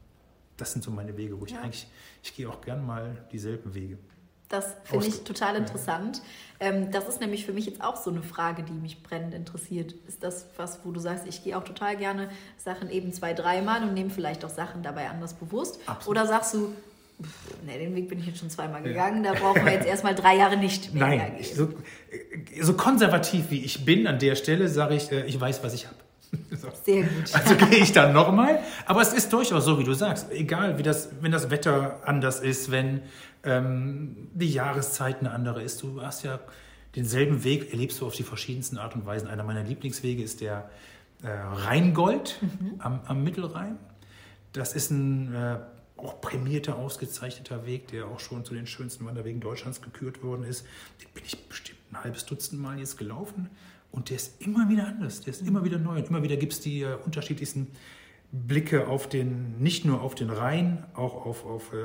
das 0.56 0.72
sind 0.72 0.84
so 0.84 0.90
meine 0.90 1.16
Wege, 1.16 1.40
wo 1.40 1.46
ich 1.46 1.52
ja. 1.52 1.60
eigentlich, 1.60 1.86
ich 2.22 2.34
gehe 2.34 2.48
auch 2.48 2.60
gern 2.60 2.84
mal 2.84 3.16
dieselben 3.32 3.74
Wege. 3.74 3.98
Das 4.48 4.76
finde 4.84 5.06
ich 5.06 5.24
total 5.24 5.56
interessant. 5.56 6.20
Ja. 6.60 6.68
Ähm, 6.68 6.90
das 6.90 7.08
ist 7.08 7.20
nämlich 7.20 7.46
für 7.46 7.54
mich 7.54 7.64
jetzt 7.64 7.82
auch 7.82 7.96
so 7.96 8.10
eine 8.10 8.22
Frage, 8.22 8.62
die 8.62 8.74
mich 8.74 9.02
brennend 9.02 9.32
interessiert. 9.32 9.94
Ist 10.06 10.22
das 10.22 10.46
was, 10.58 10.80
wo 10.84 10.90
du 10.90 11.00
sagst, 11.00 11.26
ich 11.26 11.42
gehe 11.42 11.56
auch 11.56 11.64
total 11.64 11.96
gerne 11.96 12.28
Sachen 12.58 12.90
eben 12.90 13.14
zwei, 13.14 13.32
dreimal 13.32 13.82
und 13.82 13.94
nehme 13.94 14.10
vielleicht 14.10 14.44
auch 14.44 14.50
Sachen 14.50 14.82
dabei 14.82 15.08
anders 15.08 15.32
bewusst? 15.32 15.80
Absolut. 15.86 16.18
Oder 16.18 16.26
sagst 16.26 16.52
du, 16.52 16.74
ne, 17.64 17.78
den 17.78 17.94
Weg 17.94 18.10
bin 18.10 18.18
ich 18.18 18.26
jetzt 18.26 18.40
schon 18.40 18.50
zweimal 18.50 18.82
gegangen, 18.82 19.22
da 19.22 19.32
brauchen 19.32 19.64
wir 19.64 19.72
jetzt 19.72 19.86
erstmal 19.86 20.14
drei 20.14 20.36
Jahre 20.36 20.58
nicht 20.58 20.92
mehr. 20.92 21.06
Nein, 21.06 21.36
ich, 21.38 21.54
so, 21.54 21.72
so, 22.60 22.74
konservativ 22.74 23.50
wie 23.50 23.64
ich 23.64 23.86
bin 23.86 24.06
an 24.06 24.18
der 24.18 24.34
Stelle, 24.34 24.68
sage 24.68 24.96
ich, 24.96 25.10
äh, 25.10 25.24
ich 25.24 25.40
weiß, 25.40 25.64
was 25.64 25.72
ich 25.72 25.86
habe. 25.86 25.96
So. 26.50 26.68
Sehr 26.84 27.02
gut. 27.02 27.34
Also 27.34 27.56
gehe 27.56 27.78
ich 27.78 27.92
dann 27.92 28.12
nochmal. 28.12 28.60
Aber 28.86 29.02
es 29.02 29.12
ist 29.12 29.32
durchaus 29.32 29.64
so, 29.64 29.78
wie 29.78 29.84
du 29.84 29.94
sagst. 29.94 30.30
Egal, 30.30 30.78
wie 30.78 30.82
das, 30.82 31.10
wenn 31.20 31.32
das 31.32 31.50
Wetter 31.50 32.00
anders 32.04 32.40
ist, 32.40 32.70
wenn 32.70 33.02
ähm, 33.44 34.28
die 34.34 34.50
Jahreszeit 34.50 35.20
eine 35.20 35.30
andere 35.32 35.62
ist. 35.62 35.82
Du 35.82 36.02
hast 36.02 36.22
ja 36.22 36.40
denselben 36.96 37.44
Weg, 37.44 37.72
erlebst 37.72 38.00
du 38.00 38.06
auf 38.06 38.14
die 38.14 38.22
verschiedensten 38.22 38.78
Art 38.78 38.94
und 38.94 39.06
Weisen. 39.06 39.28
Einer 39.28 39.44
meiner 39.44 39.62
Lieblingswege 39.62 40.22
ist 40.22 40.40
der 40.40 40.70
äh, 41.22 41.28
Rheingold 41.28 42.38
mhm. 42.40 42.74
am, 42.78 43.00
am, 43.06 43.24
Mittelrhein. 43.24 43.78
Das 44.52 44.74
ist 44.74 44.90
ein 44.90 45.34
äh, 45.34 45.58
auch 45.96 46.20
prämierter, 46.20 46.76
ausgezeichneter 46.76 47.64
Weg, 47.64 47.88
der 47.88 48.06
auch 48.06 48.20
schon 48.20 48.44
zu 48.44 48.54
den 48.54 48.66
schönsten 48.66 49.06
Wanderwegen 49.06 49.40
Deutschlands 49.40 49.80
gekürt 49.80 50.22
worden 50.22 50.44
ist. 50.44 50.66
Den 51.00 51.08
bin 51.14 51.22
ich 51.24 51.48
bestimmt 51.48 51.78
ein 51.92 52.02
halbes 52.02 52.26
Dutzend 52.26 52.60
Mal 52.60 52.78
jetzt 52.78 52.98
gelaufen. 52.98 53.50
Und 53.90 54.08
der 54.08 54.16
ist 54.16 54.40
immer 54.40 54.68
wieder 54.68 54.86
anders, 54.86 55.20
der 55.20 55.32
ist 55.34 55.46
immer 55.46 55.64
wieder 55.64 55.78
neu. 55.78 55.96
Und 55.96 56.08
immer 56.08 56.22
wieder 56.22 56.36
gibt 56.36 56.54
es 56.54 56.60
die 56.60 56.82
äh, 56.82 56.96
unterschiedlichsten 57.04 57.68
Blicke 58.32 58.88
auf 58.88 59.08
den, 59.08 59.58
nicht 59.58 59.84
nur 59.84 60.00
auf 60.00 60.14
den 60.14 60.30
Rhein, 60.30 60.84
auch 60.94 61.26
auf, 61.26 61.44
auf 61.44 61.72
äh, 61.74 61.76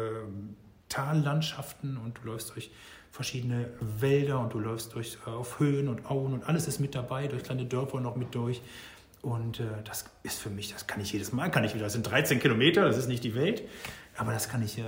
Tallandschaften 0.88 1.98
und 1.98 2.20
du 2.20 2.28
läufst 2.28 2.56
durch 2.56 2.72
verschiedene 3.12 3.70
Wälder 3.82 4.40
und 4.40 4.54
du 4.54 4.60
läufst 4.60 4.96
durch, 4.96 5.18
äh, 5.26 5.30
auf 5.30 5.60
Höhen 5.60 5.90
und 5.90 6.10
Auen 6.10 6.34
und 6.34 6.48
alles 6.48 6.68
ist 6.68 6.80
mit 6.80 6.96
dabei, 6.96 7.28
durch 7.28 7.44
kleine 7.44 7.66
Dörfer 7.66 8.00
noch 8.00 8.16
mit 8.16 8.34
durch. 8.34 8.62
Und 9.22 9.60
äh, 9.60 9.66
das 9.84 10.06
ist 10.24 10.40
für 10.40 10.50
mich, 10.50 10.72
das 10.72 10.88
kann 10.88 11.02
ich 11.02 11.12
jedes 11.12 11.34
Mal, 11.34 11.52
kann 11.52 11.66
ich 11.66 11.74
wieder, 11.74 11.84
das 11.84 11.94
sind 11.94 12.04
13 12.04 12.40
Kilometer, 12.40 12.86
das 12.86 12.98
ist 12.98 13.08
nicht 13.08 13.24
die 13.26 13.36
Welt, 13.36 13.64
aber 14.16 14.32
das 14.32 14.48
kann 14.48 14.64
ich, 14.64 14.78
äh, 14.78 14.84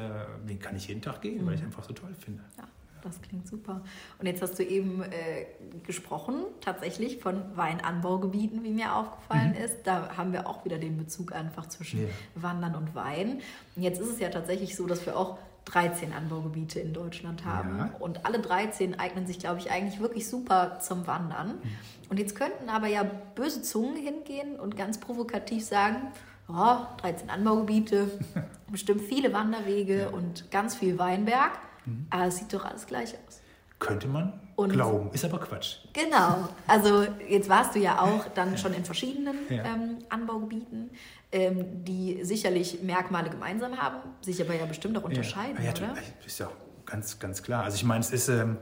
den 0.48 0.60
kann 0.60 0.78
ich 0.78 0.88
jeden 0.88 1.02
Tag 1.02 1.22
gehen, 1.22 1.42
mhm. 1.42 1.48
weil 1.48 1.56
ich 1.56 1.64
einfach 1.64 1.84
so 1.84 1.94
toll 1.94 2.14
finde. 2.24 2.44
Ja. 2.58 2.68
Das 3.04 3.22
klingt 3.22 3.48
super. 3.48 3.82
Und 4.18 4.26
jetzt 4.26 4.42
hast 4.42 4.58
du 4.60 4.64
eben 4.64 5.02
äh, 5.04 5.46
gesprochen, 5.86 6.46
tatsächlich 6.62 7.20
von 7.20 7.56
Weinanbaugebieten, 7.56 8.64
wie 8.64 8.72
mir 8.72 8.96
aufgefallen 8.96 9.52
mhm. 9.52 9.64
ist. 9.64 9.84
Da 9.84 10.18
haben 10.18 10.34
wir 10.34 10.48
auch 10.48 10.66
wieder 10.66 10.78
den 10.78 10.98
Bezug 10.98 11.34
einfach 11.34 11.68
zwischen 11.68 12.04
ja. 12.04 12.08
Wandern 12.36 12.76
und 12.76 12.96
Wein. 12.96 13.42
Und 13.76 13.82
jetzt 13.82 14.00
ist 14.00 14.10
es 14.10 14.20
ja 14.20 14.30
tatsächlich 14.30 14.76
so, 14.76 14.88
dass 14.88 15.06
wir 15.06 15.18
auch 15.18 15.38
13 15.66 16.14
Anbaugebiete 16.14 16.80
in 16.80 16.94
Deutschland 16.94 17.46
haben. 17.46 17.78
Ja. 17.78 17.90
Und 18.00 18.26
alle 18.26 18.40
13 18.40 19.00
eignen 19.00 19.28
sich, 19.28 19.40
glaube 19.40 19.60
ich, 19.60 19.72
eigentlich 19.72 20.00
wirklich 20.00 20.28
super 20.28 20.80
zum 20.80 21.08
Wandern. 21.08 21.48
Mhm. 21.48 22.10
Und 22.10 22.20
jetzt 22.20 22.36
könnten 22.36 22.70
aber 22.70 22.88
ja 22.88 23.04
böse 23.36 23.62
Zungen 23.62 23.96
hingehen 23.96 24.60
und 24.60 24.76
ganz 24.76 25.00
provokativ 25.00 25.64
sagen, 25.64 26.12
oh, 26.48 26.78
13 26.98 27.30
Anbaugebiete, 27.30 28.10
bestimmt 28.72 29.02
viele 29.02 29.32
Wanderwege 29.34 30.02
ja. 30.02 30.10
und 30.10 30.50
ganz 30.52 30.76
viel 30.76 30.98
Weinberg. 30.98 31.52
Mhm. 31.86 32.08
Aber 32.10 32.26
es 32.26 32.38
sieht 32.38 32.54
doch 32.54 32.66
alles 32.66 32.86
gleich 32.86 33.14
aus. 33.28 33.42
Könnte 33.80 34.10
man 34.10 34.34
und 34.58 34.74
glauben, 34.74 35.10
ist 35.14 35.24
aber 35.24 35.40
Quatsch. 35.40 35.78
Genau. 35.94 36.50
Also 36.68 37.06
jetzt 37.30 37.48
warst 37.48 37.76
du 37.76 37.80
ja 37.80 38.02
auch 38.02 38.28
dann 38.36 38.58
schon 38.58 38.74
in 38.74 38.84
verschiedenen 38.84 39.36
ja. 39.50 39.64
ähm, 39.64 40.00
Anbaugebieten, 40.10 40.90
ähm, 41.32 41.86
die 41.86 42.20
sicherlich 42.24 42.84
Merkmale 42.84 43.30
gemeinsam 43.30 43.78
haben, 43.78 43.98
sich 44.20 44.42
aber 44.42 44.54
ja 44.54 44.66
bestimmt 44.66 44.98
auch 44.98 45.04
unterscheiden, 45.04 45.58
ja. 45.60 45.72
Ja, 45.72 45.92
oder? 45.92 45.94
Ist 46.26 46.40
ja 46.40 46.50
ganz, 46.86 47.20
ganz 47.20 47.42
klar. 47.42 47.64
Also 47.64 47.76
ich 47.76 47.86
meine, 47.86 48.02
es 48.02 48.12
ist 48.12 48.28
ähm, 48.28 48.58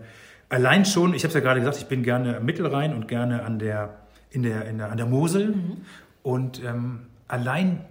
allein 0.49 0.85
schon, 0.85 1.15
ich 1.15 1.23
habe 1.23 1.29
es 1.29 1.33
ja 1.33 1.39
gerade 1.39 1.61
gesagt, 1.61 1.77
ich 1.77 1.87
bin 1.87 2.03
gerne 2.03 2.39
Mittelrhein 2.39 2.93
und 2.93 3.07
gerne 3.07 3.43
an 3.43 3.57
der, 3.57 3.97
in 4.29 4.43
der, 4.43 4.65
in 4.65 4.77
der, 4.77 4.91
an 4.91 4.97
der 4.97 5.07
Mosel. 5.07 5.55
Mhm. 5.55 5.85
Und 6.21 6.63
ähm, 6.63 7.07
allein 7.27 7.85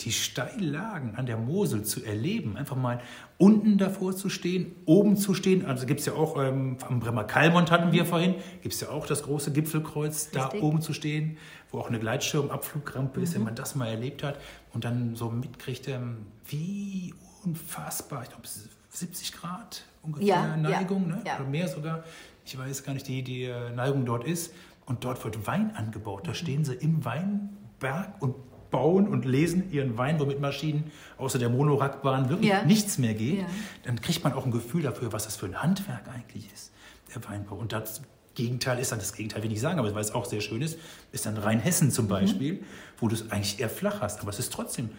die 0.00 0.12
Steillagen 0.12 1.14
an 1.16 1.26
der 1.26 1.36
Mosel 1.36 1.84
zu 1.84 2.02
erleben, 2.02 2.56
einfach 2.56 2.76
mal 2.76 3.00
unten 3.38 3.78
davor 3.78 4.16
zu 4.16 4.28
stehen, 4.28 4.72
oben 4.84 5.16
zu 5.16 5.34
stehen. 5.34 5.66
Also 5.66 5.86
gibt 5.86 6.00
es 6.00 6.06
ja 6.06 6.14
auch, 6.14 6.42
ähm, 6.42 6.78
am 6.88 7.00
Bremer 7.00 7.24
Kalmont 7.24 7.70
hatten 7.70 7.92
wir 7.92 8.06
vorhin, 8.06 8.36
gibt 8.62 8.74
es 8.74 8.80
ja 8.80 8.88
auch 8.88 9.06
das 9.06 9.22
große 9.22 9.52
Gipfelkreuz, 9.52 10.30
Richtig. 10.34 10.60
da 10.60 10.66
oben 10.66 10.80
zu 10.80 10.92
stehen, 10.92 11.36
wo 11.70 11.78
auch 11.78 11.88
eine 11.88 12.00
Gleitschirmabflugrampe 12.00 13.18
mhm. 13.18 13.24
ist, 13.24 13.34
wenn 13.34 13.44
man 13.44 13.54
das 13.54 13.74
mal 13.74 13.88
erlebt 13.88 14.22
hat 14.22 14.38
und 14.72 14.84
dann 14.84 15.14
so 15.14 15.30
mitkriegt, 15.30 15.88
ähm, 15.88 16.26
wie 16.46 17.14
unfassbar, 17.44 18.22
ich 18.22 18.30
glaube 18.30 18.48
70 18.90 19.32
Grad 19.32 19.84
ungefähr 20.02 20.26
ja, 20.26 20.56
Neigung, 20.56 21.08
ja, 21.08 21.16
ne? 21.16 21.22
ja. 21.26 21.36
oder 21.36 21.48
mehr 21.48 21.68
sogar. 21.68 22.04
Ich 22.44 22.58
weiß 22.58 22.82
gar 22.82 22.92
nicht, 22.92 23.06
die, 23.06 23.22
die 23.22 23.44
äh, 23.44 23.70
Neigung 23.70 24.04
dort 24.04 24.24
ist. 24.24 24.52
Und 24.84 25.04
dort 25.04 25.22
wird 25.24 25.46
Wein 25.46 25.76
angebaut. 25.76 26.26
Da 26.26 26.30
mhm. 26.30 26.36
stehen 26.36 26.64
sie 26.64 26.74
im 26.74 27.04
Weinberg 27.04 28.20
und 28.20 28.34
bauen 28.72 29.06
und 29.06 29.24
lesen 29.24 29.70
ihren 29.70 29.96
Wein, 29.96 30.18
womit 30.18 30.40
Maschinen 30.40 30.90
außer 31.18 31.38
der 31.38 31.48
Monorackbahn 31.48 32.28
wirklich 32.28 32.50
ja. 32.50 32.64
nichts 32.64 32.98
mehr 32.98 33.14
geht, 33.14 33.40
ja. 33.40 33.46
dann 33.84 34.00
kriegt 34.00 34.24
man 34.24 34.32
auch 34.32 34.44
ein 34.44 34.50
Gefühl 34.50 34.82
dafür, 34.82 35.12
was 35.12 35.24
das 35.24 35.36
für 35.36 35.46
ein 35.46 35.62
Handwerk 35.62 36.08
eigentlich 36.12 36.52
ist, 36.52 36.72
der 37.14 37.22
Weinbau. 37.28 37.54
Und 37.54 37.72
das 37.72 38.02
Gegenteil 38.34 38.80
ist 38.80 38.90
dann, 38.90 38.98
das 38.98 39.12
Gegenteil 39.12 39.44
will 39.44 39.52
ich 39.52 39.60
sagen, 39.60 39.78
aber 39.78 39.94
weil 39.94 40.00
es 40.00 40.12
auch 40.12 40.24
sehr 40.24 40.40
schön 40.40 40.62
ist, 40.62 40.78
ist 41.12 41.26
dann 41.26 41.36
Rheinhessen 41.36 41.92
zum 41.92 42.06
mhm. 42.06 42.10
Beispiel, 42.10 42.52
mhm. 42.54 42.64
wo 42.98 43.06
du 43.06 43.14
es 43.14 43.30
eigentlich 43.30 43.60
eher 43.60 43.70
flach 43.70 44.00
hast. 44.00 44.20
Aber 44.20 44.30
es 44.30 44.40
ist 44.40 44.52
trotzdem, 44.52 44.90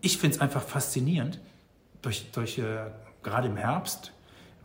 ich 0.00 0.18
finde 0.18 0.36
es 0.36 0.40
einfach 0.40 0.62
faszinierend, 0.62 1.40
durch, 2.02 2.30
durch 2.32 2.58
äh, 2.58 2.90
gerade 3.22 3.48
im 3.48 3.56
Herbst, 3.56 4.12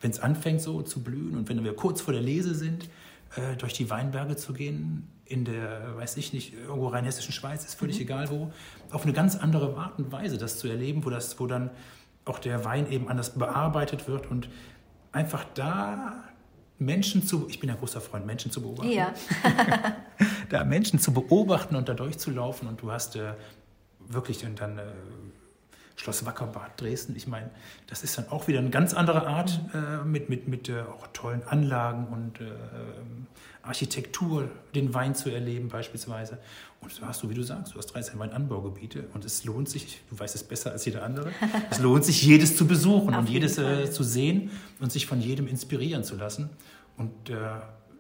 wenn 0.02 0.12
es 0.12 0.20
anfängt 0.20 0.62
so 0.62 0.82
zu 0.82 1.02
blühen 1.02 1.38
und 1.38 1.50
wenn 1.50 1.64
wir 1.64 1.76
kurz 1.76 2.02
vor 2.02 2.14
der 2.14 2.22
Lese 2.22 2.54
sind, 2.54 2.90
äh, 3.36 3.56
durch 3.58 3.74
die 3.74 3.90
Weinberge 3.90 4.36
zu 4.36 4.54
gehen, 4.54 5.08
in 5.30 5.46
der, 5.46 5.98
weiß 5.98 6.18
ich 6.18 6.34
nicht, 6.34 6.54
irgendwo 6.54 6.88
rheinhessischen 6.88 7.34
Schweiz, 7.34 7.66
ist 7.66 7.76
völlig 7.76 7.98
mhm. 7.98 8.04
egal 8.04 8.30
wo, 8.30 8.52
auf 8.92 9.04
eine 9.04 9.14
ganz 9.14 9.36
andere 9.36 9.78
Art 9.78 10.00
und 10.00 10.12
Weise 10.12 10.38
das 10.38 10.58
zu 10.58 10.68
erleben, 10.68 11.06
wo, 11.06 11.10
das, 11.10 11.40
wo 11.40 11.48
dann 11.48 11.70
auch 12.26 12.40
der 12.40 12.66
Wein 12.66 12.92
eben 12.92 13.08
anders 13.08 13.36
bearbeitet 13.36 14.08
wird 14.08 14.30
und 14.30 14.50
einfach 15.12 15.46
da 15.54 16.24
Menschen 16.80 17.24
zu, 17.26 17.48
ich 17.50 17.60
bin 17.60 17.70
ja 17.70 17.76
großer 17.76 18.02
Freund, 18.02 18.26
Menschen 18.26 18.52
zu 18.52 18.62
beobachten. 18.62 18.92
Ja. 18.92 19.14
da 20.50 20.64
Menschen 20.64 21.00
zu 21.00 21.12
beobachten 21.12 21.76
und 21.76 21.90
da 21.90 21.94
durchzulaufen 21.94 22.68
und 22.68 22.82
du 22.82 22.92
hast 22.92 23.16
äh, 23.16 23.34
wirklich 24.08 24.46
dann 24.56 24.78
äh, 24.78 24.84
Schloss 25.98 26.26
Wackerbad 26.26 26.80
Dresden. 26.80 27.16
Ich 27.16 27.28
meine, 27.28 27.50
das 27.88 28.04
ist 28.04 28.18
dann 28.18 28.30
auch 28.30 28.48
wieder 28.48 28.60
eine 28.60 28.70
ganz 28.70 28.94
andere 28.94 29.28
Art 29.28 29.60
mhm. 29.74 29.80
äh, 29.80 30.04
mit, 30.06 30.30
mit, 30.30 30.48
mit 30.48 30.70
äh, 30.70 30.82
auch 30.82 31.08
tollen 31.12 31.44
Anlagen 31.44 32.08
und 32.08 32.40
äh, 32.40 32.52
Architektur, 33.64 34.50
den 34.76 34.94
Wein 34.94 35.16
zu 35.16 35.30
erleben 35.30 35.70
beispielsweise. 35.70 36.38
Und 36.82 37.02
da 37.02 37.08
hast 37.08 37.24
du, 37.24 37.30
wie 37.30 37.34
du 37.34 37.44
sagst, 37.44 37.74
du 37.74 37.80
hast 37.80 37.88
13 37.88 38.18
Weinanbaugebiete 38.20 39.08
und 39.14 39.26
es 39.26 39.44
lohnt 39.44 39.70
sich, 39.70 40.02
du 40.10 40.18
weißt 40.18 40.36
es 40.36 40.44
besser 40.44 40.72
als 40.72 40.86
jeder 40.86 41.04
andere, 41.04 41.32
es 41.70 41.80
lohnt 41.80 42.06
sich, 42.06 42.22
jedes 42.22 42.56
zu 42.56 42.68
besuchen 42.68 43.16
und 43.16 43.28
jedes 43.28 43.58
äh, 43.58 43.90
zu 43.92 44.04
sehen 44.04 44.52
und 44.80 44.92
sich 44.92 45.08
von 45.08 45.20
jedem 45.20 45.48
inspirieren 45.48 46.04
zu 46.04 46.16
lassen. 46.16 46.50
Und 46.96 47.30
äh, 47.30 47.36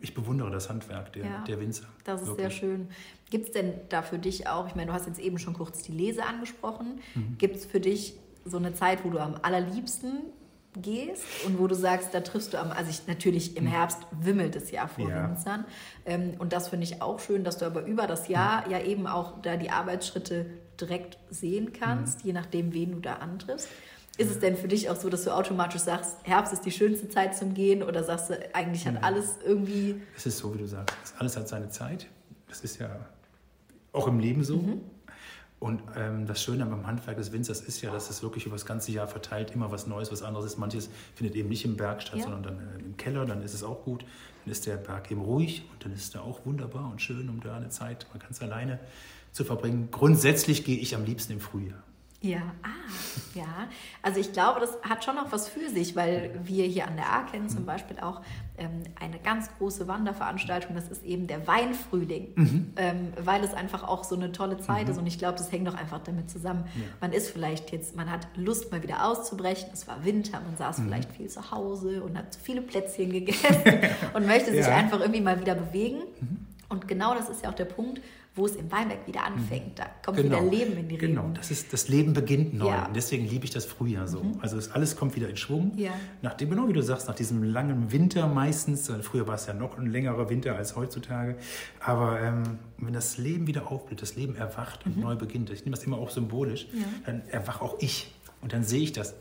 ich 0.01 0.13
bewundere 0.13 0.51
das 0.51 0.69
Handwerk 0.69 1.13
der, 1.13 1.25
ja, 1.25 1.43
der 1.45 1.59
Winzer. 1.59 1.85
Das 2.03 2.21
ist 2.21 2.27
wirklich. 2.27 2.47
sehr 2.47 2.51
schön. 2.51 2.89
Gibt 3.29 3.47
es 3.47 3.51
denn 3.51 3.73
da 3.89 4.01
für 4.01 4.19
dich 4.19 4.47
auch, 4.47 4.67
ich 4.67 4.75
meine, 4.75 4.87
du 4.87 4.93
hast 4.93 5.07
jetzt 5.07 5.19
eben 5.19 5.37
schon 5.39 5.53
kurz 5.53 5.81
die 5.81 5.91
Lese 5.91 6.25
angesprochen, 6.25 6.99
mhm. 7.15 7.37
gibt 7.37 7.55
es 7.57 7.65
für 7.65 7.79
dich 7.79 8.15
so 8.45 8.57
eine 8.57 8.73
Zeit, 8.73 9.03
wo 9.03 9.09
du 9.09 9.19
am 9.19 9.35
allerliebsten 9.41 10.19
gehst 10.81 11.23
und 11.45 11.59
wo 11.59 11.67
du 11.67 11.75
sagst, 11.75 12.13
da 12.13 12.21
triffst 12.21 12.53
du 12.53 12.59
am, 12.59 12.71
also 12.71 12.89
ich, 12.89 13.07
natürlich 13.07 13.57
im 13.57 13.65
mhm. 13.65 13.69
Herbst 13.69 13.99
wimmelt 14.11 14.55
es 14.55 14.71
ja 14.71 14.87
vor 14.87 15.09
ja. 15.09 15.29
Winzern 15.29 15.65
ähm, 16.05 16.35
und 16.39 16.53
das 16.53 16.69
finde 16.69 16.85
ich 16.85 17.01
auch 17.01 17.19
schön, 17.19 17.43
dass 17.43 17.57
du 17.57 17.65
aber 17.65 17.83
über 17.85 18.07
das 18.07 18.27
Jahr 18.27 18.65
mhm. 18.65 18.71
ja 18.71 18.79
eben 18.81 19.07
auch 19.07 19.41
da 19.41 19.57
die 19.57 19.71
Arbeitsschritte 19.71 20.45
direkt 20.79 21.17
sehen 21.29 21.73
kannst, 21.73 22.19
mhm. 22.19 22.27
je 22.27 22.33
nachdem, 22.33 22.73
wen 22.73 22.91
du 22.91 22.99
da 22.99 23.15
antriffst. 23.15 23.67
Ist 24.17 24.31
es 24.31 24.39
denn 24.39 24.57
für 24.57 24.67
dich 24.67 24.89
auch 24.89 24.95
so, 24.95 25.09
dass 25.09 25.23
du 25.23 25.31
automatisch 25.31 25.81
sagst, 25.81 26.17
Herbst 26.23 26.51
ist 26.51 26.65
die 26.65 26.71
schönste 26.71 27.07
Zeit 27.07 27.37
zum 27.37 27.53
Gehen 27.53 27.83
oder 27.83 28.03
sagst 28.03 28.31
du, 28.31 28.55
eigentlich 28.55 28.87
hat 28.87 29.03
alles 29.03 29.37
irgendwie... 29.45 30.01
Es 30.15 30.25
ist 30.25 30.39
so, 30.39 30.53
wie 30.53 30.57
du 30.57 30.67
sagst, 30.67 31.13
alles 31.19 31.37
hat 31.37 31.47
seine 31.47 31.69
Zeit. 31.69 32.07
Das 32.47 32.61
ist 32.61 32.79
ja 32.79 32.99
auch 33.91 34.07
im 34.07 34.19
Leben 34.19 34.43
so. 34.43 34.57
Mhm. 34.57 34.81
Und 35.59 35.81
ähm, 35.95 36.27
das 36.27 36.41
Schöne 36.43 36.65
beim 36.65 36.85
Handwerk 36.85 37.17
des 37.17 37.31
Winzers 37.31 37.61
ist 37.61 37.81
ja, 37.81 37.91
dass 37.91 38.11
es 38.11 38.21
wirklich 38.21 38.45
über 38.45 38.55
das 38.55 38.65
ganze 38.65 38.91
Jahr 38.91 39.07
verteilt 39.07 39.51
immer 39.51 39.71
was 39.71 39.87
Neues, 39.87 40.11
was 40.11 40.21
anderes 40.21 40.45
ist. 40.45 40.57
Manches 40.57 40.89
findet 41.15 41.35
eben 41.35 41.49
nicht 41.49 41.65
im 41.65 41.77
Berg 41.77 42.03
statt, 42.03 42.17
ja. 42.17 42.23
sondern 42.23 42.43
dann 42.43 42.59
äh, 42.59 42.79
im 42.83 42.95
Keller, 42.97 43.25
dann 43.25 43.41
ist 43.41 43.55
es 43.55 43.63
auch 43.63 43.83
gut. 43.83 44.05
Dann 44.45 44.51
ist 44.51 44.67
der 44.67 44.77
Berg 44.77 45.09
eben 45.11 45.21
ruhig 45.21 45.63
und 45.73 45.83
dann 45.83 45.93
ist 45.93 46.13
er 46.13 46.23
auch 46.23 46.45
wunderbar 46.45 46.91
und 46.91 47.01
schön, 47.01 47.27
um 47.29 47.41
da 47.41 47.55
eine 47.55 47.69
Zeit 47.69 48.05
mal 48.13 48.19
ganz 48.19 48.41
alleine 48.41 48.79
zu 49.31 49.43
verbringen. 49.43 49.89
Grundsätzlich 49.91 50.63
gehe 50.63 50.77
ich 50.77 50.95
am 50.95 51.05
liebsten 51.05 51.33
im 51.33 51.39
Frühjahr. 51.39 51.83
Ja, 52.21 52.41
ah, 52.63 52.67
ja. 53.35 53.45
Also 54.01 54.19
ich 54.19 54.33
glaube, 54.33 54.59
das 54.59 54.71
hat 54.81 55.03
schon 55.05 55.15
noch 55.15 55.31
was 55.31 55.47
für 55.47 55.69
sich, 55.69 55.95
weil 55.95 56.39
wir 56.43 56.65
hier 56.65 56.87
an 56.87 56.95
der 56.95 57.13
A 57.13 57.21
kennen 57.23 57.47
zum 57.47 57.61
mhm. 57.61 57.67
Beispiel 57.67 57.99
auch 57.99 58.21
ähm, 58.57 58.81
eine 58.99 59.19
ganz 59.19 59.49
große 59.57 59.87
Wanderveranstaltung. 59.87 60.75
Das 60.75 60.87
ist 60.87 61.03
eben 61.03 61.27
der 61.27 61.45
Weinfrühling, 61.45 62.29
mhm. 62.33 62.73
ähm, 62.75 63.13
weil 63.23 63.43
es 63.43 63.53
einfach 63.53 63.87
auch 63.87 64.03
so 64.03 64.15
eine 64.15 64.31
tolle 64.31 64.57
Zeit 64.57 64.85
mhm. 64.85 64.91
ist. 64.93 64.97
Und 64.97 65.05
ich 65.05 65.19
glaube, 65.19 65.37
das 65.37 65.51
hängt 65.51 65.67
doch 65.67 65.75
einfach 65.75 65.99
damit 65.99 66.31
zusammen. 66.31 66.65
Ja. 66.75 66.81
Man 67.01 67.13
ist 67.13 67.29
vielleicht 67.29 67.71
jetzt, 67.71 67.95
man 67.95 68.09
hat 68.09 68.27
Lust 68.35 68.71
mal 68.71 68.81
wieder 68.81 69.05
auszubrechen. 69.05 69.69
Es 69.71 69.87
war 69.87 70.03
Winter, 70.03 70.41
man 70.41 70.57
saß 70.57 70.79
mhm. 70.79 70.85
vielleicht 70.85 71.11
viel 71.11 71.27
zu 71.27 71.51
Hause 71.51 72.01
und 72.01 72.17
hat 72.17 72.33
zu 72.33 72.39
viele 72.39 72.61
Plätzchen 72.61 73.11
gegessen 73.11 73.61
und 74.15 74.25
möchte 74.25 74.51
sich 74.51 74.65
ja. 74.65 74.75
einfach 74.75 75.01
irgendwie 75.01 75.21
mal 75.21 75.39
wieder 75.39 75.53
bewegen. 75.53 75.99
Mhm. 76.69 76.77
Und 76.77 76.87
genau 76.87 77.13
das 77.13 77.29
ist 77.29 77.43
ja 77.43 77.49
auch 77.49 77.55
der 77.55 77.65
Punkt, 77.65 78.01
wo 78.37 78.45
es 78.45 78.55
im 78.55 78.71
Weinberg 78.71 79.07
wieder 79.07 79.23
anfängt. 79.23 79.79
Da 79.79 79.87
kommt 80.05 80.17
genau. 80.17 80.41
wieder 80.41 80.51
Leben 80.51 80.77
in 80.77 80.87
die 80.87 80.95
Reben. 80.95 81.15
Genau, 81.15 81.29
das, 81.33 81.49
ist, 81.49 81.73
das 81.73 81.89
Leben 81.89 82.13
beginnt 82.13 82.53
neu. 82.53 82.67
Ja. 82.67 82.85
Und 82.85 82.95
deswegen 82.95 83.27
liebe 83.27 83.45
ich 83.45 83.51
das 83.51 83.65
Frühjahr 83.65 84.07
so. 84.07 84.23
Mhm. 84.23 84.37
Also 84.41 84.59
alles 84.71 84.95
kommt 84.95 85.15
wieder 85.15 85.27
in 85.27 85.37
Schwung. 85.37 85.73
Ja. 85.75 85.91
Nachdem, 86.21 86.51
genau 86.51 86.67
wie 86.67 86.73
du 86.73 86.83
sagst, 86.83 87.07
nach 87.07 87.15
diesem 87.15 87.43
langen 87.43 87.91
Winter 87.91 88.27
meistens, 88.27 88.91
früher 89.01 89.27
war 89.27 89.35
es 89.35 89.47
ja 89.47 89.53
noch 89.53 89.77
ein 89.77 89.87
längerer 89.87 90.29
Winter 90.29 90.55
als 90.55 90.75
heutzutage, 90.75 91.37
aber 91.79 92.21
ähm, 92.21 92.59
wenn 92.77 92.93
das 92.93 93.17
Leben 93.17 93.47
wieder 93.47 93.71
aufblüht, 93.71 94.01
das 94.01 94.15
Leben 94.15 94.35
erwacht 94.35 94.85
und 94.85 94.97
mhm. 94.97 95.03
neu 95.03 95.15
beginnt, 95.15 95.49
ich 95.49 95.65
nehme 95.65 95.75
das 95.75 95.83
immer 95.83 95.97
auch 95.97 96.11
symbolisch, 96.11 96.67
ja. 96.73 96.85
dann 97.05 97.23
erwache 97.29 97.63
auch 97.63 97.77
ich. 97.79 98.13
Und 98.41 98.53
dann 98.53 98.63
sehe 98.63 98.81
ich 98.81 98.93
das 98.93 99.13
äh, 99.13 99.15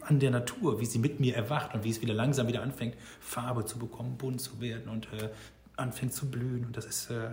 an 0.00 0.18
der 0.18 0.30
Natur, 0.30 0.80
wie 0.80 0.86
sie 0.86 0.98
mit 0.98 1.20
mir 1.20 1.36
erwacht 1.36 1.74
und 1.74 1.84
wie 1.84 1.90
es 1.90 2.00
wieder 2.00 2.14
langsam 2.14 2.48
wieder 2.48 2.62
anfängt, 2.62 2.96
Farbe 3.20 3.66
zu 3.66 3.78
bekommen, 3.78 4.16
bunt 4.16 4.40
zu 4.40 4.60
werden 4.62 4.88
und 4.88 5.08
äh, 5.12 5.28
anfängt 5.80 6.14
zu 6.14 6.30
blühen. 6.30 6.64
Und 6.64 6.76
das 6.76 6.86
ist 6.86 7.10
äh, 7.10 7.30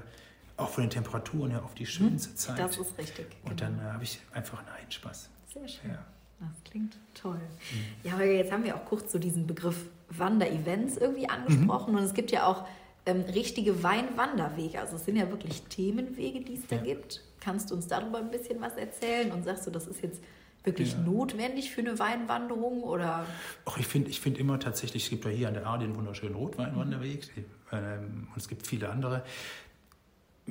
auch 0.58 0.70
von 0.70 0.84
den 0.84 0.90
Temperaturen 0.90 1.52
her 1.52 1.64
auf 1.64 1.76
die 1.76 1.86
schönste 1.86 2.30
hm, 2.30 2.38
Zeit. 2.38 2.60
Das 2.60 2.78
ist 2.78 2.98
richtig. 2.98 3.28
Und 3.44 3.58
genau. 3.58 3.72
dann 3.72 3.80
äh, 3.80 3.92
habe 3.92 4.04
ich 4.04 4.20
einfach 4.34 4.60
einen 4.60 4.92
Spaß. 4.92 5.30
Sehr 5.54 5.68
schön. 5.68 5.92
Ja. 5.92 6.06
Das 6.40 6.64
klingt 6.70 6.98
toll. 7.16 7.40
Mhm. 7.72 8.08
Ja, 8.10 8.14
aber 8.14 8.26
jetzt 8.26 8.52
haben 8.52 8.64
wir 8.64 8.76
auch 8.76 8.86
kurz 8.86 9.12
so 9.12 9.18
diesen 9.20 9.48
Begriff 9.48 9.86
Wanderevents 10.10 10.98
irgendwie 10.98 11.28
angesprochen. 11.28 11.94
Mhm. 11.94 12.00
Und 12.00 12.04
es 12.04 12.14
gibt 12.14 12.32
ja 12.32 12.46
auch 12.46 12.68
ähm, 13.06 13.22
richtige 13.22 13.84
Weinwanderwege. 13.84 14.80
Also 14.80 14.98
es 14.98 15.06
sind 15.06 15.16
ja 15.16 15.30
wirklich 15.32 15.64
Themenwege, 15.64 16.42
die 16.42 16.56
es 16.56 16.68
da 16.68 16.76
ja. 16.78 16.84
gibt. 16.84 17.24
Kannst 17.40 17.72
du 17.72 17.76
uns 17.76 17.88
darüber 17.88 18.20
ein 18.20 18.30
bisschen 18.30 18.62
was 18.62 18.76
erzählen? 18.76 19.32
Und 19.32 19.46
sagst 19.46 19.66
du, 19.66 19.72
das 19.72 19.88
ist 19.88 20.02
jetzt 20.04 20.22
wirklich 20.64 20.94
ja. 20.94 21.00
notwendig 21.00 21.72
für 21.72 21.82
eine 21.82 21.98
Weinwanderung? 21.98 22.84
Oder? 22.84 23.26
Ach, 23.66 23.78
ich 23.78 23.88
finde 23.88 24.10
ich 24.10 24.22
find 24.22 24.38
immer 24.38 24.60
tatsächlich, 24.60 25.06
es 25.06 25.10
gibt 25.10 25.26
ja 25.26 25.32
hier 25.32 25.48
an 25.48 25.56
der 25.56 25.66
A 25.66 25.78
den 25.78 25.96
wunderschönen 25.96 26.36
Rotweinwanderweg 26.36 27.36
mhm. 27.36 27.46
Ähm, 27.72 28.28
und 28.30 28.38
es 28.38 28.48
gibt 28.48 28.66
viele 28.68 28.90
andere 28.90 29.24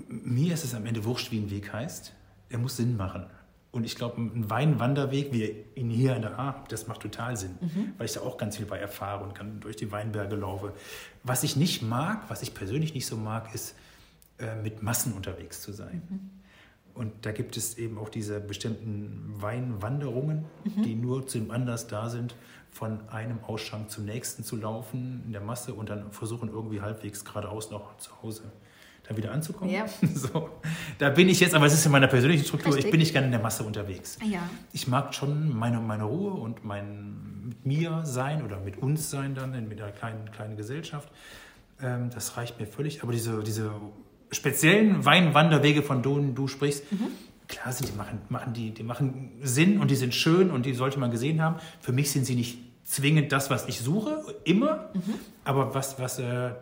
mir 0.08 0.54
ist 0.54 0.64
es 0.64 0.74
am 0.74 0.86
Ende 0.86 1.04
wurscht, 1.04 1.30
wie 1.32 1.38
ein 1.38 1.50
Weg 1.50 1.72
heißt. 1.72 2.12
Er 2.48 2.58
muss 2.58 2.76
Sinn 2.76 2.96
machen. 2.96 3.26
Und 3.72 3.84
ich 3.84 3.96
glaube, 3.96 4.20
ein 4.20 4.48
Weinwanderweg, 4.48 5.32
wie 5.32 5.64
ihn 5.74 5.90
hier 5.90 6.16
in 6.16 6.22
der 6.22 6.38
A, 6.38 6.64
das 6.68 6.86
macht 6.86 7.02
total 7.02 7.36
Sinn, 7.36 7.58
mhm. 7.60 7.92
weil 7.98 8.06
ich 8.06 8.12
da 8.12 8.20
auch 8.20 8.38
ganz 8.38 8.56
viel 8.56 8.64
bei 8.64 8.78
erfahre 8.78 9.22
und 9.22 9.34
kann 9.34 9.60
durch 9.60 9.76
die 9.76 9.92
Weinberge 9.92 10.36
laufe. 10.36 10.72
Was 11.24 11.42
ich 11.42 11.56
nicht 11.56 11.82
mag, 11.82 12.22
was 12.28 12.42
ich 12.42 12.54
persönlich 12.54 12.94
nicht 12.94 13.06
so 13.06 13.16
mag, 13.16 13.54
ist, 13.54 13.74
äh, 14.38 14.54
mit 14.62 14.82
Massen 14.82 15.12
unterwegs 15.12 15.60
zu 15.60 15.72
sein. 15.72 16.02
Mhm. 16.08 16.30
Und 16.94 17.26
da 17.26 17.32
gibt 17.32 17.58
es 17.58 17.76
eben 17.76 17.98
auch 17.98 18.08
diese 18.08 18.40
bestimmten 18.40 19.34
Weinwanderungen, 19.42 20.46
mhm. 20.64 20.82
die 20.82 20.94
nur 20.94 21.26
zum 21.26 21.50
Anlass 21.50 21.86
da 21.86 22.08
sind, 22.08 22.34
von 22.76 23.08
einem 23.08 23.42
Ausschank 23.42 23.90
zum 23.90 24.04
nächsten 24.04 24.44
zu 24.44 24.56
laufen 24.56 25.22
in 25.24 25.32
der 25.32 25.40
Masse 25.40 25.72
und 25.72 25.88
dann 25.88 26.12
versuchen 26.12 26.50
irgendwie 26.50 26.82
halbwegs 26.82 27.24
geradeaus 27.24 27.70
noch 27.70 27.96
zu 27.96 28.10
Hause 28.22 28.52
da 29.08 29.16
wieder 29.16 29.32
anzukommen. 29.32 29.72
Ja. 29.72 29.86
So, 30.14 30.50
da 30.98 31.08
bin 31.10 31.30
ich 31.30 31.40
jetzt, 31.40 31.54
aber 31.54 31.66
es 31.66 31.72
ist 31.72 31.86
in 31.86 31.92
meiner 31.92 32.06
persönlichen 32.06 32.44
Struktur, 32.44 32.72
Richtig. 32.72 32.86
ich 32.86 32.90
bin 32.90 33.00
nicht 33.00 33.12
gerne 33.12 33.26
in 33.26 33.32
der 33.32 33.40
Masse 33.40 33.62
unterwegs. 33.62 34.18
Ja. 34.24 34.40
Ich 34.72 34.88
mag 34.88 35.14
schon 35.14 35.56
meine, 35.56 35.80
meine 35.80 36.04
Ruhe 36.04 36.32
und 36.32 36.64
mein 36.64 37.46
mit 37.46 37.64
mir 37.64 38.02
sein 38.04 38.44
oder 38.44 38.60
mit 38.60 38.76
uns 38.78 39.10
sein 39.10 39.34
dann 39.34 39.54
in 39.54 39.72
einer 39.72 39.92
kleinen, 39.92 40.30
kleinen 40.32 40.56
Gesellschaft. 40.56 41.08
Ähm, 41.80 42.10
das 42.12 42.36
reicht 42.36 42.60
mir 42.60 42.66
völlig. 42.66 43.02
Aber 43.02 43.12
diese, 43.12 43.42
diese 43.42 43.70
speziellen 44.30 45.04
Weinwanderwege, 45.04 45.82
von 45.82 46.02
denen 46.02 46.34
du 46.34 46.48
sprichst, 46.48 46.90
mhm. 46.92 47.06
klar 47.48 47.72
sind 47.72 47.90
die 47.90 47.96
machen, 47.96 48.20
machen 48.28 48.52
die, 48.52 48.72
die 48.72 48.82
machen 48.82 49.32
Sinn 49.42 49.80
und 49.80 49.90
die 49.90 49.96
sind 49.96 50.14
schön 50.14 50.50
und 50.50 50.66
die 50.66 50.74
sollte 50.74 50.98
man 50.98 51.10
gesehen 51.10 51.40
haben. 51.40 51.56
Für 51.80 51.92
mich 51.92 52.10
sind 52.10 52.26
sie 52.26 52.34
nicht 52.34 52.58
zwingend 52.86 53.32
das, 53.32 53.50
was 53.50 53.68
ich 53.68 53.80
suche, 53.80 54.22
immer, 54.44 54.90
mhm. 54.94 55.14
aber 55.44 55.74
was, 55.74 55.98
was 55.98 56.18
äh, 56.18 56.54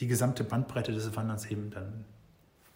die 0.00 0.06
gesamte 0.06 0.44
Bandbreite 0.44 0.92
des 0.92 1.14
Wanderns 1.16 1.46
eben 1.46 1.70
dann 1.70 2.04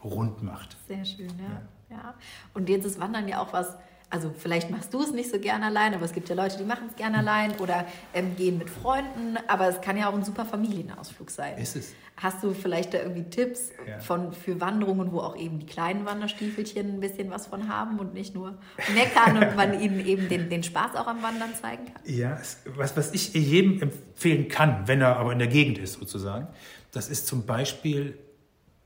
rund 0.02 0.42
macht. 0.42 0.76
Sehr 0.86 1.04
schön, 1.04 1.28
ja. 1.38 1.44
ja. 1.90 1.96
ja. 1.96 2.14
Und 2.54 2.68
jetzt 2.68 2.84
ist 2.84 3.00
Wandern 3.00 3.28
ja 3.28 3.40
auch 3.40 3.52
was, 3.52 3.76
also 4.14 4.32
vielleicht 4.38 4.70
machst 4.70 4.94
du 4.94 5.02
es 5.02 5.10
nicht 5.10 5.28
so 5.28 5.40
gerne 5.40 5.66
allein, 5.66 5.92
aber 5.92 6.04
es 6.04 6.12
gibt 6.12 6.28
ja 6.28 6.36
Leute, 6.36 6.56
die 6.56 6.62
machen 6.62 6.86
es 6.88 6.94
gerne 6.94 7.18
allein 7.18 7.50
oder 7.58 7.84
ähm, 8.14 8.36
gehen 8.36 8.58
mit 8.58 8.70
Freunden, 8.70 9.36
aber 9.48 9.68
es 9.68 9.80
kann 9.80 9.96
ja 9.96 10.08
auch 10.08 10.14
ein 10.14 10.22
super 10.22 10.44
Familienausflug 10.44 11.30
sein. 11.30 11.58
Ist 11.58 11.74
es. 11.74 11.94
Hast 12.16 12.44
du 12.44 12.54
vielleicht 12.54 12.94
da 12.94 12.98
irgendwie 12.98 13.24
Tipps 13.24 13.72
ja. 13.88 13.98
von, 13.98 14.32
für 14.32 14.60
Wanderungen, 14.60 15.10
wo 15.10 15.18
auch 15.18 15.36
eben 15.36 15.58
die 15.58 15.66
kleinen 15.66 16.04
Wanderstiefelchen 16.04 16.94
ein 16.94 17.00
bisschen 17.00 17.28
was 17.30 17.48
von 17.48 17.68
haben 17.68 17.98
und 17.98 18.14
nicht 18.14 18.36
nur 18.36 18.56
meckern 18.94 19.36
und 19.36 19.56
man 19.56 19.80
ihnen 19.80 20.06
eben 20.06 20.28
den, 20.28 20.48
den 20.48 20.62
Spaß 20.62 20.94
auch 20.94 21.08
am 21.08 21.20
Wandern 21.24 21.52
zeigen 21.60 21.86
kann? 21.86 22.00
Ja, 22.04 22.38
was, 22.76 22.96
was 22.96 23.12
ich 23.14 23.34
jedem 23.34 23.82
empfehlen 23.82 24.46
kann, 24.46 24.86
wenn 24.86 25.00
er 25.00 25.16
aber 25.16 25.32
in 25.32 25.40
der 25.40 25.48
Gegend 25.48 25.78
ist 25.78 25.94
sozusagen, 25.94 26.46
das 26.92 27.08
ist 27.08 27.26
zum 27.26 27.46
Beispiel 27.46 28.16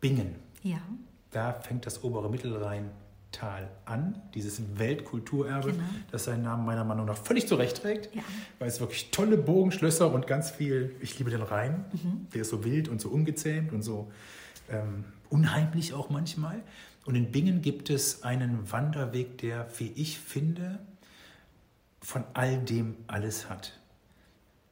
Bingen. 0.00 0.36
Ja. 0.62 0.78
Da 1.32 1.52
fängt 1.52 1.84
das 1.84 2.02
obere 2.02 2.30
Mittelrheintal 3.28 3.70
an, 3.84 4.20
dieses 4.34 4.78
Weltkulturerbe, 4.78 5.72
genau. 5.72 5.84
das 6.10 6.24
seinen 6.24 6.42
Namen 6.42 6.64
meiner 6.64 6.84
Meinung 6.84 7.06
nach 7.06 7.16
völlig 7.16 7.46
zurecht 7.46 7.82
trägt, 7.82 8.14
ja. 8.14 8.22
weil 8.58 8.68
es 8.68 8.80
wirklich 8.80 9.10
tolle 9.10 9.36
Bogenschlösser 9.36 10.12
und 10.12 10.26
ganz 10.26 10.50
viel, 10.50 10.94
ich 11.00 11.18
liebe 11.18 11.30
den 11.30 11.42
Rhein, 11.42 11.84
mhm. 11.92 12.26
der 12.32 12.42
ist 12.42 12.50
so 12.50 12.64
wild 12.64 12.88
und 12.88 13.00
so 13.00 13.08
ungezähmt 13.08 13.72
und 13.72 13.82
so 13.82 14.10
ähm, 14.70 15.04
unheimlich 15.30 15.94
auch 15.94 16.10
manchmal. 16.10 16.62
Und 17.04 17.14
in 17.14 17.30
Bingen 17.32 17.62
gibt 17.62 17.90
es 17.90 18.22
einen 18.22 18.70
Wanderweg, 18.70 19.38
der, 19.38 19.66
wie 19.78 19.92
ich 19.94 20.18
finde, 20.18 20.78
von 22.00 22.24
all 22.34 22.58
dem 22.58 22.96
alles 23.06 23.48
hat. 23.48 23.78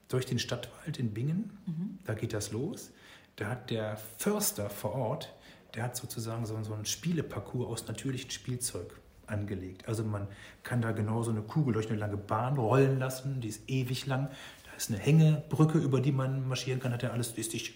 Durch 0.08 0.26
den 0.26 0.38
Stadtwald 0.38 0.98
in 0.98 1.12
Bingen, 1.12 1.58
mhm. 1.66 1.98
da 2.04 2.14
geht 2.14 2.32
das 2.32 2.52
los 2.52 2.90
da 3.36 3.48
hat 3.48 3.70
der 3.70 3.98
Förster 4.18 4.70
vor 4.70 4.94
Ort, 4.94 5.32
der 5.76 5.84
hat 5.84 5.96
sozusagen 5.96 6.46
so, 6.46 6.60
so 6.62 6.74
einen 6.74 6.86
Spieleparcours 6.86 7.68
aus 7.68 7.86
natürlichem 7.86 8.30
Spielzeug 8.30 8.98
angelegt. 9.26 9.86
Also 9.88 10.04
man 10.04 10.26
kann 10.62 10.80
da 10.80 10.92
genau 10.92 11.22
so 11.22 11.30
eine 11.30 11.42
Kugel 11.42 11.74
durch 11.74 11.88
eine 11.88 11.98
lange 11.98 12.16
Bahn 12.16 12.56
rollen 12.56 12.98
lassen, 12.98 13.40
die 13.40 13.48
ist 13.48 13.68
ewig 13.68 14.06
lang. 14.06 14.28
Da 14.64 14.76
ist 14.76 14.90
eine 14.90 14.98
Hängebrücke, 14.98 15.78
über 15.78 16.00
die 16.00 16.12
man 16.12 16.48
marschieren 16.48 16.80
kann, 16.80 16.92
hat 16.92 17.02
er 17.02 17.12
alles, 17.12 17.32
ist 17.32 17.52
nicht 17.52 17.74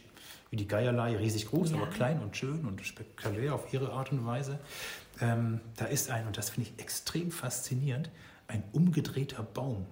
wie 0.51 0.57
die 0.57 0.67
Geierlei, 0.67 1.17
riesig 1.17 1.47
groß, 1.47 1.71
ja. 1.71 1.77
aber 1.77 1.87
klein 1.87 2.21
und 2.21 2.37
schön 2.37 2.65
und 2.65 2.85
spektakulär 2.85 3.55
auf 3.55 3.73
ihre 3.73 3.93
Art 3.93 4.11
und 4.11 4.27
Weise. 4.27 4.59
Ähm, 5.21 5.61
da 5.77 5.85
ist 5.85 6.11
ein, 6.11 6.27
und 6.27 6.39
das 6.39 6.51
finde 6.51 6.71
ich 6.71 6.83
extrem 6.83 7.31
faszinierend, 7.31 8.11
ein 8.49 8.65
umgedrehter 8.73 9.43
Baum. 9.43 9.87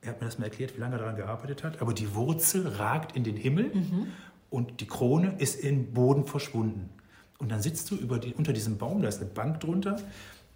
Er 0.00 0.10
hat 0.10 0.20
mir 0.20 0.26
das 0.26 0.38
mal 0.38 0.46
erklärt, 0.46 0.76
wie 0.76 0.80
lange 0.80 0.96
er 0.96 1.00
daran 1.00 1.16
gearbeitet 1.16 1.62
hat, 1.62 1.80
aber 1.80 1.92
die 1.92 2.14
Wurzel 2.14 2.66
ragt 2.66 3.14
in 3.14 3.24
den 3.24 3.36
Himmel 3.36 3.74
mhm 3.74 4.08
und 4.50 4.80
die 4.80 4.86
Krone 4.86 5.34
ist 5.38 5.60
im 5.60 5.92
Boden 5.92 6.24
verschwunden. 6.24 6.90
Und 7.38 7.50
dann 7.50 7.62
sitzt 7.62 7.90
du 7.90 7.96
die, 7.96 8.34
unter 8.34 8.52
diesem 8.52 8.78
Baum, 8.78 9.00
da 9.00 9.08
ist 9.08 9.20
eine 9.20 9.30
Bank 9.30 9.60
drunter 9.60 9.96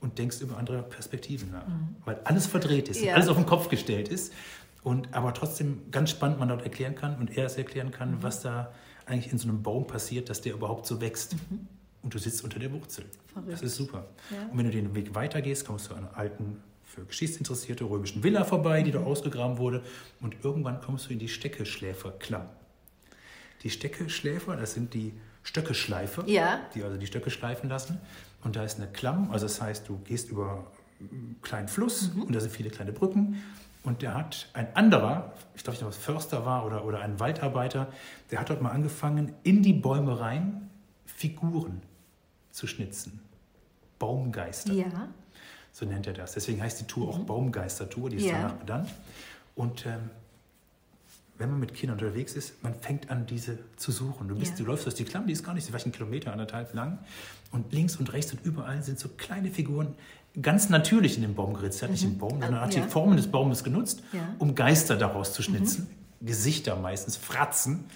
und 0.01 0.19
denkst 0.19 0.41
über 0.41 0.59
andere 0.59 0.83
Perspektiven 0.83 1.53
nach. 1.53 1.67
Mhm. 1.67 1.97
Weil 2.05 2.21
alles 2.25 2.47
verdreht 2.47 2.89
ist, 2.89 3.01
ja. 3.01 3.15
alles 3.15 3.29
auf 3.29 3.37
den 3.37 3.47
Kopf 3.47 3.69
gestellt 3.69 4.09
ist. 4.09 4.33
Und 4.83 5.15
aber 5.15 5.33
trotzdem 5.33 5.91
ganz 5.93 6.11
spannend 6.11 6.41
man 6.41 6.49
dort 6.49 6.63
erklären 6.63 6.97
kann 6.97 7.17
und 7.19 7.37
er 7.37 7.47
es 7.47 7.57
erklären 7.57 7.93
kann, 7.93 8.17
mhm. 8.17 8.23
was 8.23 8.41
da 8.41 8.73
eigentlich 9.07 9.33
in 9.33 9.39
so 9.39 9.49
einem 9.49 9.63
Baum 9.63 9.87
passiert, 9.87 10.29
dass 10.29 10.41
der 10.41 10.55
überhaupt 10.55 10.87
so 10.87 11.01
wächst. 11.01 11.35
Mhm. 11.35 11.69
Und 12.03 12.15
du 12.15 12.19
sitzt 12.19 12.43
unter 12.43 12.59
der 12.59 12.73
Wurzel. 12.73 13.05
Verrückt. 13.33 13.53
Das 13.53 13.63
ist 13.63 13.77
super. 13.77 14.07
Ja. 14.31 14.49
Und 14.51 14.59
wenn 14.59 14.65
du 14.65 14.73
den 14.73 14.93
Weg 14.97 15.15
weitergehst, 15.15 15.65
kommst 15.65 15.89
du 15.89 15.95
an 15.95 16.09
einer 16.09 16.17
alten, 16.17 16.57
für 16.85 17.05
Geschichtsinteressierte 17.05 17.85
römischen 17.85 18.23
Villa 18.25 18.45
vorbei, 18.45 18.83
die 18.83 18.91
da 18.91 19.01
mhm. 19.01 19.07
ausgegraben 19.07 19.59
wurde. 19.59 19.83
Und 20.21 20.35
irgendwann 20.43 20.81
kommst 20.81 21.09
du 21.09 21.13
in 21.13 21.21
die 21.21 21.29
Steckeschläferklamm. 21.29 22.49
Die 23.63 23.71
Steckeschläfer, 23.71 24.57
das 24.57 24.75
sind 24.75 24.95
die 24.95 25.13
Stöckeschleife, 25.43 26.25
ja. 26.27 26.61
die 26.75 26.83
also 26.83 26.97
die 26.97 27.07
Stöcke 27.07 27.31
schleifen 27.31 27.69
lassen. 27.69 28.01
Und 28.45 28.57
da 28.57 28.65
ist 28.65 28.79
eine 28.79 28.89
Klamm, 28.89 29.31
also 29.31 29.47
das 29.47 29.61
heißt, 29.61 29.89
du 29.89 29.99
gehst 29.99 30.31
über 30.31 30.67
einen 31.01 31.37
kleinen 31.43 31.69
Fluss 31.69 32.13
mhm. 32.15 32.23
und 32.23 32.35
da 32.35 32.41
sind 32.41 32.51
viele 32.53 32.71
kleine 32.71 32.93
Brücken. 32.93 33.43
Und 33.85 34.03
der 34.03 34.15
hat 34.15 34.49
ein 34.53 34.75
anderer, 34.77 35.33
ich 35.57 35.65
glaube, 35.65 35.77
ich 35.77 35.85
was 35.85 35.97
Förster 35.97 36.47
war 36.47 36.65
oder, 36.65 36.85
oder 36.85 37.01
ein 37.01 37.19
Waldarbeiter, 37.19 37.89
der 38.31 38.41
hat 38.41 38.51
dort 38.51 38.63
mal 38.63 38.71
angefangen, 38.71 39.33
in 39.43 39.63
die 39.63 39.73
Bäume 39.73 40.21
rein 40.21 40.71
Figuren 41.05 41.83
zu 42.53 42.69
schnitzen. 42.69 43.21
Baumgeister. 43.99 44.73
Ja. 44.73 45.09
So 45.73 45.87
nennt 45.87 46.07
er 46.07 46.13
das. 46.13 46.35
Deswegen 46.35 46.63
heißt 46.63 46.81
die 46.81 46.87
Tour 46.87 47.09
auch 47.09 47.19
mhm. 47.19 47.27
Baumgeistertour, 47.27 48.11
die 48.11 48.17
ist 48.17 48.27
ja. 48.27 48.33
danach 48.33 48.53
benannt. 48.55 48.89
Und 49.55 49.87
ähm, 49.87 50.11
wenn 51.43 51.51
man 51.51 51.59
mit 51.59 51.75
Kindern 51.75 51.99
unterwegs 51.99 52.35
ist, 52.35 52.63
man 52.63 52.73
fängt 52.75 53.11
an, 53.11 53.27
diese 53.27 53.59
zu 53.77 53.91
suchen. 53.91 54.29
Du, 54.29 54.37
bist, 54.37 54.53
ja. 54.53 54.59
du 54.59 54.65
läufst 54.67 54.87
durch 54.87 54.95
die 54.95 55.05
Klamm, 55.05 55.27
die 55.27 55.33
ist 55.33 55.43
gar 55.45 55.55
nicht, 55.55 55.67
vielleicht 55.67 55.87
ein 55.87 55.93
Kilometer, 55.93 56.31
anderthalb 56.31 56.73
lang. 56.73 57.01
Und 57.51 57.73
links 57.73 57.97
und 57.97 58.13
rechts 58.13 58.33
und 58.33 58.45
überall 58.45 58.81
sind 58.83 59.01
so 59.01 59.09
kleine 59.09 59.51
Figuren, 59.51 59.95
ganz 60.41 60.69
natürlich 60.69 61.17
in 61.17 61.23
den 61.23 61.35
Baum 61.35 61.55
geritzt. 61.55 61.83
Er 61.83 61.89
hat 61.89 61.91
nicht 61.91 62.05
den 62.05 62.17
Baum, 62.17 62.41
sondern 62.41 62.61
hat 62.61 62.75
ja. 62.75 62.85
die 62.85 62.89
Formen 62.89 63.17
des 63.17 63.27
Baumes 63.27 63.65
genutzt, 63.65 64.05
ja. 64.13 64.21
um 64.39 64.55
Geister 64.55 64.97
daraus 64.97 65.33
zu 65.33 65.43
schnitzen. 65.43 65.89
Mhm. 66.21 66.27
Gesichter 66.27 66.77
meistens, 66.77 67.17
Fratzen. 67.17 67.87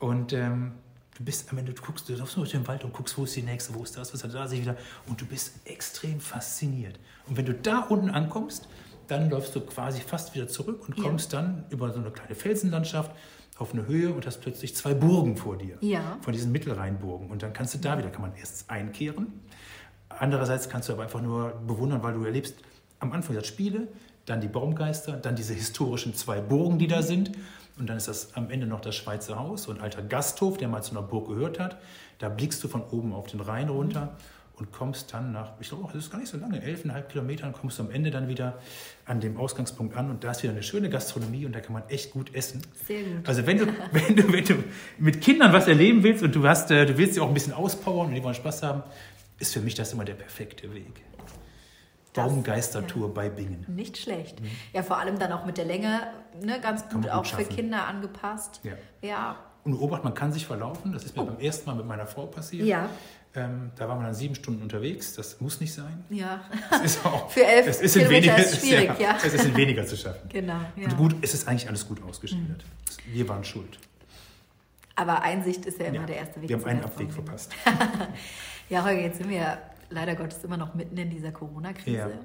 Und 0.00 0.32
ähm, 0.32 0.72
du 1.16 1.24
bist 1.24 1.48
am 1.52 1.58
Ende, 1.58 1.72
du 1.72 1.80
guckst, 1.80 2.08
du 2.08 2.14
läufst 2.16 2.36
durch 2.36 2.50
den 2.50 2.66
Wald 2.66 2.82
und 2.82 2.92
guckst, 2.92 3.16
wo 3.16 3.22
ist 3.22 3.36
die 3.36 3.42
nächste, 3.42 3.72
wo 3.74 3.84
ist 3.84 3.96
das, 3.96 4.12
was 4.12 4.24
hat 4.24 4.34
da 4.34 4.48
sich 4.48 4.60
wieder. 4.60 4.76
Und 5.06 5.20
du 5.20 5.26
bist 5.26 5.52
extrem 5.64 6.18
fasziniert. 6.18 6.98
Und 7.28 7.36
wenn 7.36 7.46
du 7.46 7.54
da 7.54 7.78
unten 7.78 8.10
ankommst, 8.10 8.66
dann 9.08 9.30
läufst 9.30 9.54
du 9.54 9.60
quasi 9.60 10.00
fast 10.00 10.34
wieder 10.34 10.48
zurück 10.48 10.86
und 10.86 10.96
kommst 10.96 11.32
ja. 11.32 11.40
dann 11.40 11.64
über 11.70 11.92
so 11.92 12.00
eine 12.00 12.10
kleine 12.10 12.34
Felsenlandschaft 12.34 13.10
auf 13.56 13.72
eine 13.72 13.86
Höhe 13.86 14.12
und 14.12 14.26
hast 14.26 14.40
plötzlich 14.40 14.74
zwei 14.74 14.94
Burgen 14.94 15.36
vor 15.36 15.56
dir. 15.56 15.76
Ja. 15.80 16.18
Von 16.22 16.32
diesen 16.32 16.50
Mittelrheinburgen. 16.52 17.30
Und 17.30 17.42
dann 17.42 17.52
kannst 17.52 17.74
du 17.74 17.78
da 17.78 17.96
wieder, 17.98 18.10
kann 18.10 18.22
man 18.22 18.34
erst 18.36 18.68
einkehren. 18.68 19.40
Andererseits 20.08 20.68
kannst 20.68 20.88
du 20.88 20.92
aber 20.92 21.04
einfach 21.04 21.22
nur 21.22 21.50
bewundern, 21.66 22.02
weil 22.02 22.14
du 22.14 22.24
erlebst 22.24 22.56
am 22.98 23.12
Anfang 23.12 23.36
das 23.36 23.46
Spiele, 23.46 23.88
dann 24.26 24.40
die 24.40 24.48
Baumgeister, 24.48 25.12
dann 25.12 25.36
diese 25.36 25.54
historischen 25.54 26.14
zwei 26.14 26.40
Burgen, 26.40 26.78
die 26.78 26.86
da 26.86 27.02
sind. 27.02 27.32
Und 27.78 27.88
dann 27.88 27.96
ist 27.96 28.08
das 28.08 28.34
am 28.34 28.50
Ende 28.50 28.66
noch 28.66 28.80
das 28.80 28.94
Schweizer 28.94 29.38
Haus, 29.38 29.64
so 29.64 29.72
ein 29.72 29.80
alter 29.80 30.02
Gasthof, 30.02 30.56
der 30.56 30.68
mal 30.68 30.82
zu 30.82 30.92
einer 30.92 31.02
Burg 31.02 31.28
gehört 31.28 31.58
hat. 31.58 31.78
Da 32.18 32.28
blickst 32.28 32.62
du 32.62 32.68
von 32.68 32.82
oben 32.82 33.12
auf 33.12 33.26
den 33.26 33.40
Rhein 33.40 33.68
runter 33.68 34.16
und 34.56 34.72
kommst 34.72 35.12
dann 35.12 35.32
nach, 35.32 35.52
ich 35.60 35.68
glaube, 35.68 35.84
das 35.92 36.04
ist 36.04 36.10
gar 36.10 36.18
nicht 36.18 36.30
so 36.30 36.36
lange, 36.36 36.62
elfeinhalb 36.62 37.08
Kilometern, 37.08 37.52
kommst 37.52 37.78
du 37.78 37.82
am 37.82 37.90
Ende 37.90 38.10
dann 38.10 38.28
wieder 38.28 38.58
an 39.04 39.20
dem 39.20 39.36
Ausgangspunkt 39.36 39.96
an 39.96 40.10
und 40.10 40.22
da 40.22 40.30
ist 40.30 40.42
wieder 40.42 40.52
eine 40.52 40.62
schöne 40.62 40.88
Gastronomie 40.88 41.44
und 41.44 41.54
da 41.54 41.60
kann 41.60 41.72
man 41.72 41.82
echt 41.88 42.12
gut 42.12 42.34
essen. 42.34 42.62
Sehr 42.86 43.02
gut. 43.02 43.28
Also 43.28 43.46
wenn 43.46 43.58
du, 43.58 43.66
wenn 43.92 44.16
du, 44.16 44.32
wenn 44.32 44.44
du 44.44 44.54
mit 44.98 45.20
Kindern 45.20 45.52
was 45.52 45.66
erleben 45.66 46.02
willst 46.02 46.22
und 46.22 46.34
du 46.34 46.46
hast, 46.46 46.70
äh, 46.70 46.86
du 46.86 46.96
willst 46.96 47.14
sie 47.14 47.20
auch 47.20 47.28
ein 47.28 47.34
bisschen 47.34 47.52
auspowern 47.52 48.08
und 48.08 48.14
die 48.14 48.22
wollen 48.22 48.34
Spaß 48.34 48.62
haben, 48.62 48.82
ist 49.38 49.52
für 49.52 49.60
mich 49.60 49.74
das 49.74 49.92
immer 49.92 50.04
der 50.04 50.14
perfekte 50.14 50.72
Weg. 50.72 51.02
Baumgeistertour 52.14 53.08
ja. 53.08 53.12
bei 53.12 53.28
Bingen. 53.28 53.66
Nicht 53.68 53.98
schlecht. 53.98 54.40
Mhm. 54.40 54.50
Ja, 54.72 54.84
vor 54.84 54.98
allem 54.98 55.18
dann 55.18 55.32
auch 55.32 55.44
mit 55.44 55.58
der 55.58 55.64
Länge, 55.64 56.00
ne, 56.40 56.60
ganz 56.60 56.82
gut, 56.84 57.02
gut 57.02 57.10
auch 57.10 57.24
schaffen. 57.24 57.44
für 57.44 57.52
Kinder 57.52 57.88
angepasst. 57.88 58.60
Ja. 58.62 58.74
ja. 59.02 59.36
Und 59.64 59.72
beobacht, 59.72 60.04
man 60.04 60.14
kann 60.14 60.32
sich 60.32 60.46
verlaufen. 60.46 60.92
Das 60.92 61.04
ist 61.04 61.16
mir 61.16 61.22
oh. 61.22 61.26
beim 61.26 61.40
ersten 61.40 61.68
Mal 61.68 61.74
mit 61.74 61.86
meiner 61.86 62.06
Frau 62.06 62.26
passiert. 62.26 62.66
Ja. 62.66 62.88
Ähm, 63.36 63.72
da 63.76 63.88
waren 63.88 63.98
wir 63.98 64.04
dann 64.04 64.14
sieben 64.14 64.36
Stunden 64.36 64.62
unterwegs. 64.62 65.14
Das 65.14 65.40
muss 65.40 65.60
nicht 65.60 65.74
sein. 65.74 66.04
Ja. 66.08 66.44
Es 66.70 66.96
ist 66.96 67.04
auch, 67.04 67.30
Für 67.32 67.44
elf 67.44 67.66
es 67.66 67.80
ist 67.80 67.94
Kilometer 67.94 68.14
weniger, 68.14 68.38
ist 68.38 68.60
schwierig, 68.60 68.90
ja, 69.00 69.00
ja. 69.00 69.18
Es 69.24 69.34
ist 69.34 69.44
in 69.44 69.56
weniger 69.56 69.84
zu 69.86 69.96
schaffen. 69.96 70.28
Genau. 70.28 70.60
Ja. 70.76 70.84
Und 70.84 70.96
gut, 70.96 71.16
es 71.20 71.34
ist 71.34 71.48
eigentlich 71.48 71.68
alles 71.68 71.86
gut 71.86 72.02
ausgeschildert. 72.02 72.64
Mhm. 73.06 73.12
Wir 73.12 73.28
waren 73.28 73.42
schuld. 73.42 73.78
Aber 74.96 75.22
Einsicht 75.22 75.66
ist 75.66 75.80
ja 75.80 75.86
immer 75.86 76.00
ja, 76.00 76.06
der 76.06 76.16
erste 76.16 76.40
Weg. 76.40 76.48
Wir 76.48 76.56
haben 76.56 76.64
einen 76.64 76.84
Abweg 76.84 77.12
verpasst. 77.12 77.52
ja, 78.68 78.84
Holger, 78.84 79.00
jetzt 79.00 79.18
sind 79.18 79.28
wir 79.28 79.58
leider 79.90 80.14
Gottes 80.14 80.44
immer 80.44 80.56
noch 80.56 80.74
mitten 80.74 80.96
in 80.96 81.10
dieser 81.10 81.32
Corona-Krise. 81.32 82.20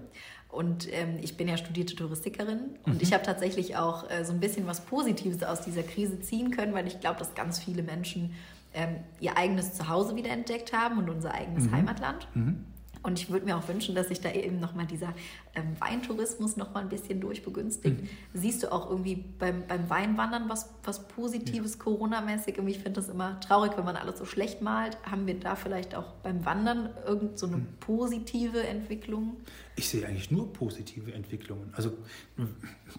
Und 0.50 0.92
ähm, 0.92 1.18
ich 1.22 1.38
bin 1.38 1.48
ja 1.48 1.58
studierte 1.58 1.96
Touristikerin 1.96 2.78
und 2.84 2.96
mhm. 2.96 3.00
ich 3.02 3.14
habe 3.14 3.24
tatsächlich 3.24 3.76
auch 3.78 4.10
äh, 4.10 4.26
so 4.26 4.34
ein 4.34 4.40
bisschen 4.40 4.66
was 4.66 4.82
Positives 4.82 5.44
aus 5.44 5.62
dieser 5.62 5.84
Krise 5.84 6.22
ziehen 6.22 6.50
können, 6.50 6.74
weil 6.74 6.88
ich 6.88 7.00
glaube, 7.00 7.20
dass 7.20 7.36
ganz 7.36 7.60
viele 7.60 7.84
Menschen 7.84 8.34
ähm, 8.74 8.98
ihr 9.20 9.38
eigenes 9.38 9.74
Zuhause 9.74 10.16
wiederentdeckt 10.16 10.74
haben 10.74 10.98
und 10.98 11.10
unser 11.10 11.34
eigenes 11.34 11.66
mhm. 11.66 11.72
Heimatland. 11.72 12.28
Mhm. 12.34 12.66
Und 13.02 13.18
ich 13.18 13.30
würde 13.30 13.46
mir 13.46 13.56
auch 13.56 13.66
wünschen, 13.70 13.96
dass 13.96 14.10
sich 14.10 14.20
da 14.20 14.30
eben 14.32 14.60
nochmal 14.60 14.86
dieser 14.86 15.14
ähm, 15.56 15.80
Weintourismus 15.80 16.58
nochmal 16.58 16.84
ein 16.84 16.90
bisschen 16.90 17.22
durchbegünstigt. 17.22 18.02
Mhm. 18.02 18.10
Siehst 18.34 18.62
du 18.62 18.74
auch 18.74 18.90
irgendwie 18.90 19.16
beim, 19.16 19.66
beim 19.68 19.90
Weinwandern 19.90 20.50
was, 20.50 20.70
was 20.84 21.08
Positives, 21.08 21.76
ja. 21.76 21.84
Corona-mäßig? 21.84 22.58
ich 22.58 22.80
finde 22.80 22.92
das 23.00 23.08
immer 23.08 23.40
traurig, 23.40 23.72
wenn 23.78 23.86
man 23.86 23.96
alles 23.96 24.20
so 24.20 24.26
schlecht 24.26 24.62
malt. 24.62 24.98
Haben 25.10 25.28
wir 25.28 25.40
da 25.40 25.56
vielleicht 25.56 25.96
auch 25.96 26.12
beim 26.24 26.44
Wandern 26.44 26.90
irgendeine 27.06 27.38
so 27.38 27.48
mhm. 27.48 27.68
positive 27.80 28.68
Entwicklung? 28.68 29.38
Ich 29.78 29.88
sehe 29.88 30.06
eigentlich 30.06 30.30
nur 30.30 30.52
positive 30.52 31.14
Entwicklungen. 31.14 31.74
Also 31.78 31.94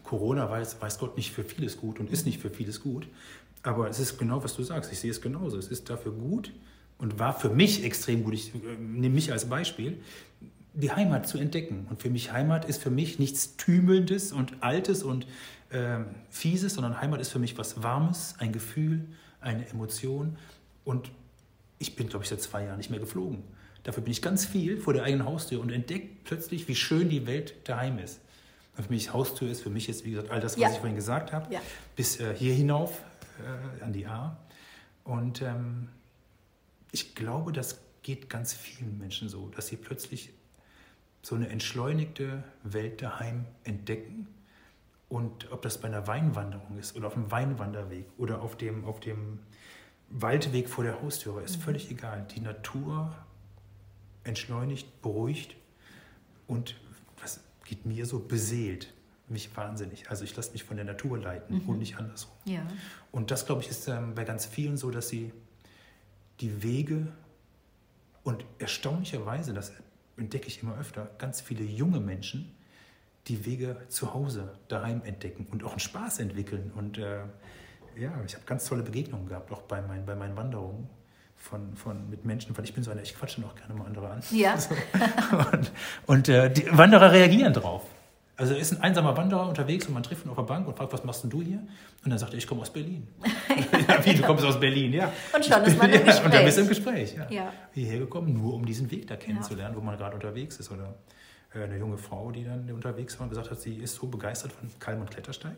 Corona 0.02 0.48
weiß, 0.48 0.80
weiß 0.80 0.98
Gott 0.98 1.18
nicht 1.18 1.30
für 1.30 1.44
vieles 1.44 1.76
gut 1.76 2.00
und 2.00 2.10
ist 2.10 2.24
nicht 2.24 2.40
für 2.40 2.48
vieles 2.48 2.80
gut. 2.80 3.06
Aber 3.62 3.88
es 3.88 3.98
ist 3.98 4.18
genau, 4.18 4.42
was 4.42 4.56
du 4.56 4.62
sagst. 4.62 4.92
Ich 4.92 5.00
sehe 5.00 5.10
es 5.10 5.20
genauso. 5.20 5.58
Es 5.58 5.68
ist 5.68 5.90
dafür 5.90 6.12
gut, 6.12 6.52
und 7.00 7.18
war 7.18 7.32
für 7.32 7.48
mich 7.48 7.82
extrem 7.82 8.24
gut, 8.24 8.34
ich 8.34 8.54
äh, 8.54 8.58
nehme 8.78 9.14
mich 9.14 9.32
als 9.32 9.46
Beispiel, 9.46 9.98
die 10.74 10.92
Heimat 10.92 11.26
zu 11.26 11.38
entdecken. 11.38 11.86
Und 11.88 12.00
für 12.00 12.10
mich 12.10 12.30
Heimat 12.30 12.66
ist 12.66 12.82
für 12.82 12.90
mich 12.90 13.18
nichts 13.18 13.56
Tümelndes 13.56 14.32
und 14.32 14.62
Altes 14.62 15.02
und 15.02 15.26
äh, 15.70 16.00
Fieses, 16.28 16.74
sondern 16.74 17.00
Heimat 17.00 17.20
ist 17.20 17.30
für 17.30 17.38
mich 17.38 17.56
was 17.56 17.82
Warmes, 17.82 18.34
ein 18.38 18.52
Gefühl, 18.52 19.06
eine 19.40 19.66
Emotion. 19.68 20.36
Und 20.84 21.10
ich 21.78 21.96
bin, 21.96 22.08
glaube 22.08 22.24
ich, 22.24 22.28
seit 22.28 22.42
zwei 22.42 22.64
Jahren 22.64 22.76
nicht 22.76 22.90
mehr 22.90 23.00
geflogen. 23.00 23.42
Dafür 23.82 24.02
bin 24.02 24.12
ich 24.12 24.20
ganz 24.20 24.44
viel 24.44 24.76
vor 24.76 24.92
der 24.92 25.04
eigenen 25.04 25.26
Haustür 25.26 25.60
und 25.60 25.72
entdecke 25.72 26.06
plötzlich, 26.24 26.68
wie 26.68 26.76
schön 26.76 27.08
die 27.08 27.26
Welt 27.26 27.54
daheim 27.64 27.98
ist. 27.98 28.20
Und 28.76 28.84
für 28.84 28.92
mich 28.92 29.14
Haustür 29.14 29.50
ist 29.50 29.62
für 29.62 29.70
mich 29.70 29.86
jetzt, 29.86 30.04
wie 30.04 30.10
gesagt, 30.10 30.30
all 30.30 30.40
das, 30.40 30.52
was 30.52 30.60
ja. 30.60 30.70
ich 30.70 30.76
vorhin 30.76 30.96
gesagt 30.96 31.32
habe, 31.32 31.52
ja. 31.52 31.60
bis 31.96 32.20
äh, 32.20 32.34
hier 32.36 32.52
hinauf 32.52 33.00
äh, 33.40 33.82
an 33.82 33.92
die 33.92 34.06
A. 34.06 34.36
Und 35.04 35.42
ähm, 35.42 35.88
ich 36.92 37.14
glaube, 37.14 37.52
das 37.52 37.80
geht 38.02 38.28
ganz 38.28 38.52
vielen 38.52 38.98
Menschen 38.98 39.28
so, 39.28 39.48
dass 39.48 39.68
sie 39.68 39.76
plötzlich 39.76 40.32
so 41.22 41.34
eine 41.34 41.48
entschleunigte 41.48 42.42
Welt 42.62 43.02
daheim 43.02 43.44
entdecken. 43.64 44.26
Und 45.08 45.50
ob 45.50 45.62
das 45.62 45.78
bei 45.80 45.88
einer 45.88 46.06
Weinwanderung 46.06 46.78
ist 46.78 46.96
oder 46.96 47.08
auf 47.08 47.16
einem 47.16 47.30
Weinwanderweg 47.30 48.06
oder 48.16 48.42
auf 48.42 48.56
dem, 48.56 48.84
auf 48.84 49.00
dem 49.00 49.40
Waldweg 50.08 50.68
vor 50.68 50.84
der 50.84 51.02
Haustüre, 51.02 51.42
ist 51.42 51.58
mhm. 51.58 51.62
völlig 51.62 51.90
egal. 51.90 52.26
Die 52.34 52.40
Natur 52.40 53.14
entschleunigt, 54.24 55.02
beruhigt 55.02 55.56
und 56.46 56.76
was 57.20 57.40
geht 57.64 57.86
mir 57.86 58.06
so 58.06 58.20
beseelt 58.20 58.92
mich 59.30 59.56
wahnsinnig. 59.56 60.10
Also 60.10 60.24
ich 60.24 60.34
lasse 60.36 60.52
mich 60.52 60.64
von 60.64 60.76
der 60.76 60.84
Natur 60.84 61.18
leiten 61.18 61.62
mhm. 61.62 61.68
und 61.68 61.78
nicht 61.78 61.96
andersrum. 61.96 62.36
Ja. 62.44 62.66
Und 63.12 63.30
das, 63.30 63.46
glaube 63.46 63.62
ich, 63.62 63.68
ist 63.68 63.88
ähm, 63.88 64.14
bei 64.14 64.24
ganz 64.24 64.46
vielen 64.46 64.76
so, 64.76 64.90
dass 64.90 65.08
sie 65.08 65.32
die 66.40 66.62
Wege 66.62 67.08
und 68.22 68.44
erstaunlicherweise, 68.58 69.52
das 69.54 69.72
entdecke 70.16 70.48
ich 70.48 70.62
immer 70.62 70.78
öfter, 70.78 71.10
ganz 71.18 71.40
viele 71.40 71.64
junge 71.64 72.00
Menschen, 72.00 72.54
die 73.28 73.44
Wege 73.46 73.76
zu 73.88 74.14
Hause, 74.14 74.52
daheim 74.68 75.02
entdecken 75.04 75.46
und 75.50 75.64
auch 75.64 75.72
einen 75.72 75.80
Spaß 75.80 76.20
entwickeln. 76.20 76.72
Und 76.74 76.98
äh, 76.98 77.20
ja, 77.96 78.12
ich 78.26 78.34
habe 78.34 78.44
ganz 78.46 78.66
tolle 78.66 78.82
Begegnungen 78.82 79.28
gehabt, 79.28 79.52
auch 79.52 79.62
bei, 79.62 79.82
mein, 79.82 80.06
bei 80.06 80.14
meinen 80.14 80.36
Wanderungen 80.36 80.88
von, 81.36 81.74
von, 81.74 82.08
mit 82.10 82.24
Menschen, 82.24 82.56
weil 82.56 82.64
ich 82.64 82.74
bin 82.74 82.82
so 82.82 82.90
einer, 82.90 83.02
ich 83.02 83.14
quatsche 83.14 83.40
noch 83.40 83.54
gerne 83.54 83.74
mal 83.74 83.86
andere 83.86 84.10
an. 84.10 84.22
Ja. 84.30 84.58
So. 84.58 84.74
Und, 85.52 85.72
und 86.06 86.28
äh, 86.28 86.52
die 86.52 86.66
Wanderer 86.70 87.12
reagieren 87.12 87.52
drauf. 87.52 87.82
Also 88.40 88.54
ist 88.54 88.72
ein 88.72 88.80
einsamer 88.80 89.14
Wanderer 89.18 89.46
unterwegs 89.46 89.86
und 89.86 89.92
man 89.92 90.02
trifft 90.02 90.24
ihn 90.24 90.30
auf 90.30 90.36
der 90.36 90.44
Bank 90.44 90.66
und 90.66 90.74
fragt, 90.74 90.94
was 90.94 91.04
machst 91.04 91.22
denn 91.22 91.28
du 91.28 91.42
hier? 91.42 91.58
Und 92.02 92.10
dann 92.10 92.18
sagt 92.18 92.32
er, 92.32 92.38
ich 92.38 92.46
komme 92.46 92.62
aus 92.62 92.70
Berlin. 92.72 93.06
ja, 93.88 94.02
wie, 94.02 94.14
du 94.14 94.22
kommst 94.22 94.46
aus 94.46 94.58
Berlin, 94.58 94.94
ja. 94.94 95.12
Und 95.34 95.44
schon 95.44 95.62
ist 95.62 95.76
man 95.76 95.90
im 95.90 96.04
Gespräch. 96.06 96.24
und 96.24 96.32
dann 96.32 96.44
bist 96.46 96.56
du 96.56 96.62
im 96.62 96.68
Gespräch, 96.68 97.14
ja. 97.14 97.30
ja. 97.30 97.52
Hierher 97.74 97.98
gekommen, 97.98 98.32
nur 98.32 98.54
um 98.54 98.64
diesen 98.64 98.90
Weg 98.90 99.06
da 99.08 99.16
kennenzulernen, 99.16 99.76
wo 99.76 99.82
man 99.82 99.98
gerade 99.98 100.14
unterwegs 100.14 100.56
ist. 100.56 100.70
Oder 100.70 100.94
äh, 101.54 101.64
eine 101.64 101.76
junge 101.76 101.98
Frau, 101.98 102.30
die 102.30 102.44
dann 102.44 102.70
unterwegs 102.72 103.18
war 103.18 103.24
und 103.24 103.28
gesagt 103.28 103.50
hat, 103.50 103.60
sie 103.60 103.76
ist 103.76 103.96
so 103.96 104.06
begeistert 104.06 104.52
von 104.52 104.70
Kalm- 104.78 105.02
und 105.02 105.10
Klettersteig, 105.10 105.56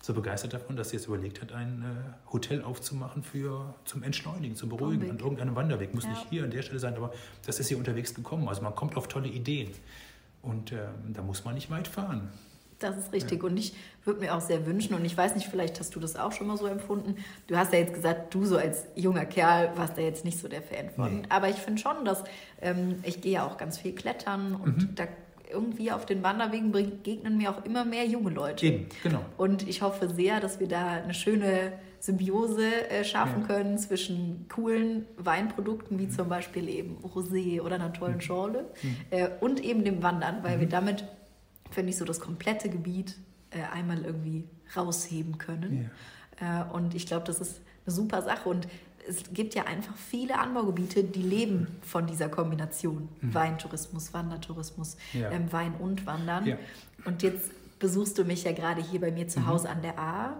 so 0.00 0.14
begeistert 0.14 0.54
davon, 0.54 0.76
dass 0.76 0.88
sie 0.88 0.96
jetzt 0.96 1.08
überlegt 1.08 1.42
hat, 1.42 1.52
ein 1.52 1.82
äh, 1.82 2.32
Hotel 2.32 2.62
aufzumachen 2.62 3.22
für 3.22 3.74
zum 3.84 4.02
Entschleunigen, 4.02 4.56
zum 4.56 4.70
Beruhigen, 4.70 5.10
an 5.10 5.18
irgendeinem 5.18 5.54
Wanderweg. 5.54 5.92
Muss 5.92 6.04
ja. 6.04 6.10
nicht 6.10 6.26
hier 6.30 6.44
an 6.44 6.50
der 6.50 6.62
Stelle 6.62 6.78
sein, 6.78 6.96
aber 6.96 7.12
das 7.44 7.60
ist 7.60 7.68
hier 7.68 7.76
unterwegs 7.76 8.14
gekommen. 8.14 8.48
Also 8.48 8.62
man 8.62 8.74
kommt 8.74 8.96
auf 8.96 9.08
tolle 9.08 9.28
Ideen. 9.28 9.68
Und 10.42 10.72
ähm, 10.72 11.12
da 11.14 11.22
muss 11.22 11.44
man 11.44 11.54
nicht 11.54 11.70
weit 11.70 11.88
fahren. 11.88 12.28
Das 12.82 12.98
ist 12.98 13.12
richtig. 13.12 13.42
Ja. 13.42 13.48
Und 13.48 13.56
ich 13.56 13.74
würde 14.04 14.20
mir 14.20 14.34
auch 14.34 14.40
sehr 14.40 14.66
wünschen, 14.66 14.94
und 14.94 15.04
ich 15.04 15.16
weiß 15.16 15.36
nicht, 15.36 15.46
vielleicht 15.46 15.78
hast 15.78 15.94
du 15.94 16.00
das 16.00 16.16
auch 16.16 16.32
schon 16.32 16.48
mal 16.48 16.56
so 16.56 16.66
empfunden. 16.66 17.16
Du 17.46 17.56
hast 17.56 17.72
ja 17.72 17.78
jetzt 17.78 17.94
gesagt, 17.94 18.34
du 18.34 18.44
so 18.44 18.56
als 18.56 18.86
junger 18.96 19.24
Kerl 19.24 19.70
warst 19.76 19.96
da 19.96 20.02
jetzt 20.02 20.24
nicht 20.24 20.38
so 20.38 20.48
der 20.48 20.62
Fan 20.62 20.90
von. 20.90 21.20
Nee. 21.20 21.26
Aber 21.28 21.48
ich 21.48 21.56
finde 21.56 21.80
schon, 21.80 22.04
dass 22.04 22.24
ähm, 22.60 22.96
ich 23.04 23.20
gehe 23.20 23.32
ja 23.32 23.46
auch 23.46 23.56
ganz 23.56 23.78
viel 23.78 23.92
klettern 23.92 24.56
und 24.56 24.78
mhm. 24.78 24.94
da 24.96 25.04
irgendwie 25.50 25.92
auf 25.92 26.06
den 26.06 26.22
Wanderwegen 26.22 26.72
begegnen 26.72 27.36
mir 27.36 27.50
auch 27.50 27.64
immer 27.64 27.84
mehr 27.84 28.06
junge 28.06 28.30
Leute. 28.30 28.66
Eben, 28.66 28.86
genau. 29.02 29.24
Und 29.36 29.68
ich 29.68 29.82
hoffe 29.82 30.08
sehr, 30.08 30.40
dass 30.40 30.60
wir 30.60 30.66
da 30.66 30.92
eine 30.92 31.14
schöne 31.14 31.72
Symbiose 32.02 32.90
äh, 32.90 33.04
schaffen 33.04 33.42
ja. 33.42 33.46
können 33.46 33.78
zwischen 33.78 34.46
coolen 34.48 35.06
Weinprodukten 35.18 36.00
wie 36.00 36.06
mhm. 36.06 36.10
zum 36.10 36.28
Beispiel 36.28 36.68
eben 36.68 36.96
Rosé 37.04 37.60
oder 37.60 37.76
einer 37.76 37.92
tollen 37.92 38.16
mhm. 38.16 38.20
Schorle 38.20 38.64
mhm. 38.82 38.96
äh, 39.10 39.28
und 39.40 39.62
eben 39.62 39.84
dem 39.84 40.02
Wandern, 40.02 40.42
weil 40.42 40.56
mhm. 40.56 40.62
wir 40.62 40.68
damit, 40.68 41.04
finde 41.70 41.90
ich, 41.90 41.96
so 41.96 42.04
das 42.04 42.18
komplette 42.18 42.68
Gebiet 42.68 43.16
äh, 43.50 43.62
einmal 43.72 44.04
irgendwie 44.04 44.42
rausheben 44.76 45.38
können. 45.38 45.90
Ja. 46.40 46.64
Äh, 46.64 46.72
und 46.72 46.96
ich 46.96 47.06
glaube, 47.06 47.24
das 47.24 47.40
ist 47.40 47.60
eine 47.86 47.94
super 47.94 48.20
Sache. 48.22 48.48
Und 48.48 48.66
es 49.08 49.22
gibt 49.32 49.54
ja 49.54 49.66
einfach 49.66 49.94
viele 49.94 50.40
Anbaugebiete, 50.40 51.04
die 51.04 51.22
leben 51.22 51.68
von 51.82 52.08
dieser 52.08 52.28
Kombination 52.28 53.10
mhm. 53.20 53.32
Weintourismus, 53.32 54.12
Wandertourismus, 54.12 54.96
ja. 55.12 55.30
ähm, 55.30 55.52
Wein 55.52 55.74
und 55.78 56.04
Wandern. 56.04 56.46
Ja. 56.48 56.56
Und 57.04 57.22
jetzt 57.22 57.52
besuchst 57.78 58.16
du 58.18 58.24
mich 58.24 58.44
ja 58.44 58.52
gerade 58.52 58.82
hier 58.82 59.00
bei 59.00 59.12
mir 59.12 59.28
zu 59.28 59.40
mhm. 59.40 59.46
Hause 59.46 59.68
an 59.68 59.82
der 59.82 59.98
A. 59.98 60.36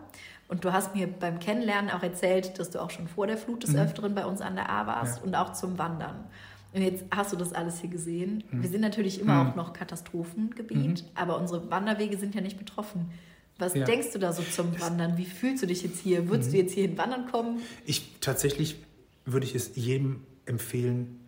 Und 0.53 0.67
du 0.67 0.73
hast 0.75 0.95
mir 0.95 1.07
beim 1.07 1.39
Kennenlernen 1.39 1.91
auch 1.91 2.03
erzählt, 2.03 2.59
dass 2.59 2.69
du 2.69 2.83
auch 2.83 2.91
schon 2.91 3.09
vor 3.09 3.27
der 3.27 3.39
Flut 3.39 3.63
des 3.63 3.71
mhm. 3.71 3.79
Öfteren 3.79 4.15
bei 4.15 4.27
uns 4.27 4.43
an 4.43 4.55
der 4.55 4.69
A 4.69 4.87
warst 4.87 5.17
ja. 5.17 5.23
und 5.25 5.35
auch 5.35 5.55
zum 5.55 5.79
Wandern. 5.79 6.27
Und 6.75 6.83
jetzt 6.83 7.07
hast 7.11 7.33
du 7.33 7.39
das 7.39 7.55
alles 7.55 7.81
hier 7.81 7.89
gesehen. 7.89 8.45
Mhm. 8.51 8.63
Wir 8.63 8.69
sind 8.69 8.83
natürlich 8.83 9.19
immer 9.19 9.43
mhm. 9.43 9.51
auch 9.51 9.57
noch 9.57 9.73
Katastrophengebiet, 9.73 11.05
mhm. 11.05 11.09
aber 11.15 11.41
unsere 11.41 11.71
Wanderwege 11.71 12.19
sind 12.19 12.35
ja 12.35 12.43
nicht 12.43 12.59
betroffen. 12.59 13.11
Was 13.57 13.73
ja. 13.73 13.87
denkst 13.87 14.09
du 14.13 14.19
da 14.19 14.35
so 14.35 14.43
zum 14.43 14.79
Wandern? 14.79 15.17
Wie 15.17 15.25
fühlst 15.25 15.63
du 15.63 15.67
dich 15.67 15.83
jetzt 15.85 16.01
hier? 16.01 16.29
Würdest 16.29 16.51
mhm. 16.51 16.53
du 16.53 16.59
jetzt 16.59 16.75
hierhin 16.75 16.99
wandern 16.99 17.31
kommen? 17.31 17.63
Ich 17.87 18.21
tatsächlich 18.21 18.77
würde 19.25 19.47
ich 19.47 19.55
es 19.55 19.75
jedem 19.75 20.21
empfehlen, 20.45 21.19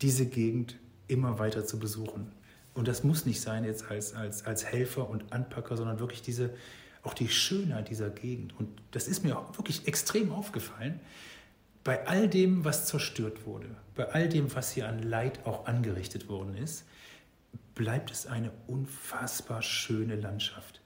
diese 0.00 0.24
Gegend 0.24 0.76
immer 1.06 1.38
weiter 1.38 1.66
zu 1.66 1.78
besuchen. 1.78 2.32
Und 2.72 2.88
das 2.88 3.04
muss 3.04 3.26
nicht 3.26 3.42
sein 3.42 3.64
jetzt 3.64 3.90
als, 3.90 4.14
als, 4.14 4.46
als 4.46 4.64
Helfer 4.64 5.10
und 5.10 5.34
Anpacker, 5.34 5.76
sondern 5.76 6.00
wirklich 6.00 6.22
diese, 6.22 6.54
auch 7.04 7.14
die 7.14 7.28
Schönheit 7.28 7.90
dieser 7.90 8.10
Gegend. 8.10 8.58
Und 8.58 8.68
das 8.90 9.06
ist 9.06 9.24
mir 9.24 9.38
auch 9.38 9.56
wirklich 9.58 9.86
extrem 9.86 10.32
aufgefallen. 10.32 11.00
Bei 11.84 12.06
all 12.06 12.28
dem, 12.28 12.64
was 12.64 12.86
zerstört 12.86 13.46
wurde, 13.46 13.68
bei 13.94 14.10
all 14.10 14.28
dem, 14.28 14.54
was 14.54 14.72
hier 14.72 14.88
an 14.88 15.02
Leid 15.02 15.46
auch 15.46 15.66
angerichtet 15.66 16.28
worden 16.28 16.56
ist, 16.56 16.84
bleibt 17.74 18.10
es 18.10 18.26
eine 18.26 18.50
unfassbar 18.66 19.60
schöne 19.62 20.16
Landschaft. 20.16 20.80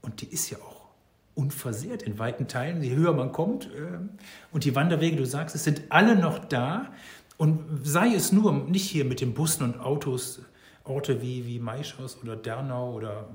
Und 0.00 0.22
die 0.22 0.26
ist 0.26 0.50
ja 0.50 0.58
auch 0.58 0.88
unversehrt 1.34 2.02
in 2.02 2.18
weiten 2.18 2.48
Teilen, 2.48 2.82
je 2.82 2.94
höher 2.94 3.12
man 3.12 3.32
kommt. 3.32 3.68
Ähm, 3.76 4.10
und 4.52 4.64
die 4.64 4.74
Wanderwege, 4.74 5.16
du 5.16 5.26
sagst, 5.26 5.54
es 5.54 5.64
sind 5.64 5.82
alle 5.90 6.16
noch 6.16 6.38
da. 6.38 6.92
Und 7.36 7.86
sei 7.86 8.14
es 8.14 8.32
nur 8.32 8.52
nicht 8.52 8.88
hier 8.88 9.04
mit 9.04 9.20
den 9.20 9.34
Bussen 9.34 9.64
und 9.64 9.80
Autos, 9.80 10.42
Orte 10.84 11.22
wie, 11.22 11.46
wie 11.46 11.58
Maischhaus 11.58 12.18
oder 12.22 12.36
Dernau 12.36 12.92
oder 12.92 13.28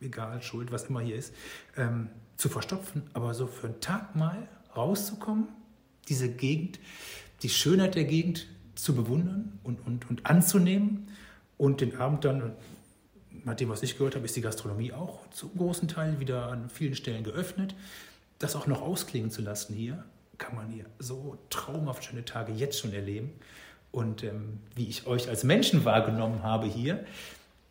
egal, 0.00 0.42
Schuld, 0.42 0.72
was 0.72 0.84
immer 0.84 1.00
hier 1.00 1.16
ist, 1.16 1.34
ähm, 1.76 2.08
zu 2.36 2.48
verstopfen, 2.48 3.02
aber 3.12 3.34
so 3.34 3.46
für 3.46 3.68
einen 3.68 3.80
Tag 3.80 4.16
mal 4.16 4.48
rauszukommen, 4.76 5.48
diese 6.08 6.28
Gegend, 6.28 6.78
die 7.42 7.48
Schönheit 7.48 7.94
der 7.94 8.04
Gegend 8.04 8.46
zu 8.74 8.94
bewundern 8.94 9.58
und, 9.62 9.86
und, 9.86 10.08
und 10.10 10.26
anzunehmen 10.26 11.08
und 11.56 11.80
den 11.80 11.96
Abend 11.96 12.24
dann, 12.24 12.52
nach 13.44 13.54
dem, 13.54 13.68
was 13.68 13.82
ich 13.82 13.96
gehört 13.96 14.14
habe, 14.14 14.24
ist 14.24 14.36
die 14.36 14.40
Gastronomie 14.40 14.92
auch 14.92 15.28
zum 15.30 15.54
großen 15.56 15.88
Teil 15.88 16.18
wieder 16.20 16.48
an 16.48 16.70
vielen 16.70 16.94
Stellen 16.94 17.24
geöffnet. 17.24 17.74
Das 18.38 18.56
auch 18.56 18.66
noch 18.66 18.82
ausklingen 18.82 19.30
zu 19.30 19.42
lassen 19.42 19.74
hier, 19.74 20.04
kann 20.38 20.54
man 20.54 20.70
hier 20.70 20.86
so 20.98 21.38
traumhaft 21.50 22.04
schöne 22.04 22.24
Tage 22.24 22.52
jetzt 22.52 22.78
schon 22.78 22.92
erleben. 22.92 23.32
Und 23.92 24.24
ähm, 24.24 24.58
wie 24.74 24.88
ich 24.88 25.06
euch 25.06 25.28
als 25.28 25.44
Menschen 25.44 25.84
wahrgenommen 25.84 26.42
habe 26.42 26.66
hier, 26.66 27.04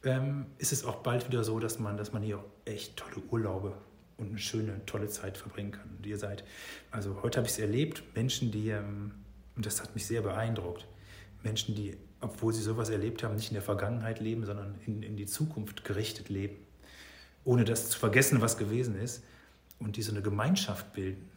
ähm, 0.04 0.46
ist 0.58 0.72
es 0.72 0.86
auch 0.86 0.98
bald 0.98 1.28
wieder 1.28 1.44
so, 1.44 1.60
dass 1.60 1.80
man, 1.80 1.98
dass 1.98 2.14
man 2.14 2.24
hier 2.24 2.44
echt 2.66 2.98
tolle 2.98 3.26
Urlaube 3.30 3.74
und 4.18 4.30
eine 4.30 4.38
schöne, 4.38 4.86
tolle 4.86 5.08
Zeit 5.08 5.38
verbringen 5.38 5.72
kann. 5.72 5.90
Und 5.98 6.06
ihr 6.06 6.18
seid, 6.18 6.44
also 6.92 7.22
heute 7.24 7.38
habe 7.38 7.48
ich 7.48 7.54
es 7.54 7.60
erlebt, 7.60 8.04
Menschen, 8.16 8.52
die, 8.52 8.70
ähm, 8.70 9.12
und 9.56 9.66
das 9.66 9.82
hat 9.82 9.94
mich 9.96 10.06
sehr 10.06 10.22
beeindruckt, 10.22 10.86
Menschen, 11.44 11.76
die, 11.76 11.98
obwohl 12.22 12.54
sie 12.54 12.62
sowas 12.62 12.90
erlebt 12.90 13.24
haben, 13.24 13.36
nicht 13.36 13.50
in 13.50 13.56
der 13.56 13.64
Vergangenheit 13.64 14.20
leben, 14.20 14.46
sondern 14.46 14.76
in, 14.86 15.04
in 15.04 15.18
die 15.18 15.26
Zukunft 15.26 15.84
gerichtet 15.84 16.30
leben, 16.30 16.56
ohne 17.44 17.66
das 17.66 17.90
zu 17.90 18.00
vergessen, 18.00 18.42
was 18.42 18.58
gewesen 18.58 18.96
ist, 18.96 19.24
und 19.80 19.98
die 19.98 20.02
so 20.02 20.12
eine 20.12 20.22
Gemeinschaft 20.22 20.94
bilden. 20.94 21.30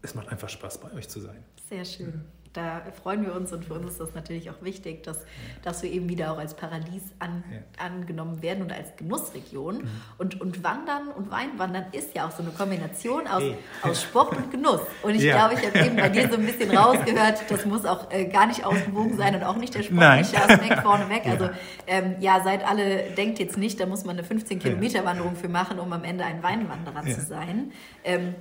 Es 0.00 0.14
macht 0.14 0.28
einfach 0.28 0.48
Spaß, 0.48 0.80
bei 0.80 0.92
euch 0.94 1.08
zu 1.08 1.20
sein. 1.20 1.44
Sehr 1.68 1.84
schön. 1.84 2.24
Da 2.52 2.82
freuen 3.02 3.24
wir 3.24 3.34
uns 3.34 3.52
und 3.52 3.64
für 3.64 3.74
uns 3.74 3.92
ist 3.92 4.00
das 4.00 4.14
natürlich 4.14 4.50
auch 4.50 4.60
wichtig, 4.60 5.02
dass, 5.04 5.24
dass 5.62 5.82
wir 5.82 5.90
eben 5.90 6.08
wieder 6.08 6.32
auch 6.32 6.38
als 6.38 6.54
Paradies 6.54 7.02
an, 7.18 7.42
ja. 7.50 7.84
angenommen 7.84 8.42
werden 8.42 8.62
und 8.62 8.72
als 8.72 8.94
Genussregion. 8.96 9.78
Mhm. 9.78 9.88
Und, 10.18 10.40
und 10.40 10.62
Wandern 10.62 11.08
und 11.08 11.30
Weinwandern 11.30 11.86
ist 11.92 12.14
ja 12.14 12.26
auch 12.26 12.30
so 12.30 12.42
eine 12.42 12.52
Kombination 12.52 13.26
aus, 13.26 13.42
hey. 13.42 13.56
aus 13.82 14.02
Sport 14.02 14.36
und 14.36 14.50
Genuss. 14.50 14.80
Und 15.02 15.14
ich 15.14 15.22
ja. 15.22 15.36
glaube, 15.36 15.60
ich 15.60 15.66
habe 15.66 15.86
eben 15.86 15.96
bei 15.96 16.10
dir 16.10 16.28
so 16.28 16.36
ein 16.36 16.44
bisschen 16.44 16.70
rausgehört, 16.76 17.44
das 17.48 17.64
muss 17.64 17.86
auch 17.86 18.10
äh, 18.10 18.26
gar 18.26 18.46
nicht 18.46 18.64
ausgewogen 18.66 19.16
sein 19.16 19.34
und 19.34 19.44
auch 19.44 19.56
nicht 19.56 19.74
der 19.74 19.82
sportliche 19.82 20.36
Aspekt 20.36 20.80
vorneweg. 20.80 21.22
Also 21.32 21.48
ähm, 21.86 22.16
ja, 22.20 22.42
seid 22.44 22.66
alle, 22.68 23.10
denkt 23.16 23.38
jetzt 23.38 23.56
nicht, 23.56 23.80
da 23.80 23.86
muss 23.86 24.04
man 24.04 24.18
eine 24.18 24.26
15 24.26 24.58
Kilometer 24.58 25.04
Wanderung 25.04 25.34
für 25.34 25.48
machen, 25.48 25.78
um 25.78 25.90
am 25.92 26.04
Ende 26.04 26.24
ein 26.24 26.42
Weinwanderer 26.42 27.04
zu 27.06 27.22
sein. 27.22 27.72
Ähm, 28.04 28.34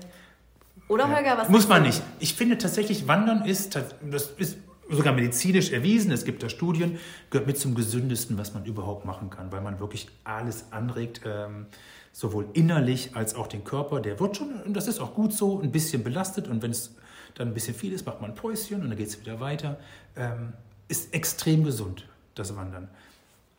oder 0.92 1.10
Holger, 1.10 1.38
was 1.38 1.50
Muss 1.50 1.68
man 1.68 1.84
nicht. 1.84 2.02
Ich 2.20 2.34
finde 2.34 2.58
tatsächlich, 2.58 3.08
Wandern 3.08 3.46
ist, 3.46 3.76
das 3.76 4.32
ist 4.38 4.58
sogar 4.90 5.14
medizinisch 5.14 5.72
erwiesen, 5.72 6.12
es 6.12 6.26
gibt 6.26 6.44
da 6.44 6.50
Studien, 6.50 7.00
gehört 7.30 7.48
mit 7.48 7.58
zum 7.58 7.76
gesündesten, 7.76 8.38
was 8.38 8.54
man 8.54 8.66
überhaupt 8.66 9.06
machen 9.06 9.30
kann, 9.30 9.52
weil 9.52 9.62
man 9.62 9.80
wirklich 9.80 10.10
alles 10.26 10.66
anregt, 10.72 11.22
ähm, 11.26 11.68
sowohl 12.12 12.48
innerlich 12.54 13.16
als 13.16 13.36
auch 13.36 13.48
den 13.48 13.64
Körper. 13.64 14.02
Der 14.02 14.20
wird 14.20 14.36
schon, 14.36 14.62
und 14.66 14.74
das 14.74 14.88
ist 14.88 15.00
auch 15.00 15.14
gut 15.14 15.34
so, 15.34 15.62
ein 15.62 15.72
bisschen 15.72 16.04
belastet 16.04 16.50
und 16.50 16.62
wenn 16.62 16.72
es 16.72 16.94
dann 17.36 17.48
ein 17.48 17.54
bisschen 17.54 17.74
viel 17.74 17.94
ist, 17.94 18.06
macht 18.06 18.20
man 18.20 18.32
ein 18.32 18.36
Päuschen 18.36 18.82
und 18.82 18.90
dann 18.90 18.98
geht 18.98 19.08
es 19.08 19.20
wieder 19.20 19.40
weiter. 19.40 19.80
Ähm, 20.18 20.52
ist 20.90 21.14
extrem 21.14 21.64
gesund, 21.64 22.06
das 22.36 22.54
Wandern. 22.58 22.90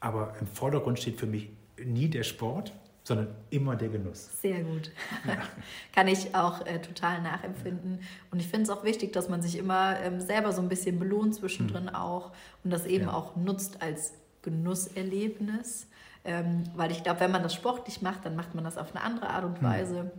Aber 0.01 0.35
im 0.39 0.47
Vordergrund 0.47 0.99
steht 0.99 1.19
für 1.19 1.27
mich 1.27 1.49
nie 1.83 2.09
der 2.09 2.25
Sport, 2.25 2.73
sondern 3.05 3.29
immer 3.51 3.77
der 3.77 3.89
Genuss. 3.89 4.41
Sehr 4.41 4.63
gut. 4.63 4.93
Ja. 5.27 5.39
Kann 5.93 6.09
ich 6.09 6.35
auch 6.35 6.65
äh, 6.67 6.81
total 6.81 7.21
nachempfinden. 7.23 8.01
Und 8.31 8.41
ich 8.41 8.47
finde 8.47 8.65
es 8.65 8.71
auch 8.71 8.85
wichtig, 8.85 9.13
dass 9.13 9.29
man 9.29 9.43
sich 9.43 9.59
immer 9.59 9.99
ähm, 10.01 10.21
selber 10.21 10.53
so 10.53 10.63
ein 10.63 10.69
bisschen 10.69 10.99
belohnt 10.99 11.35
zwischendrin 11.35 11.85
mhm. 11.85 11.95
auch 11.95 12.33
und 12.63 12.71
das 12.71 12.87
eben 12.87 13.07
ja. 13.07 13.13
auch 13.13 13.35
nutzt 13.37 13.83
als 13.83 14.15
Genusserlebnis. 14.43 15.87
Ähm, 16.25 16.65
weil 16.77 16.93
ich 16.93 17.03
glaube, 17.03 17.21
wenn 17.21 17.33
man 17.33 17.43
das 17.43 17.55
sportlich 17.55 18.01
macht, 18.03 18.25
dann 18.25 18.37
macht 18.37 18.55
man 18.55 18.63
das 18.63 18.79
auf 18.79 18.95
eine 18.95 19.05
andere 19.05 19.31
Art 19.31 19.45
und 19.45 19.61
mhm. 19.61 19.67
Weise. 19.67 20.03
Mhm. 20.05 20.11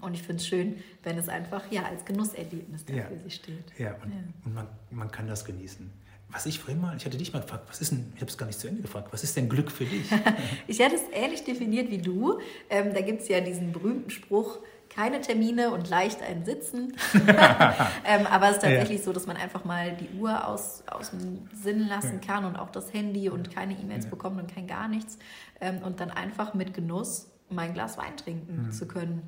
Und 0.00 0.14
ich 0.14 0.22
finde 0.22 0.40
es 0.40 0.46
schön, 0.46 0.76
wenn 1.02 1.18
es 1.18 1.28
einfach 1.28 1.70
ja, 1.70 1.84
als 1.84 2.04
Genusserlebnis 2.04 2.84
da 2.86 2.94
ja. 2.94 3.04
für 3.04 3.18
sich 3.18 3.34
steht. 3.34 3.78
Ja, 3.78 3.94
und, 4.02 4.12
und 4.44 4.54
man, 4.54 4.66
man 4.90 5.10
kann 5.10 5.28
das 5.28 5.44
genießen. 5.44 5.90
Was 6.30 6.46
ich 6.46 6.58
vorhin 6.58 6.80
mal, 6.80 6.96
ich 6.96 7.04
hatte 7.04 7.16
dich 7.16 7.32
mal 7.32 7.42
gefragt, 7.42 7.64
was 7.68 7.80
ist 7.80 7.92
denn, 7.92 8.12
ich 8.14 8.20
habe 8.20 8.30
es 8.30 8.36
gar 8.36 8.46
nicht 8.46 8.58
zu 8.58 8.66
Ende 8.66 8.82
gefragt, 8.82 9.08
was 9.12 9.22
ist 9.22 9.36
denn 9.36 9.48
Glück 9.48 9.70
für 9.70 9.84
dich? 9.84 10.10
ich 10.66 10.80
hatte 10.80 10.96
es 10.96 11.02
ähnlich 11.12 11.44
definiert 11.44 11.90
wie 11.90 11.98
du. 11.98 12.40
Ähm, 12.68 12.92
da 12.92 13.02
gibt 13.02 13.22
es 13.22 13.28
ja 13.28 13.40
diesen 13.40 13.72
berühmten 13.72 14.10
Spruch, 14.10 14.58
keine 14.88 15.20
Termine 15.20 15.70
und 15.70 15.88
leicht 15.88 16.22
ein 16.22 16.44
Sitzen. 16.44 16.96
ähm, 17.14 18.26
aber 18.30 18.48
es 18.48 18.56
ist 18.56 18.62
tatsächlich 18.62 18.98
ja. 18.98 19.04
so, 19.04 19.12
dass 19.12 19.26
man 19.26 19.36
einfach 19.36 19.64
mal 19.64 19.96
die 19.96 20.18
Uhr 20.18 20.46
aus, 20.46 20.84
aus 20.90 21.10
dem 21.10 21.48
Sinn 21.52 21.88
lassen 21.88 22.20
kann 22.20 22.44
und 22.44 22.56
auch 22.56 22.70
das 22.70 22.92
Handy 22.92 23.28
und 23.28 23.54
keine 23.54 23.74
E-Mails 23.74 24.04
ja. 24.04 24.10
bekommt 24.10 24.40
und 24.40 24.52
kein 24.52 24.66
gar 24.66 24.88
nichts. 24.88 25.18
Ähm, 25.60 25.78
und 25.78 26.00
dann 26.00 26.10
einfach 26.10 26.54
mit 26.54 26.74
Genuss 26.74 27.30
mein 27.48 27.74
Glas 27.74 27.98
Wein 27.98 28.16
trinken 28.16 28.66
mhm. 28.66 28.72
zu 28.72 28.86
können. 28.86 29.22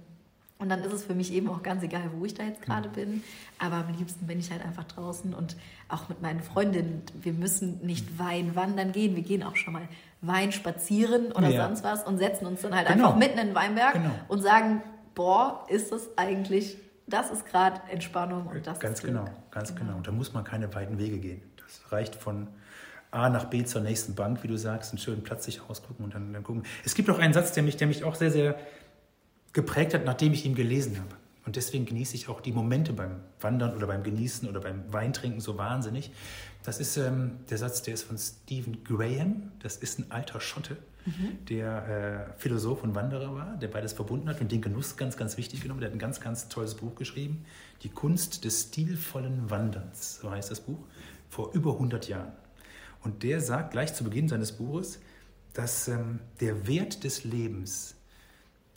Und 0.58 0.70
dann 0.70 0.82
ist 0.82 0.92
es 0.92 1.04
für 1.04 1.14
mich 1.14 1.32
eben 1.34 1.50
auch 1.50 1.62
ganz 1.62 1.82
egal, 1.82 2.10
wo 2.16 2.24
ich 2.24 2.32
da 2.32 2.42
jetzt 2.42 2.62
gerade 2.62 2.88
bin. 2.88 3.22
Aber 3.58 3.76
am 3.76 3.94
liebsten 3.98 4.26
bin 4.26 4.38
ich 4.38 4.50
halt 4.50 4.64
einfach 4.64 4.84
draußen 4.84 5.34
und 5.34 5.54
auch 5.88 6.08
mit 6.08 6.22
meinen 6.22 6.40
Freundinnen. 6.40 7.02
Wir 7.20 7.34
müssen 7.34 7.84
nicht 7.84 8.18
Wein 8.18 8.56
wandern 8.56 8.92
gehen. 8.92 9.16
Wir 9.16 9.22
gehen 9.22 9.42
auch 9.42 9.56
schon 9.56 9.74
mal 9.74 9.86
Wein 10.22 10.52
spazieren 10.52 11.32
oder 11.32 11.48
ja. 11.48 11.66
sonst 11.66 11.84
was 11.84 12.04
und 12.04 12.16
setzen 12.18 12.46
uns 12.46 12.62
dann 12.62 12.74
halt 12.74 12.88
genau. 12.88 13.08
einfach 13.08 13.18
mitten 13.18 13.38
in 13.38 13.48
den 13.48 13.54
Weinberg 13.54 13.92
genau. 13.92 14.10
und 14.28 14.40
sagen, 14.40 14.82
boah, 15.14 15.66
ist 15.68 15.92
das 15.92 16.08
eigentlich, 16.16 16.78
das 17.06 17.30
ist 17.30 17.44
gerade 17.44 17.80
Entspannung 17.90 18.46
und 18.46 18.66
das 18.66 18.80
ganz 18.80 19.00
ist 19.00 19.04
genau, 19.04 19.26
ganz 19.50 19.74
genau. 19.74 19.84
genau. 19.84 19.96
Und 19.98 20.06
da 20.06 20.12
muss 20.12 20.32
man 20.32 20.44
keine 20.44 20.74
weiten 20.74 20.98
Wege 20.98 21.18
gehen. 21.18 21.42
Das 21.58 21.92
reicht 21.92 22.14
von 22.14 22.48
A 23.10 23.28
nach 23.28 23.44
B 23.44 23.64
zur 23.64 23.82
nächsten 23.82 24.14
Bank, 24.14 24.42
wie 24.42 24.48
du 24.48 24.56
sagst, 24.56 24.92
einen 24.92 24.98
schönen 24.98 25.22
Platz 25.22 25.44
sich 25.44 25.60
ausgucken 25.68 26.04
und 26.04 26.14
dann, 26.14 26.32
dann 26.32 26.42
gucken. 26.42 26.64
Es 26.84 26.94
gibt 26.94 27.10
auch 27.10 27.18
einen 27.18 27.32
Satz, 27.32 27.52
der 27.52 27.62
mich, 27.62 27.76
der 27.76 27.86
mich 27.86 28.04
auch 28.04 28.14
sehr, 28.14 28.30
sehr 28.30 28.56
geprägt 29.56 29.94
hat, 29.94 30.04
nachdem 30.04 30.34
ich 30.34 30.44
ihn 30.44 30.54
gelesen 30.54 30.98
habe. 30.98 31.16
Und 31.46 31.56
deswegen 31.56 31.86
genieße 31.86 32.14
ich 32.14 32.28
auch 32.28 32.42
die 32.42 32.52
Momente 32.52 32.92
beim 32.92 33.20
Wandern 33.40 33.74
oder 33.74 33.86
beim 33.86 34.02
Genießen 34.02 34.46
oder 34.46 34.60
beim 34.60 34.92
Weintrinken 34.92 35.40
so 35.40 35.56
wahnsinnig. 35.56 36.10
Das 36.62 36.78
ist 36.78 36.98
ähm, 36.98 37.38
der 37.48 37.56
Satz, 37.56 37.80
der 37.80 37.94
ist 37.94 38.02
von 38.02 38.18
Stephen 38.18 38.84
Graham. 38.84 39.52
Das 39.60 39.76
ist 39.78 39.98
ein 39.98 40.10
alter 40.10 40.40
Schotte, 40.40 40.76
mhm. 41.06 41.46
der 41.48 42.28
äh, 42.36 42.38
Philosoph 42.38 42.82
und 42.82 42.94
Wanderer 42.94 43.34
war, 43.34 43.56
der 43.56 43.68
beides 43.68 43.94
verbunden 43.94 44.28
hat 44.28 44.42
und 44.42 44.52
den 44.52 44.60
Genuss 44.60 44.98
ganz, 44.98 45.16
ganz 45.16 45.38
wichtig 45.38 45.62
genommen. 45.62 45.80
Der 45.80 45.88
hat 45.88 45.96
ein 45.96 46.00
ganz, 46.00 46.20
ganz 46.20 46.48
tolles 46.48 46.74
Buch 46.74 46.94
geschrieben. 46.94 47.46
Die 47.82 47.88
Kunst 47.88 48.44
des 48.44 48.64
stilvollen 48.64 49.48
Wanderns, 49.48 50.18
so 50.20 50.30
heißt 50.30 50.50
das 50.50 50.60
Buch, 50.60 50.80
vor 51.30 51.52
über 51.54 51.72
100 51.72 52.08
Jahren. 52.08 52.32
Und 53.02 53.22
der 53.22 53.40
sagt 53.40 53.70
gleich 53.70 53.94
zu 53.94 54.04
Beginn 54.04 54.28
seines 54.28 54.52
Buches, 54.52 55.00
dass 55.54 55.88
ähm, 55.88 56.20
der 56.40 56.66
Wert 56.66 57.04
des 57.04 57.24
Lebens 57.24 57.95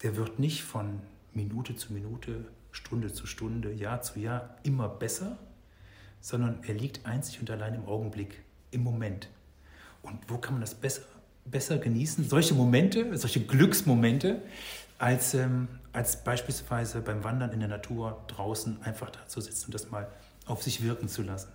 der 0.04 0.16
wird 0.16 0.39
nicht 0.39 0.64
von 0.64 1.02
Minute 1.34 1.76
zu 1.76 1.93
Minute, 1.93 2.45
Stunde 2.72 3.12
zu 3.14 3.26
Stunde, 3.26 3.72
Jahr 3.74 4.02
zu 4.02 4.20
Jahr 4.20 4.56
immer 4.64 4.88
besser, 4.88 5.38
sondern 6.22 6.64
er 6.64 6.74
liegt 6.74 7.06
einzig 7.06 7.39
und 7.39 7.50
allein 7.50 7.76
im 7.76 7.86
Augenblick, 7.86 8.43
im 8.72 8.84
Moment. 8.84 9.30
Und 10.02 10.20
wo 10.28 10.38
kann 10.38 10.54
man 10.54 10.62
das 10.62 10.76
besser, 10.76 11.04
besser 11.45 11.78
genießen? 11.78 12.28
Solche 12.28 12.54
Momente, 12.54 13.18
solche 13.18 13.41
Glücksmomente, 13.41 14.41
als, 14.97 15.34
ähm, 15.34 15.68
als 15.93 16.24
beispielsweise 16.24 17.02
beim 17.02 17.24
Wandern 17.24 17.52
in 17.52 17.60
der 17.60 17.70
Natur 17.70 18.24
draußen 18.28 18.82
einfach 18.84 19.10
da 19.10 19.28
zu 19.28 19.41
sitzen 19.41 19.68
und 19.68 19.74
das 19.74 19.89
mal 19.89 20.08
auf 20.45 20.64
sich 20.64 20.84
wirken 20.84 21.08
zu 21.08 21.22
lassen. 21.22 21.50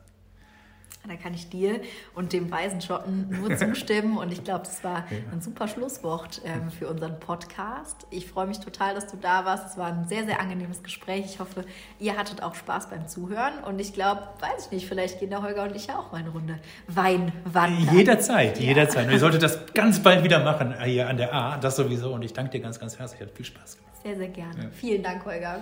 Da 1.06 1.16
kann 1.16 1.34
ich 1.34 1.50
dir 1.50 1.80
und 2.14 2.32
dem 2.32 2.50
weisen 2.50 2.80
Schotten 2.80 3.28
nur 3.30 3.56
zustimmen. 3.56 4.16
Und 4.16 4.32
ich 4.32 4.42
glaube, 4.42 4.64
das 4.64 4.82
war 4.82 5.04
ein 5.32 5.42
super 5.42 5.68
Schlusswort 5.68 6.40
ähm, 6.44 6.70
für 6.70 6.88
unseren 6.88 7.20
Podcast. 7.20 8.06
Ich 8.10 8.26
freue 8.26 8.46
mich 8.46 8.60
total, 8.60 8.94
dass 8.94 9.06
du 9.06 9.16
da 9.16 9.44
warst. 9.44 9.66
Es 9.72 9.76
war 9.76 9.86
ein 9.86 10.08
sehr, 10.08 10.24
sehr 10.24 10.40
angenehmes 10.40 10.82
Gespräch. 10.82 11.24
Ich 11.26 11.40
hoffe, 11.40 11.64
ihr 11.98 12.16
hattet 12.16 12.42
auch 12.42 12.54
Spaß 12.54 12.88
beim 12.90 13.06
Zuhören. 13.06 13.62
Und 13.64 13.80
ich 13.80 13.92
glaube, 13.92 14.22
weiß 14.40 14.66
ich 14.66 14.72
nicht, 14.72 14.86
vielleicht 14.86 15.20
gehen 15.20 15.30
der 15.30 15.42
Holger 15.42 15.64
und 15.64 15.76
ich 15.76 15.88
ja 15.88 15.98
auch 15.98 16.12
mal 16.12 16.18
eine 16.18 16.30
Runde 16.30 16.58
Wein 16.88 17.32
wandern. 17.44 17.94
Jederzeit, 17.94 18.58
ja. 18.58 18.68
jederzeit. 18.68 19.06
Und 19.06 19.12
ihr 19.12 19.18
solltet 19.18 19.42
das 19.42 19.66
ganz 19.74 20.02
bald 20.02 20.24
wieder 20.24 20.42
machen 20.42 20.72
äh, 20.72 20.84
hier 20.84 21.08
an 21.08 21.16
der 21.16 21.34
A. 21.34 21.58
Das 21.58 21.76
sowieso. 21.76 22.14
Und 22.14 22.24
ich 22.24 22.32
danke 22.32 22.52
dir 22.52 22.60
ganz, 22.60 22.78
ganz 22.78 22.98
herzlich. 22.98 23.20
Hat 23.20 23.30
viel 23.30 23.44
Spaß 23.44 23.76
gemacht. 23.76 23.94
Sehr, 24.02 24.16
sehr 24.16 24.28
gerne. 24.28 24.64
Ja. 24.64 24.70
Vielen 24.72 25.02
Dank, 25.02 25.24
Holger. 25.24 25.60